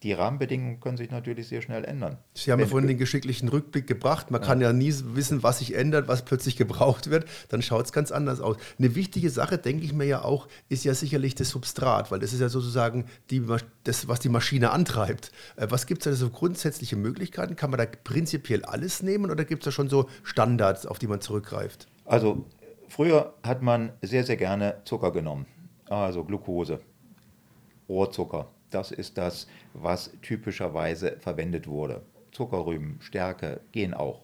die 0.04 0.14
Rahmenbedingungen 0.14 0.80
können 0.80 0.97
sich 0.97 1.12
natürlich 1.12 1.47
sehr 1.47 1.62
schnell 1.62 1.86
ändern. 1.86 2.18
Sie 2.34 2.52
haben 2.52 2.60
ja 2.60 2.66
vorhin 2.66 2.88
den 2.88 2.97
geschicklichen 2.97 3.49
Rückblick 3.49 3.86
gebracht. 3.86 4.32
Man 4.32 4.41
ja. 4.41 4.47
kann 4.47 4.60
ja 4.60 4.74
nie 4.74 4.91
wissen, 5.14 5.43
was 5.43 5.60
sich 5.60 5.76
ändert, 5.76 6.08
was 6.08 6.26
plötzlich 6.26 6.56
gebraucht 6.56 7.12
wird. 7.12 7.26
Dann 7.49 7.62
schaut 7.62 7.86
es 7.86 7.93
ganz 7.93 8.12
anders 8.12 8.41
aus. 8.41 8.58
Eine 8.80 8.95
wichtige 8.95 9.30
Sache, 9.30 9.60
denke 9.60 9.86
ich 9.86 9.93
mir 9.93 10.06
ja 10.06 10.24
auch, 10.24 10.47
ist 10.70 10.84
ja 10.86 10.95
sicherlich 10.95 11.36
das 11.36 11.49
Substrat, 11.49 12.10
weil 12.10 12.20
das 12.20 12.34
ist 12.34 12.39
ja 12.39 12.49
sozusagen 12.49 13.06
die, 13.30 13.43
das, 13.84 14.08
was 14.08 14.20
die 14.20 14.30
Maschine 14.30 14.72
antreibt. 14.72 15.32
Äh, 15.56 15.68
was 15.70 15.86
gibt 15.86 16.04
es 16.06 16.12
da 16.12 16.18
so 16.18 16.32
grundsätzliche 16.32 16.95
Möglichkeiten? 16.95 17.56
Kann 17.56 17.70
man 17.70 17.78
da 17.78 17.86
prinzipiell 17.86 18.66
alles 18.66 19.04
nehmen 19.04 19.30
oder 19.30 19.45
gibt 19.45 19.62
es 19.62 19.66
da 19.66 19.72
schon 19.72 19.88
so 19.88 20.10
Standards, 20.24 20.88
auf 20.88 20.97
die 20.97 21.08
man 21.08 21.22
zurückgreift? 21.22 21.88
Also 22.06 22.45
früher 22.88 23.36
hat 23.43 23.62
man 23.62 23.91
sehr, 24.02 24.24
sehr 24.24 24.38
gerne 24.38 24.82
Zucker 24.84 25.12
genommen, 25.12 25.45
also 25.89 26.24
Glucose, 26.24 26.80
Rohrzucker 27.88 28.49
das 28.74 28.92
ist 28.92 29.18
das, 29.18 29.48
was 29.74 30.12
typischerweise 30.22 31.18
verwendet 31.20 31.68
wurde. 31.68 32.02
Zuckerrüben, 32.32 32.98
Stärke 33.02 33.62
gehen 33.72 33.94
auch. 33.94 34.24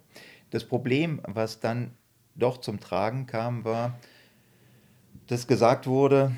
Das 0.49 0.63
Problem, 0.63 1.21
was 1.25 1.59
dann 1.59 1.91
doch 2.35 2.57
zum 2.57 2.79
Tragen 2.79 3.25
kam, 3.25 3.65
war, 3.65 3.99
dass 5.27 5.47
gesagt 5.47 5.87
wurde, 5.87 6.31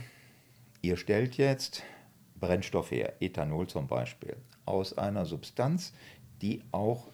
ihr 0.81 0.97
stellt 0.97 1.37
jetzt 1.37 1.83
Brennstoff 2.39 2.91
her, 2.91 3.13
Ethanol 3.19 3.67
zum 3.67 3.87
Beispiel, 3.87 4.35
aus 4.65 4.97
einer 4.97 5.25
Substanz, 5.25 5.93
die 6.41 6.63
auch 6.71 7.09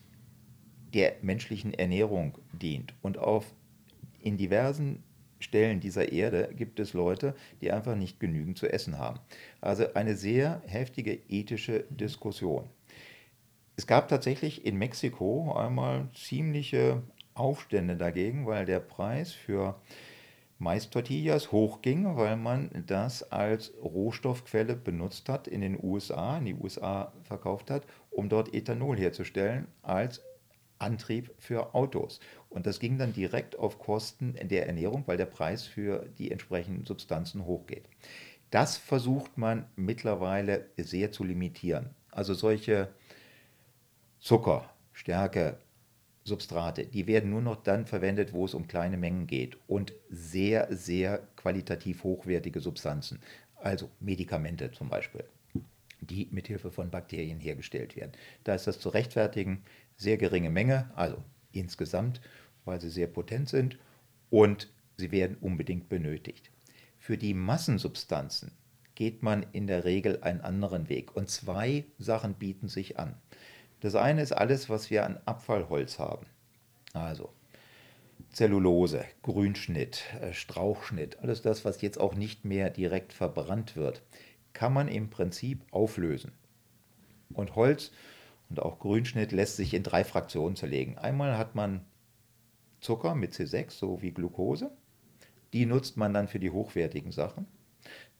der 0.93 1.16
menschlichen 1.22 1.74
Ernährung 1.74 2.38
dient 2.54 2.93
und 3.02 3.18
auf 3.18 3.46
in 4.22 4.38
diversen 4.38 5.04
Stellen 5.46 5.80
dieser 5.80 6.12
Erde 6.12 6.50
gibt 6.58 6.80
es 6.80 6.93
Leute, 6.93 7.36
die 7.62 7.72
einfach 7.72 7.96
nicht 7.96 8.20
genügend 8.20 8.58
zu 8.58 8.68
essen 8.68 8.98
haben. 8.98 9.20
Also 9.62 9.93
eine 9.93 10.16
sehr 10.16 10.62
heftige 10.66 11.14
ethische 11.30 11.86
Diskussion. 11.89 12.68
Es 13.78 13.88
gab 13.88 14.08
tatsächlich 14.08 14.66
in 14.66 14.78
Mexiko 14.78 15.54
einmal 15.56 16.10
ziemliche 16.14 17.04
Aufstände 17.36 17.96
dagegen, 17.96 18.48
weil 18.48 18.66
der 18.66 18.80
Preis 18.80 19.34
für 19.34 19.76
Mais-Tortillas 20.58 21.52
hochging, 21.52 22.16
weil 22.16 22.38
man 22.38 22.72
das 22.88 23.30
als 23.32 23.74
Rohstoffquelle 23.84 24.76
benutzt 24.76 25.30
hat 25.30 25.48
in 25.48 25.62
den 25.62 25.78
USA, 25.82 26.38
in 26.38 26.46
die 26.46 26.56
USA 26.56 27.14
verkauft 27.24 27.70
hat, 27.70 27.86
um 28.10 28.30
dort 28.30 28.54
Ethanol 28.54 28.98
herzustellen 28.98 29.68
als 29.84 30.22
Antrieb 30.80 31.32
für 31.38 31.74
Autos. 31.74 32.20
Und 32.56 32.66
das 32.66 32.80
ging 32.80 32.97
dann 32.97 33.12
direkt 33.12 33.60
auf 33.60 33.80
Kosten 33.80 34.36
der 34.41 34.66
Ernährung, 34.66 35.03
weil 35.08 35.18
der 35.18 35.26
Preis 35.26 35.64
für 35.66 36.06
die 36.18 36.32
entsprechenden 36.32 36.86
Substanzen 36.86 37.45
hochgeht. 37.45 37.89
Das 38.49 38.78
versucht 38.78 39.38
man 39.38 39.66
mittlerweile 39.76 40.66
sehr 40.78 41.12
zu 41.12 41.26
limitieren. 41.26 41.89
Also 42.12 42.34
solche 42.34 42.88
Zucker, 44.20 44.74
Stärke, 44.93 45.58
Substrate, 46.24 46.86
die 46.86 47.08
werden 47.08 47.30
nur 47.30 47.41
noch 47.41 47.62
dann 47.62 47.86
verwendet, 47.86 48.32
wo 48.32 48.45
es 48.45 48.53
um 48.53 48.70
kleine 48.70 48.95
Mengen 48.95 49.28
geht 49.28 49.58
und 49.68 49.91
sehr, 50.10 50.74
sehr 50.74 51.28
qualitativ 51.36 52.06
hochwertige 52.06 52.62
Substanzen, 52.62 53.20
also 53.58 53.89
Medikamente 53.99 54.72
zum 54.72 54.88
Beispiel, 54.88 55.26
die 55.99 56.30
mithilfe 56.32 56.72
von 56.72 56.89
Bakterien 56.89 57.41
hergestellt 57.41 57.97
werden. 57.97 58.14
Da 58.45 58.56
ist 58.56 58.66
das 58.66 58.80
zu 58.80 58.88
rechtfertigen 58.88 59.66
sehr 59.97 60.16
geringe 60.16 60.49
Menge, 60.49 60.89
also 60.95 61.18
insgesamt, 61.51 62.22
weil 62.66 62.82
sie 62.82 62.89
sehr 62.89 63.07
potent 63.07 63.49
sind 63.49 63.78
und 64.30 64.70
sie 64.97 65.11
werden 65.11 65.38
unbedingt 65.39 65.89
benötigt. 65.89 66.51
Für 66.97 67.18
die 67.18 67.34
Massensubstanzen 67.34 68.51
geht 68.95 69.24
man 69.24 69.45
in 69.51 69.68
der 69.68 69.86
Regel 69.86 70.20
einen 70.22 70.41
anderen 70.41 70.89
Weg 70.89 71.16
und 71.16 71.30
zwei 71.30 71.86
Sachen 71.99 72.34
bieten 72.34 72.68
sich 72.68 72.97
an. 72.97 73.16
Das 73.82 73.95
eine 73.95 74.22
ist 74.22 74.32
alles, 74.32 74.70
was 74.70 74.89
wir 74.89 75.05
an 75.05 75.20
Abfallholz 75.26 75.99
haben. 75.99 76.26
Also 76.93 77.30
Zellulose, 78.32 79.05
Grünschnitt, 79.22 80.03
äh, 80.22 80.34
Strauchschnitt, 80.34 81.20
alles 81.20 81.41
das, 81.41 81.66
was 81.66 81.82
jetzt 81.82 81.99
auch 81.99 82.16
nicht 82.16 82.45
mehr 82.45 82.70
direkt 82.70 83.13
verbrannt 83.13 83.76
wird, 83.76 84.01
kann 84.53 84.74
man 84.74 84.88
im 84.88 85.09
Prinzip 85.09 85.61
auflösen. 85.72 86.32
Und 87.34 87.55
Holz 87.55 87.91
und 88.49 88.61
auch 88.61 88.80
Grünschnitt 88.80 89.32
lässt 89.32 89.57
sich 89.57 89.74
in 89.74 89.84
drei 89.84 90.03
Fraktionen 90.03 90.55
zerlegen. 90.55 90.97
Einmal 90.97 91.38
hat 91.38 91.55
man 91.55 91.86
Zucker 92.86 93.15
mit 93.15 93.33
C6, 93.33 93.71
so 93.71 94.01
wie 94.03 94.11
Glucose. 94.11 94.69
Die 95.53 95.65
nutzt 95.65 95.97
man 95.97 96.13
dann 96.13 96.27
für 96.27 96.39
die 96.39 96.51
hochwertigen 96.51 97.11
Sachen. 97.11 97.47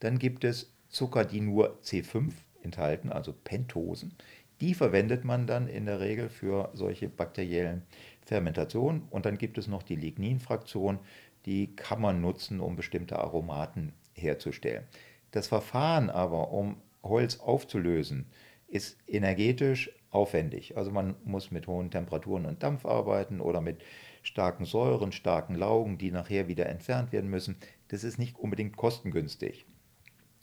Dann 0.00 0.18
gibt 0.18 0.42
es 0.42 0.72
Zucker, 0.88 1.24
die 1.24 1.40
nur 1.40 1.78
C5 1.82 2.32
enthalten, 2.62 3.12
also 3.12 3.32
Pentosen. 3.32 4.14
Die 4.60 4.74
verwendet 4.74 5.24
man 5.24 5.46
dann 5.46 5.68
in 5.68 5.86
der 5.86 6.00
Regel 6.00 6.28
für 6.28 6.70
solche 6.72 7.08
bakteriellen 7.08 7.82
Fermentationen. 8.22 9.02
Und 9.10 9.24
dann 9.24 9.38
gibt 9.38 9.56
es 9.56 9.68
noch 9.68 9.84
die 9.84 9.96
Ligninfraktion, 9.96 10.98
die 11.44 11.76
kann 11.76 12.00
man 12.00 12.20
nutzen, 12.20 12.58
um 12.58 12.74
bestimmte 12.74 13.20
Aromaten 13.20 13.92
herzustellen. 14.14 14.84
Das 15.30 15.46
Verfahren 15.46 16.10
aber, 16.10 16.50
um 16.50 16.76
Holz 17.04 17.38
aufzulösen, 17.38 18.26
ist 18.66 18.98
energetisch 19.06 19.92
aufwendig. 20.10 20.76
Also 20.76 20.90
man 20.90 21.14
muss 21.24 21.52
mit 21.52 21.68
hohen 21.68 21.92
Temperaturen 21.92 22.46
und 22.46 22.64
Dampf 22.64 22.84
arbeiten 22.84 23.40
oder 23.40 23.60
mit 23.60 23.80
starken 24.26 24.64
Säuren, 24.64 25.12
starken 25.12 25.54
Laugen, 25.54 25.98
die 25.98 26.10
nachher 26.10 26.48
wieder 26.48 26.66
entfernt 26.66 27.12
werden 27.12 27.30
müssen. 27.30 27.56
Das 27.88 28.02
ist 28.02 28.18
nicht 28.18 28.36
unbedingt 28.36 28.76
kostengünstig. 28.76 29.66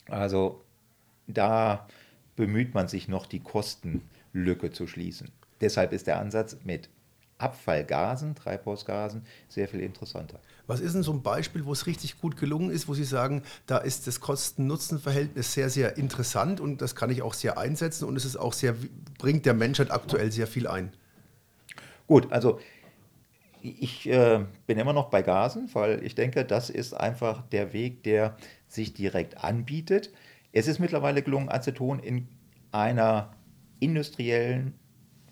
Also 0.08 0.64
da 1.28 1.86
bemüht 2.38 2.74
man 2.74 2.88
sich 2.88 3.10
noch, 3.10 3.26
die 3.26 3.42
Kostenlücke 3.42 4.72
zu 4.72 4.88
schließen. 4.88 5.32
Deshalb 5.60 5.92
ist 5.92 6.08
der 6.08 6.20
Ansatz 6.20 6.58
mit 6.64 6.90
Abfallgasen, 7.38 8.36
Treibhausgasen, 8.36 9.26
sehr 9.50 9.68
viel 9.68 9.82
interessanter. 9.82 10.40
Was 10.66 10.80
ist 10.80 10.94
denn 10.94 11.04
so 11.04 11.12
ein 11.12 11.22
Beispiel, 11.22 11.66
wo 11.66 11.74
es 11.74 11.86
richtig 11.86 12.22
gut 12.22 12.38
gelungen 12.38 12.72
ist, 12.72 12.88
wo 12.88 12.94
Sie 12.94 13.04
sagen, 13.04 13.44
da 13.66 13.80
ist 13.80 14.08
das 14.08 14.22
Kosten-Nutzen-Verhältnis 14.22 15.52
sehr, 15.52 15.70
sehr 15.70 15.98
interessant 15.98 16.62
und 16.62 16.82
das 16.82 16.96
kann 16.96 17.10
ich 17.10 17.22
auch 17.22 17.34
sehr 17.34 17.58
einsetzen 17.58 18.06
und 18.06 18.16
es 18.16 18.24
ist 18.24 18.38
auch 18.38 18.54
sehr, 18.54 18.76
bringt 19.18 19.46
der 19.46 19.54
Menschheit 19.54 19.92
aktuell 19.92 20.32
sehr 20.32 20.48
viel 20.48 20.68
ein? 20.68 20.94
Gut, 22.08 22.32
also 22.32 22.60
ich 23.64 24.09
äh, 24.09 24.45
bin 24.68 24.78
immer 24.78 24.93
noch 24.93 25.09
bei 25.09 25.22
Gasen, 25.22 25.70
weil 25.74 26.03
ich 26.03 26.16
denke, 26.16 26.43
das 26.43 26.70
ist 26.70 26.93
einfach 26.93 27.47
der 27.49 27.72
Weg, 27.72 28.03
der 28.03 28.36
sich 28.68 28.93
direkt 28.93 29.43
anbietet. 29.43 30.11
Es 30.51 30.68
ist 30.68 30.80
mittlerweile 30.80 31.22
gelungen, 31.22 31.49
Aceton 31.49 31.99
in 31.99 32.28
einer 32.72 33.32
industriellen 33.80 34.74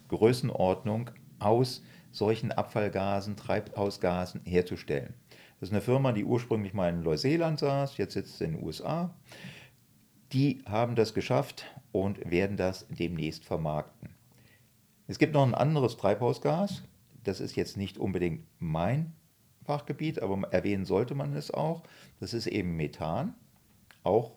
Größenordnung 0.08 1.12
aus 1.40 1.84
solchen 2.12 2.52
Abfallgasen, 2.52 3.36
Treibhausgasen 3.36 4.42
herzustellen. 4.46 5.14
Das 5.60 5.70
ist 5.70 5.74
eine 5.74 5.82
Firma, 5.82 6.12
die 6.12 6.24
ursprünglich 6.24 6.74
mal 6.74 6.90
in 6.90 7.04
Neuseeland 7.04 7.60
saß, 7.60 7.98
jetzt 7.98 8.14
sitzt 8.14 8.38
sie 8.38 8.46
in 8.46 8.54
den 8.54 8.64
USA. 8.64 9.14
Die 10.32 10.64
haben 10.66 10.96
das 10.96 11.14
geschafft 11.14 11.66
und 11.92 12.30
werden 12.30 12.58
das 12.58 12.88
demnächst 12.90 13.44
vermarkten. 13.44 14.10
Es 15.08 15.20
gibt 15.20 15.34
noch 15.34 15.44
ein 15.44 15.54
anderes 15.54 15.98
Treibhausgas, 15.98 16.84
das 17.24 17.40
ist 17.40 17.56
jetzt 17.56 17.78
nicht 17.78 17.98
unbedingt 17.98 18.46
mein 18.60 19.14
Fachgebiet, 19.64 20.22
aber 20.22 20.48
erwähnen 20.52 20.86
sollte 20.86 21.16
man 21.16 21.36
es 21.36 21.52
auch. 21.52 21.84
Das 22.20 22.34
ist 22.34 22.48
eben 22.48 22.76
Methan, 22.76 23.36
auch 24.04 24.34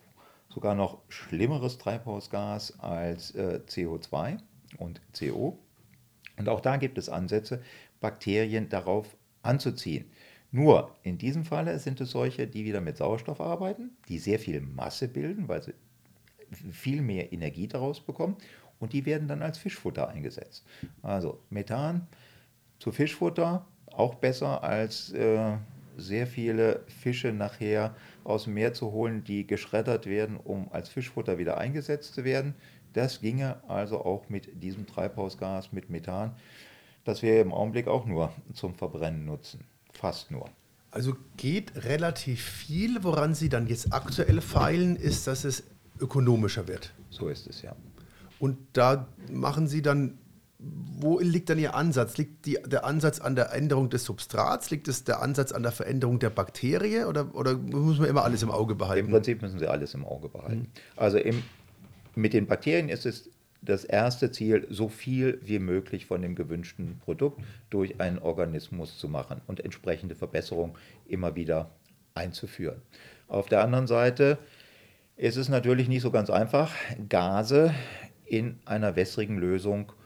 sogar 0.49 0.75
noch 0.75 1.01
schlimmeres 1.09 1.77
Treibhausgas 1.77 2.79
als 2.79 3.31
äh, 3.31 3.61
CO2 3.67 4.37
und 4.77 5.01
CO. 5.17 5.57
Und 6.37 6.49
auch 6.49 6.61
da 6.61 6.77
gibt 6.77 6.97
es 6.97 7.09
Ansätze, 7.09 7.61
Bakterien 7.99 8.69
darauf 8.69 9.15
anzuziehen. 9.41 10.05
Nur 10.51 10.95
in 11.03 11.17
diesem 11.17 11.43
Falle 11.43 11.79
sind 11.79 11.99
es 11.99 12.11
solche, 12.11 12.47
die 12.47 12.65
wieder 12.65 12.81
mit 12.81 12.97
Sauerstoff 12.97 13.41
arbeiten, 13.41 13.91
die 14.07 14.19
sehr 14.19 14.39
viel 14.39 14.61
Masse 14.61 15.07
bilden, 15.07 15.47
weil 15.47 15.63
sie 15.63 15.73
viel 16.71 17.01
mehr 17.01 17.33
Energie 17.33 17.67
daraus 17.67 17.99
bekommen 17.99 18.37
und 18.79 18.93
die 18.93 19.05
werden 19.05 19.27
dann 19.27 19.41
als 19.41 19.57
Fischfutter 19.57 20.07
eingesetzt. 20.07 20.65
Also 21.01 21.41
Methan 21.49 22.07
zu 22.85 22.91
Fischfutter 22.91 23.65
auch 23.87 24.13
besser 24.13 24.63
als 24.63 25.11
äh, 25.11 25.57
sehr 25.97 26.27
viele 26.27 26.83
Fische 26.85 27.33
nachher 27.33 27.95
aus 28.23 28.43
dem 28.43 28.53
Meer 28.53 28.73
zu 28.73 28.91
holen, 28.91 29.23
die 29.23 29.47
geschreddert 29.47 30.05
werden, 30.05 30.37
um 30.37 30.71
als 30.71 30.89
Fischfutter 30.89 31.39
wieder 31.39 31.57
eingesetzt 31.57 32.13
zu 32.13 32.23
werden. 32.23 32.53
Das 32.93 33.21
ginge 33.21 33.57
also 33.67 34.05
auch 34.05 34.29
mit 34.29 34.61
diesem 34.61 34.85
Treibhausgas, 34.85 35.71
mit 35.71 35.89
Methan, 35.89 36.35
das 37.05 37.23
wir 37.23 37.41
im 37.41 37.53
Augenblick 37.53 37.87
auch 37.87 38.05
nur 38.05 38.31
zum 38.53 38.75
Verbrennen 38.75 39.25
nutzen. 39.25 39.63
Fast 39.91 40.29
nur. 40.29 40.47
Also 40.91 41.15
geht 41.37 41.85
relativ 41.85 42.39
viel. 42.39 43.03
Woran 43.03 43.33
Sie 43.33 43.49
dann 43.49 43.65
jetzt 43.65 43.93
aktuell 43.93 44.41
feilen, 44.41 44.95
ist, 44.95 45.25
dass 45.25 45.43
es 45.43 45.63
ökonomischer 45.99 46.67
wird. 46.67 46.93
So 47.09 47.29
ist 47.29 47.47
es 47.47 47.63
ja. 47.63 47.75
Und 48.37 48.59
da 48.73 49.07
machen 49.31 49.67
Sie 49.67 49.81
dann, 49.81 50.19
wo 50.97 51.19
liegt 51.19 51.49
dann 51.49 51.59
Ihr 51.59 51.75
Ansatz? 51.75 52.17
Liegt 52.17 52.45
die, 52.45 52.57
der 52.65 52.85
Ansatz 52.85 53.19
an 53.19 53.35
der 53.35 53.53
Änderung 53.53 53.89
des 53.89 54.05
Substrats? 54.05 54.71
Liegt 54.71 54.87
es 54.87 55.03
der 55.03 55.21
Ansatz 55.21 55.51
an 55.51 55.63
der 55.63 55.71
Veränderung 55.71 56.19
der 56.19 56.29
Bakterie? 56.29 57.05
Oder, 57.05 57.35
oder 57.35 57.55
muss 57.55 57.99
man 57.99 58.09
immer 58.09 58.23
alles 58.23 58.41
im 58.43 58.51
Auge 58.51 58.75
behalten? 58.75 59.07
Im 59.07 59.11
Prinzip 59.11 59.41
müssen 59.41 59.59
Sie 59.59 59.67
alles 59.67 59.93
im 59.93 60.05
Auge 60.05 60.29
behalten. 60.29 60.55
Mhm. 60.55 60.67
Also 60.95 61.17
im, 61.17 61.43
mit 62.15 62.33
den 62.33 62.47
Bakterien 62.47 62.89
ist 62.89 63.05
es 63.05 63.29
das 63.61 63.83
erste 63.83 64.31
Ziel, 64.31 64.67
so 64.69 64.89
viel 64.89 65.39
wie 65.43 65.59
möglich 65.59 66.05
von 66.05 66.21
dem 66.21 66.35
gewünschten 66.35 66.99
Produkt 66.99 67.41
durch 67.69 67.99
einen 67.99 68.19
Organismus 68.19 68.97
zu 68.97 69.07
machen 69.09 69.41
und 69.47 69.59
entsprechende 69.59 70.15
Verbesserungen 70.15 70.75
immer 71.07 71.35
wieder 71.35 71.71
einzuführen. 72.13 72.81
Auf 73.27 73.47
der 73.47 73.63
anderen 73.63 73.87
Seite 73.87 74.37
ist 75.17 75.35
es 75.35 75.49
natürlich 75.49 75.87
nicht 75.87 76.01
so 76.01 76.11
ganz 76.11 76.29
einfach, 76.29 76.71
Gase 77.09 77.73
in 78.25 78.59
einer 78.65 78.95
wässrigen 78.95 79.37
Lösung 79.37 79.87
zu 79.89 80.04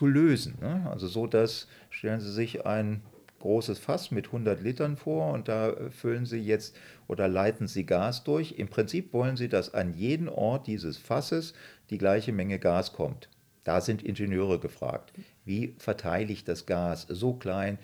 lösen. 0.00 0.58
Ne? 0.60 0.88
Also 0.90 1.06
so, 1.06 1.26
dass, 1.26 1.68
stellen 1.90 2.20
Sie 2.20 2.32
sich 2.32 2.66
ein 2.66 3.02
großes 3.40 3.78
Fass 3.78 4.10
mit 4.10 4.26
100 4.26 4.62
Litern 4.62 4.96
vor 4.96 5.32
und 5.32 5.48
da 5.48 5.74
füllen 5.90 6.26
Sie 6.26 6.38
jetzt 6.38 6.76
oder 7.08 7.28
leiten 7.28 7.66
Sie 7.66 7.84
Gas 7.84 8.24
durch. 8.24 8.54
Im 8.58 8.68
Prinzip 8.68 9.12
wollen 9.12 9.36
Sie, 9.36 9.48
dass 9.48 9.74
an 9.74 9.94
jeden 9.94 10.28
Ort 10.28 10.66
dieses 10.66 10.96
Fasses 10.96 11.52
die 11.90 11.98
gleiche 11.98 12.32
Menge 12.32 12.58
Gas 12.58 12.92
kommt. 12.92 13.28
Da 13.64 13.80
sind 13.80 14.02
Ingenieure 14.02 14.58
gefragt. 14.58 15.12
Wie 15.44 15.74
verteile 15.78 16.32
ich 16.32 16.44
das 16.44 16.66
Gas 16.66 17.06
so 17.08 17.34
klein, 17.34 17.78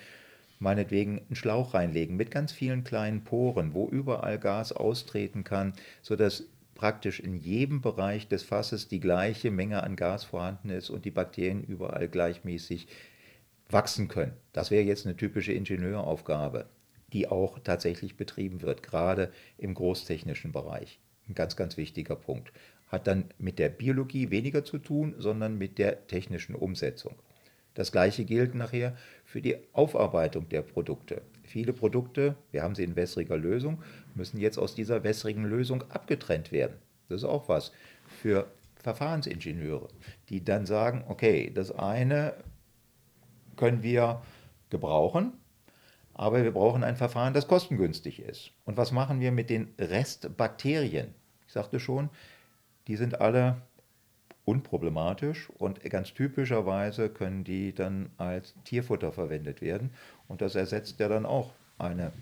meinetwegen 0.58 1.18
einen 1.18 1.36
Schlauch 1.36 1.74
reinlegen 1.74 2.16
mit 2.16 2.30
ganz 2.30 2.52
vielen 2.52 2.84
kleinen 2.84 3.22
Poren, 3.22 3.74
wo 3.74 3.88
überall 3.88 4.38
Gas 4.38 4.72
austreten 4.72 5.44
kann, 5.44 5.72
sodass 6.02 6.44
praktisch 6.78 7.18
in 7.18 7.34
jedem 7.34 7.82
Bereich 7.82 8.28
des 8.28 8.44
Fasses 8.44 8.88
die 8.88 9.00
gleiche 9.00 9.50
Menge 9.50 9.82
an 9.82 9.96
Gas 9.96 10.24
vorhanden 10.24 10.70
ist 10.70 10.88
und 10.88 11.04
die 11.04 11.10
Bakterien 11.10 11.62
überall 11.62 12.08
gleichmäßig 12.08 12.86
wachsen 13.68 14.08
können. 14.08 14.32
Das 14.52 14.70
wäre 14.70 14.84
jetzt 14.84 15.04
eine 15.04 15.16
typische 15.16 15.52
Ingenieuraufgabe, 15.52 16.66
die 17.12 17.26
auch 17.28 17.58
tatsächlich 17.58 18.16
betrieben 18.16 18.62
wird, 18.62 18.82
gerade 18.84 19.32
im 19.58 19.74
großtechnischen 19.74 20.52
Bereich. 20.52 21.00
Ein 21.28 21.34
ganz, 21.34 21.56
ganz 21.56 21.76
wichtiger 21.76 22.16
Punkt. 22.16 22.52
Hat 22.86 23.08
dann 23.08 23.24
mit 23.38 23.58
der 23.58 23.68
Biologie 23.68 24.30
weniger 24.30 24.64
zu 24.64 24.78
tun, 24.78 25.16
sondern 25.18 25.58
mit 25.58 25.78
der 25.78 26.06
technischen 26.06 26.54
Umsetzung. 26.54 27.16
Das 27.74 27.90
gleiche 27.90 28.24
gilt 28.24 28.54
nachher 28.54 28.96
für 29.24 29.42
die 29.42 29.56
Aufarbeitung 29.72 30.48
der 30.48 30.62
Produkte. 30.62 31.22
Viele 31.48 31.72
Produkte, 31.72 32.36
wir 32.50 32.62
haben 32.62 32.74
sie 32.74 32.84
in 32.84 32.94
wässriger 32.94 33.38
Lösung, 33.38 33.82
müssen 34.14 34.38
jetzt 34.38 34.58
aus 34.58 34.74
dieser 34.74 35.02
wässrigen 35.02 35.44
Lösung 35.44 35.82
abgetrennt 35.90 36.52
werden. 36.52 36.76
Das 37.08 37.22
ist 37.22 37.24
auch 37.24 37.48
was 37.48 37.72
für 38.20 38.46
Verfahrensingenieure, 38.82 39.88
die 40.28 40.44
dann 40.44 40.66
sagen, 40.66 41.04
okay, 41.08 41.50
das 41.54 41.72
eine 41.72 42.34
können 43.56 43.82
wir 43.82 44.20
gebrauchen, 44.68 45.32
aber 46.12 46.44
wir 46.44 46.52
brauchen 46.52 46.84
ein 46.84 46.96
Verfahren, 46.96 47.32
das 47.32 47.48
kostengünstig 47.48 48.20
ist. 48.20 48.50
Und 48.66 48.76
was 48.76 48.92
machen 48.92 49.20
wir 49.20 49.32
mit 49.32 49.48
den 49.48 49.72
Restbakterien? 49.78 51.14
Ich 51.46 51.54
sagte 51.54 51.80
schon, 51.80 52.10
die 52.88 52.96
sind 52.96 53.22
alle 53.22 53.62
unproblematisch 54.48 55.50
und 55.58 55.82
ganz 55.90 56.14
typischerweise 56.14 57.10
können 57.10 57.44
die 57.44 57.74
dann 57.74 58.08
als 58.16 58.54
Tierfutter 58.64 59.12
verwendet 59.12 59.60
werden 59.60 59.90
und 60.26 60.40
das 60.40 60.54
ersetzt 60.54 60.98
ja 61.00 61.08
dann 61.08 61.26
auch 61.26 61.52
eine 61.76 62.12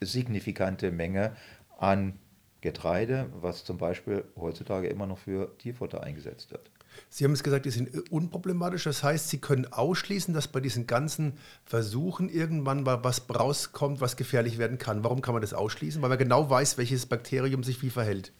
signifikante 0.00 0.90
Menge 0.90 1.36
an 1.78 2.14
Getreide, 2.62 3.28
was 3.40 3.64
zum 3.64 3.78
Beispiel 3.78 4.24
heutzutage 4.36 4.88
immer 4.88 5.06
noch 5.06 5.18
für 5.18 5.56
Tierfutter 5.58 6.02
eingesetzt 6.02 6.50
wird. 6.50 6.68
Sie 7.08 7.24
haben 7.24 7.32
es 7.32 7.44
gesagt, 7.44 7.64
die 7.64 7.70
sind 7.70 8.10
unproblematisch. 8.10 8.84
Das 8.84 9.02
heißt, 9.02 9.30
Sie 9.30 9.38
können 9.38 9.72
ausschließen, 9.72 10.34
dass 10.34 10.48
bei 10.48 10.60
diesen 10.60 10.86
ganzen 10.86 11.34
Versuchen 11.64 12.28
irgendwann 12.28 12.82
mal 12.82 13.02
was 13.02 13.22
rauskommt, 13.30 14.00
was 14.00 14.16
gefährlich 14.16 14.58
werden 14.58 14.78
kann. 14.78 15.02
Warum 15.02 15.22
kann 15.22 15.32
man 15.32 15.40
das 15.40 15.54
ausschließen? 15.54 16.02
Weil 16.02 16.10
man 16.10 16.18
genau 16.18 16.50
weiß, 16.50 16.76
welches 16.76 17.06
Bakterium 17.06 17.62
sich 17.64 17.82
wie 17.82 17.90
verhält. 17.90 18.32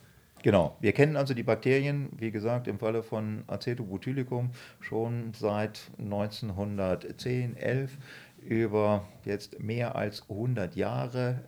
Genau, 0.43 0.77
wir 0.81 0.93
kennen 0.93 1.17
also 1.17 1.35
die 1.35 1.45
Bakterien, 1.45 2.09
wie 2.19 2.33
gesagt, 2.33 2.67
im 2.67 2.81
Falle 2.81 3.05
von 3.05 3.45
Acetobutylicum 3.47 4.51
schon 4.81 5.33
seit 5.35 5.93
1910, 5.99 7.57
11 7.57 7.97
über 8.45 9.07
jetzt 9.25 9.61
mehr 9.61 9.95
als 9.95 10.29
100 10.29 10.75
Jahre. 10.75 11.45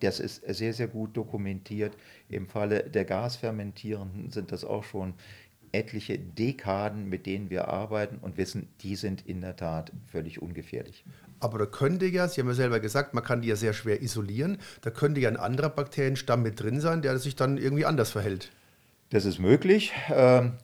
Das 0.00 0.20
ist 0.20 0.42
sehr, 0.46 0.74
sehr 0.74 0.88
gut 0.88 1.16
dokumentiert. 1.16 1.96
Im 2.28 2.46
Falle 2.46 2.82
der 2.90 3.06
Gasfermentierenden 3.06 4.30
sind 4.30 4.52
das 4.52 4.62
auch 4.62 4.84
schon 4.84 5.14
etliche 5.74 6.18
Dekaden, 6.18 7.08
mit 7.08 7.26
denen 7.26 7.50
wir 7.50 7.68
arbeiten 7.68 8.18
und 8.18 8.36
wissen, 8.36 8.68
die 8.80 8.96
sind 8.96 9.26
in 9.26 9.40
der 9.40 9.56
Tat 9.56 9.92
völlig 10.06 10.40
ungefährlich. 10.40 11.04
Aber 11.40 11.58
da 11.58 11.66
könnte 11.66 12.06
ja, 12.06 12.28
Sie 12.28 12.40
haben 12.40 12.48
ja 12.48 12.54
selber 12.54 12.80
gesagt, 12.80 13.12
man 13.12 13.24
kann 13.24 13.42
die 13.42 13.48
ja 13.48 13.56
sehr 13.56 13.74
schwer 13.74 14.00
isolieren, 14.00 14.58
da 14.80 14.90
könnte 14.90 15.20
ja 15.20 15.28
ein 15.28 15.36
anderer 15.36 15.68
Bakterienstamm 15.68 16.42
mit 16.42 16.60
drin 16.60 16.80
sein, 16.80 17.02
der 17.02 17.18
sich 17.18 17.36
dann 17.36 17.58
irgendwie 17.58 17.84
anders 17.84 18.12
verhält. 18.12 18.50
Das 19.10 19.24
ist 19.24 19.38
möglich. 19.38 19.92
Ähm, 20.10 20.54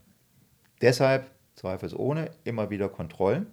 deshalb 0.80 1.30
zweifelsohne 1.56 2.30
immer 2.44 2.70
wieder 2.70 2.88
Kontrollen. 2.88 3.46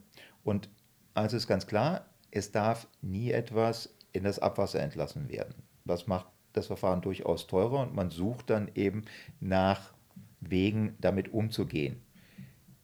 Und 0.43 0.69
also 1.13 1.35
ist 1.35 1.47
ganz 1.47 1.67
klar, 1.67 2.05
es 2.31 2.51
darf 2.51 2.87
nie 3.01 3.31
etwas 3.31 3.93
in 4.13 4.23
das 4.23 4.39
Abwasser 4.39 4.79
entlassen 4.79 5.29
werden. 5.29 5.55
Das 5.85 6.07
macht 6.07 6.27
das 6.53 6.67
Verfahren 6.67 7.01
durchaus 7.01 7.47
teurer 7.47 7.81
und 7.81 7.95
man 7.95 8.09
sucht 8.09 8.49
dann 8.49 8.69
eben 8.75 9.03
nach 9.39 9.93
Wegen, 10.49 10.95
damit 10.99 11.33
umzugehen. 11.33 12.01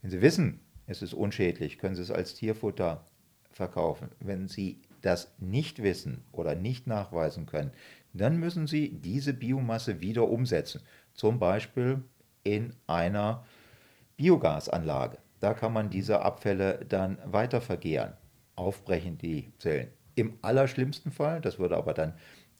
Wenn 0.02 0.10
Sie 0.10 0.22
wissen, 0.22 0.60
es 0.86 1.02
ist 1.02 1.14
unschädlich, 1.14 1.78
können 1.78 1.94
Sie 1.94 2.02
es 2.02 2.10
als 2.10 2.34
Tierfutter 2.34 3.04
verkaufen. 3.50 4.08
Wenn 4.20 4.48
Sie 4.48 4.82
das 5.00 5.34
nicht 5.38 5.82
wissen 5.82 6.24
oder 6.32 6.54
nicht 6.54 6.86
nachweisen 6.86 7.46
können, 7.46 7.70
dann 8.12 8.38
müssen 8.38 8.66
Sie 8.66 8.90
diese 8.90 9.34
Biomasse 9.34 10.00
wieder 10.00 10.28
umsetzen. 10.28 10.82
Zum 11.14 11.38
Beispiel 11.38 12.02
in 12.42 12.74
einer 12.86 13.44
Biogasanlage. 14.16 15.18
Da 15.40 15.54
kann 15.54 15.72
man 15.72 15.90
diese 15.90 16.20
Abfälle 16.20 16.84
dann 16.88 17.18
weiter 17.24 17.60
vergehren, 17.60 18.14
aufbrechen 18.56 19.18
die 19.18 19.52
Zellen. 19.58 19.88
Im 20.14 20.38
allerschlimmsten 20.42 21.12
Fall, 21.12 21.40
das 21.40 21.58
würde 21.58 21.76
aber 21.76 21.92
dann 21.92 22.14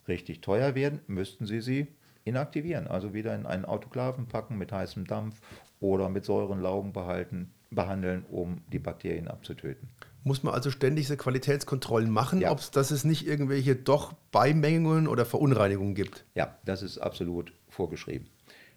richtig 0.08 0.40
teuer 0.40 0.74
werden, 0.74 1.00
müssten 1.06 1.46
Sie 1.46 1.60
sie 1.60 1.86
inaktivieren, 2.24 2.86
also 2.86 3.12
wieder 3.14 3.34
in 3.34 3.46
einen 3.46 3.64
Autoklaven 3.64 4.26
packen 4.26 4.56
mit 4.56 4.72
heißem 4.72 5.06
Dampf 5.06 5.40
oder 5.80 6.08
mit 6.08 6.24
Säurenlaugen 6.24 6.92
behalten, 6.92 7.52
behandeln, 7.70 8.24
um 8.30 8.62
die 8.72 8.78
Bakterien 8.78 9.28
abzutöten. 9.28 9.88
Muss 10.22 10.42
man 10.42 10.54
also 10.54 10.70
ständig 10.70 11.04
diese 11.04 11.18
Qualitätskontrollen 11.18 12.10
machen, 12.10 12.40
ja. 12.40 12.50
ob 12.50 12.60
dass 12.72 12.90
es 12.90 13.04
nicht 13.04 13.26
irgendwelche 13.26 13.76
doch 13.76 14.14
Beimengungen 14.32 15.06
oder 15.06 15.26
Verunreinigungen 15.26 15.94
gibt? 15.94 16.24
Ja, 16.34 16.56
das 16.64 16.82
ist 16.82 16.96
absolut 16.98 17.52
vorgeschrieben. 17.68 18.28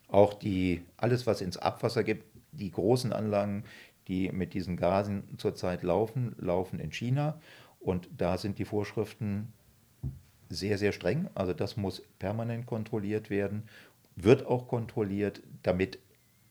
Auch 0.09 0.33
die, 0.33 0.83
alles, 0.97 1.25
was 1.25 1.39
ins 1.39 1.57
Abwasser 1.57 2.03
gibt, 2.03 2.25
die 2.51 2.71
großen 2.71 3.13
Anlagen, 3.13 3.63
die 4.09 4.31
mit 4.31 4.53
diesen 4.53 4.75
Gasen 4.75 5.37
zurzeit 5.37 5.83
laufen, 5.83 6.35
laufen 6.37 6.79
in 6.79 6.91
China. 6.91 7.39
Und 7.79 8.09
da 8.17 8.37
sind 8.37 8.59
die 8.59 8.65
Vorschriften 8.65 9.53
sehr, 10.49 10.77
sehr 10.77 10.91
streng. 10.91 11.29
Also 11.35 11.53
das 11.53 11.77
muss 11.77 12.01
permanent 12.19 12.65
kontrolliert 12.65 13.29
werden, 13.29 13.63
wird 14.15 14.45
auch 14.45 14.67
kontrolliert, 14.67 15.41
damit 15.63 15.99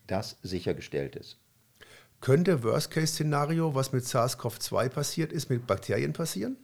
das 0.07 0.37
sichergestellt 0.41 1.15
ist. 1.15 1.37
Könnte 2.21 2.63
Worst-Case-Szenario, 2.63 3.75
was 3.75 3.91
mit 3.91 4.03
SARS-CoV-2 4.03 4.89
passiert 4.89 5.31
ist, 5.31 5.49
mit 5.49 5.67
Bakterien 5.67 6.13
passieren? 6.13 6.57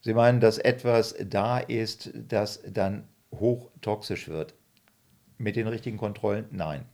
Sie 0.00 0.14
meinen, 0.14 0.40
dass 0.40 0.58
etwas 0.58 1.14
da 1.22 1.58
ist, 1.58 2.10
das 2.14 2.60
dann 2.66 3.06
hochtoxisch 3.32 4.28
wird? 4.28 4.54
Mit 5.38 5.56
den 5.56 5.68
richtigen 5.68 5.98
Kontrollen? 5.98 6.46
Nein. 6.50 6.86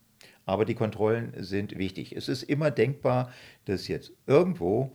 Aber 0.44 0.64
die 0.64 0.74
Kontrollen 0.74 1.32
sind 1.36 1.78
wichtig. 1.78 2.12
Es 2.14 2.28
ist 2.28 2.42
immer 2.42 2.70
denkbar, 2.70 3.32
dass 3.64 3.88
jetzt 3.88 4.12
irgendwo 4.26 4.92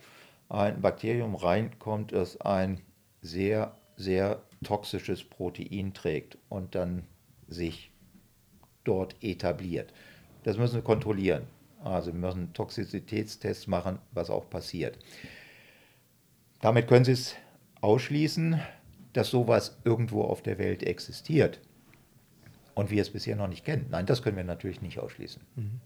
ein 0.47 0.81
Bakterium 0.81 1.35
reinkommt, 1.35 2.11
das 2.11 2.39
ein 2.39 2.81
sehr 3.21 3.75
sehr 4.01 4.41
toxisches 4.63 5.23
Protein 5.23 5.93
trägt 5.93 6.37
und 6.49 6.75
dann 6.75 7.03
sich 7.47 7.91
dort 8.83 9.15
etabliert. 9.21 9.93
Das 10.43 10.57
müssen 10.57 10.75
wir 10.75 10.81
kontrollieren. 10.81 11.43
Also 11.83 12.13
wir 12.13 12.19
müssen 12.19 12.53
Toxizitätstests 12.53 13.67
machen, 13.67 13.99
was 14.11 14.29
auch 14.29 14.49
passiert. 14.49 14.97
Damit 16.61 16.87
können 16.87 17.05
Sie 17.05 17.13
es 17.13 17.35
ausschließen, 17.81 18.59
dass 19.13 19.29
sowas 19.29 19.79
irgendwo 19.83 20.23
auf 20.23 20.41
der 20.41 20.57
Welt 20.57 20.83
existiert 20.83 21.59
und 22.75 22.91
wir 22.91 23.01
es 23.01 23.09
bisher 23.09 23.35
noch 23.35 23.47
nicht 23.47 23.65
kennen. 23.65 23.87
Nein, 23.89 24.05
das 24.05 24.21
können 24.21 24.37
wir 24.37 24.43
natürlich 24.43 24.81
nicht 24.81 24.99
ausschließen. 24.99 25.41
Mhm. 25.55 25.81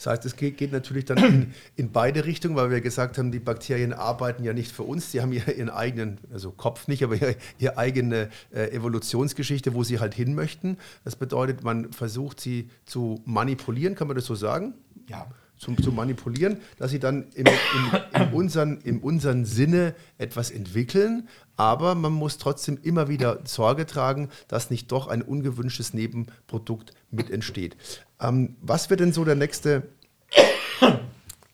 Das 0.00 0.06
heißt, 0.06 0.24
es 0.24 0.36
geht, 0.36 0.56
geht 0.56 0.72
natürlich 0.72 1.04
dann 1.04 1.18
in, 1.18 1.54
in, 1.76 1.92
beide 1.92 2.24
Richtungen, 2.24 2.56
weil 2.56 2.70
wir 2.70 2.80
gesagt 2.80 3.18
haben, 3.18 3.30
die 3.30 3.38
Bakterien 3.38 3.92
arbeiten 3.92 4.44
ja 4.44 4.54
nicht 4.54 4.72
für 4.72 4.82
uns, 4.82 5.10
die 5.10 5.20
haben 5.20 5.30
ja 5.30 5.44
ihren 5.44 5.68
eigenen, 5.68 6.16
also 6.32 6.52
Kopf 6.52 6.88
nicht, 6.88 7.04
aber 7.04 7.16
ihre, 7.16 7.36
ihre 7.58 7.76
eigene 7.76 8.30
äh, 8.50 8.70
Evolutionsgeschichte, 8.70 9.74
wo 9.74 9.84
sie 9.84 10.00
halt 10.00 10.14
hin 10.14 10.34
möchten. 10.34 10.78
Das 11.04 11.16
bedeutet, 11.16 11.64
man 11.64 11.92
versucht 11.92 12.40
sie 12.40 12.70
zu 12.86 13.20
manipulieren, 13.26 13.94
kann 13.94 14.08
man 14.08 14.16
das 14.16 14.24
so 14.24 14.34
sagen? 14.34 14.72
Ja 15.06 15.26
zu, 15.60 15.74
zu 15.74 15.92
manipulieren, 15.92 16.56
dass 16.78 16.90
sie 16.90 16.98
dann 16.98 17.26
im, 17.34 17.46
im, 17.46 18.22
in, 18.22 18.32
unseren, 18.32 18.80
in 18.80 18.98
unseren 19.00 19.44
Sinne 19.44 19.94
etwas 20.16 20.50
entwickeln. 20.50 21.28
Aber 21.56 21.94
man 21.94 22.12
muss 22.12 22.38
trotzdem 22.38 22.78
immer 22.82 23.08
wieder 23.08 23.40
Sorge 23.44 23.84
tragen, 23.84 24.30
dass 24.48 24.70
nicht 24.70 24.90
doch 24.90 25.06
ein 25.06 25.20
ungewünschtes 25.20 25.92
Nebenprodukt 25.92 26.94
mit 27.10 27.30
entsteht. 27.30 27.76
Ähm, 28.20 28.56
was 28.62 28.88
wird 28.88 29.00
denn 29.00 29.12
so 29.12 29.22
der 29.26 29.34
nächste, 29.34 29.82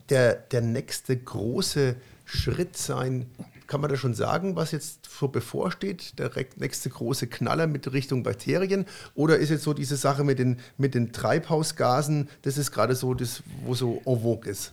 der, 0.09 0.35
der 0.35 0.61
nächste 0.61 1.17
große 1.17 1.97
Schritt 2.25 2.77
sein, 2.77 3.27
kann 3.67 3.81
man 3.81 3.91
da 3.91 3.97
schon 3.97 4.15
sagen, 4.15 4.57
was 4.57 4.73
jetzt 4.73 5.09
so 5.11 5.29
bevorsteht? 5.29 6.19
Der 6.19 6.31
nächste 6.57 6.91
große 6.91 7.27
Knaller 7.27 7.67
mit 7.67 7.93
Richtung 7.93 8.23
Bakterien? 8.23 8.87
Oder 9.15 9.37
ist 9.39 9.51
jetzt 9.51 9.65
so 9.65 9.75
diese 9.75 9.97
Sache 9.97 10.25
mit 10.25 10.39
den, 10.39 10.59
mit 10.79 10.95
den 10.95 11.13
Treibhausgasen, 11.13 12.29
das 12.43 12.59
ist 12.59 12.73
gerade 12.73 12.95
so 12.95 13.15
das, 13.15 13.43
wo 13.65 13.75
so 13.75 14.03
en 14.05 14.21
vogue 14.21 14.51
ist? 14.51 14.73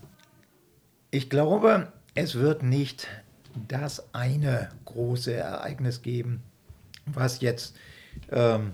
Ich 1.12 1.30
glaube, 1.30 1.92
es 2.16 2.36
wird 2.36 2.64
nicht 2.64 3.08
das 3.68 4.14
eine 4.14 4.70
große 4.86 5.34
Ereignis 5.34 6.02
geben, 6.02 6.42
was 7.06 7.42
jetzt 7.42 7.76
ähm, 8.32 8.74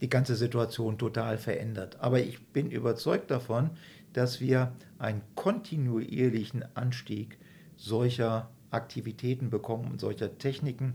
die 0.00 0.08
ganze 0.08 0.34
Situation 0.34 0.98
total 0.98 1.38
verändert. 1.38 1.96
Aber 2.00 2.20
ich 2.20 2.44
bin 2.48 2.70
überzeugt 2.70 3.30
davon, 3.30 3.70
dass 4.12 4.40
wir 4.40 4.72
einen 4.98 5.22
kontinuierlichen 5.34 6.64
Anstieg 6.74 7.38
solcher 7.76 8.50
Aktivitäten 8.72 9.50
bekommen 9.50 9.90
und 9.90 10.00
solcher 10.00 10.38
Techniken 10.38 10.94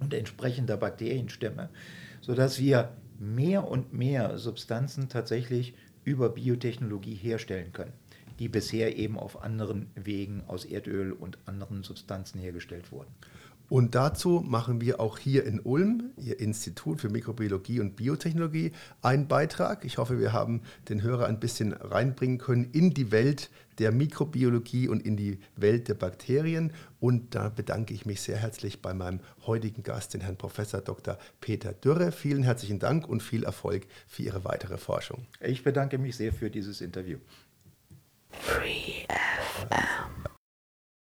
und 0.00 0.14
entsprechender 0.14 0.76
Bakterienstämme, 0.76 1.70
sodass 2.20 2.58
wir 2.58 2.96
mehr 3.18 3.68
und 3.68 3.92
mehr 3.92 4.38
Substanzen 4.38 5.08
tatsächlich 5.08 5.74
über 6.04 6.30
Biotechnologie 6.30 7.14
herstellen 7.14 7.72
können, 7.72 7.92
die 8.38 8.48
bisher 8.48 8.96
eben 8.96 9.18
auf 9.18 9.42
anderen 9.42 9.90
Wegen 9.94 10.42
aus 10.46 10.64
Erdöl 10.64 11.12
und 11.12 11.38
anderen 11.46 11.84
Substanzen 11.84 12.40
hergestellt 12.40 12.90
wurden. 12.90 13.14
Und 13.68 13.94
dazu 13.94 14.44
machen 14.46 14.80
wir 14.80 15.00
auch 15.00 15.18
hier 15.18 15.44
in 15.44 15.60
Ulm, 15.60 16.10
Ihr 16.16 16.40
Institut 16.40 17.00
für 17.00 17.08
Mikrobiologie 17.08 17.80
und 17.80 17.96
Biotechnologie, 17.96 18.72
einen 19.00 19.28
Beitrag. 19.28 19.84
Ich 19.84 19.98
hoffe, 19.98 20.18
wir 20.18 20.32
haben 20.32 20.60
den 20.88 21.02
Hörer 21.02 21.26
ein 21.26 21.40
bisschen 21.40 21.72
reinbringen 21.72 22.38
können 22.38 22.68
in 22.72 22.90
die 22.90 23.10
Welt 23.10 23.50
der 23.78 23.90
Mikrobiologie 23.90 24.88
und 24.88 25.04
in 25.04 25.16
die 25.16 25.38
Welt 25.56 25.88
der 25.88 25.94
Bakterien. 25.94 26.72
Und 27.00 27.34
da 27.34 27.48
bedanke 27.48 27.94
ich 27.94 28.06
mich 28.06 28.20
sehr 28.20 28.36
herzlich 28.36 28.82
bei 28.82 28.94
meinem 28.94 29.20
heutigen 29.46 29.82
Gast, 29.82 30.14
den 30.14 30.20
Herrn 30.20 30.36
Professor 30.36 30.80
Dr. 30.80 31.18
Peter 31.40 31.72
Dürre. 31.72 32.12
Vielen 32.12 32.42
herzlichen 32.42 32.78
Dank 32.78 33.08
und 33.08 33.22
viel 33.22 33.44
Erfolg 33.44 33.86
für 34.06 34.22
Ihre 34.22 34.44
weitere 34.44 34.76
Forschung. 34.76 35.26
Ich 35.40 35.64
bedanke 35.64 35.98
mich 35.98 36.16
sehr 36.16 36.32
für 36.32 36.50
dieses 36.50 36.80
Interview. 36.80 37.18
Free 38.30 39.06
FM. 39.08 40.31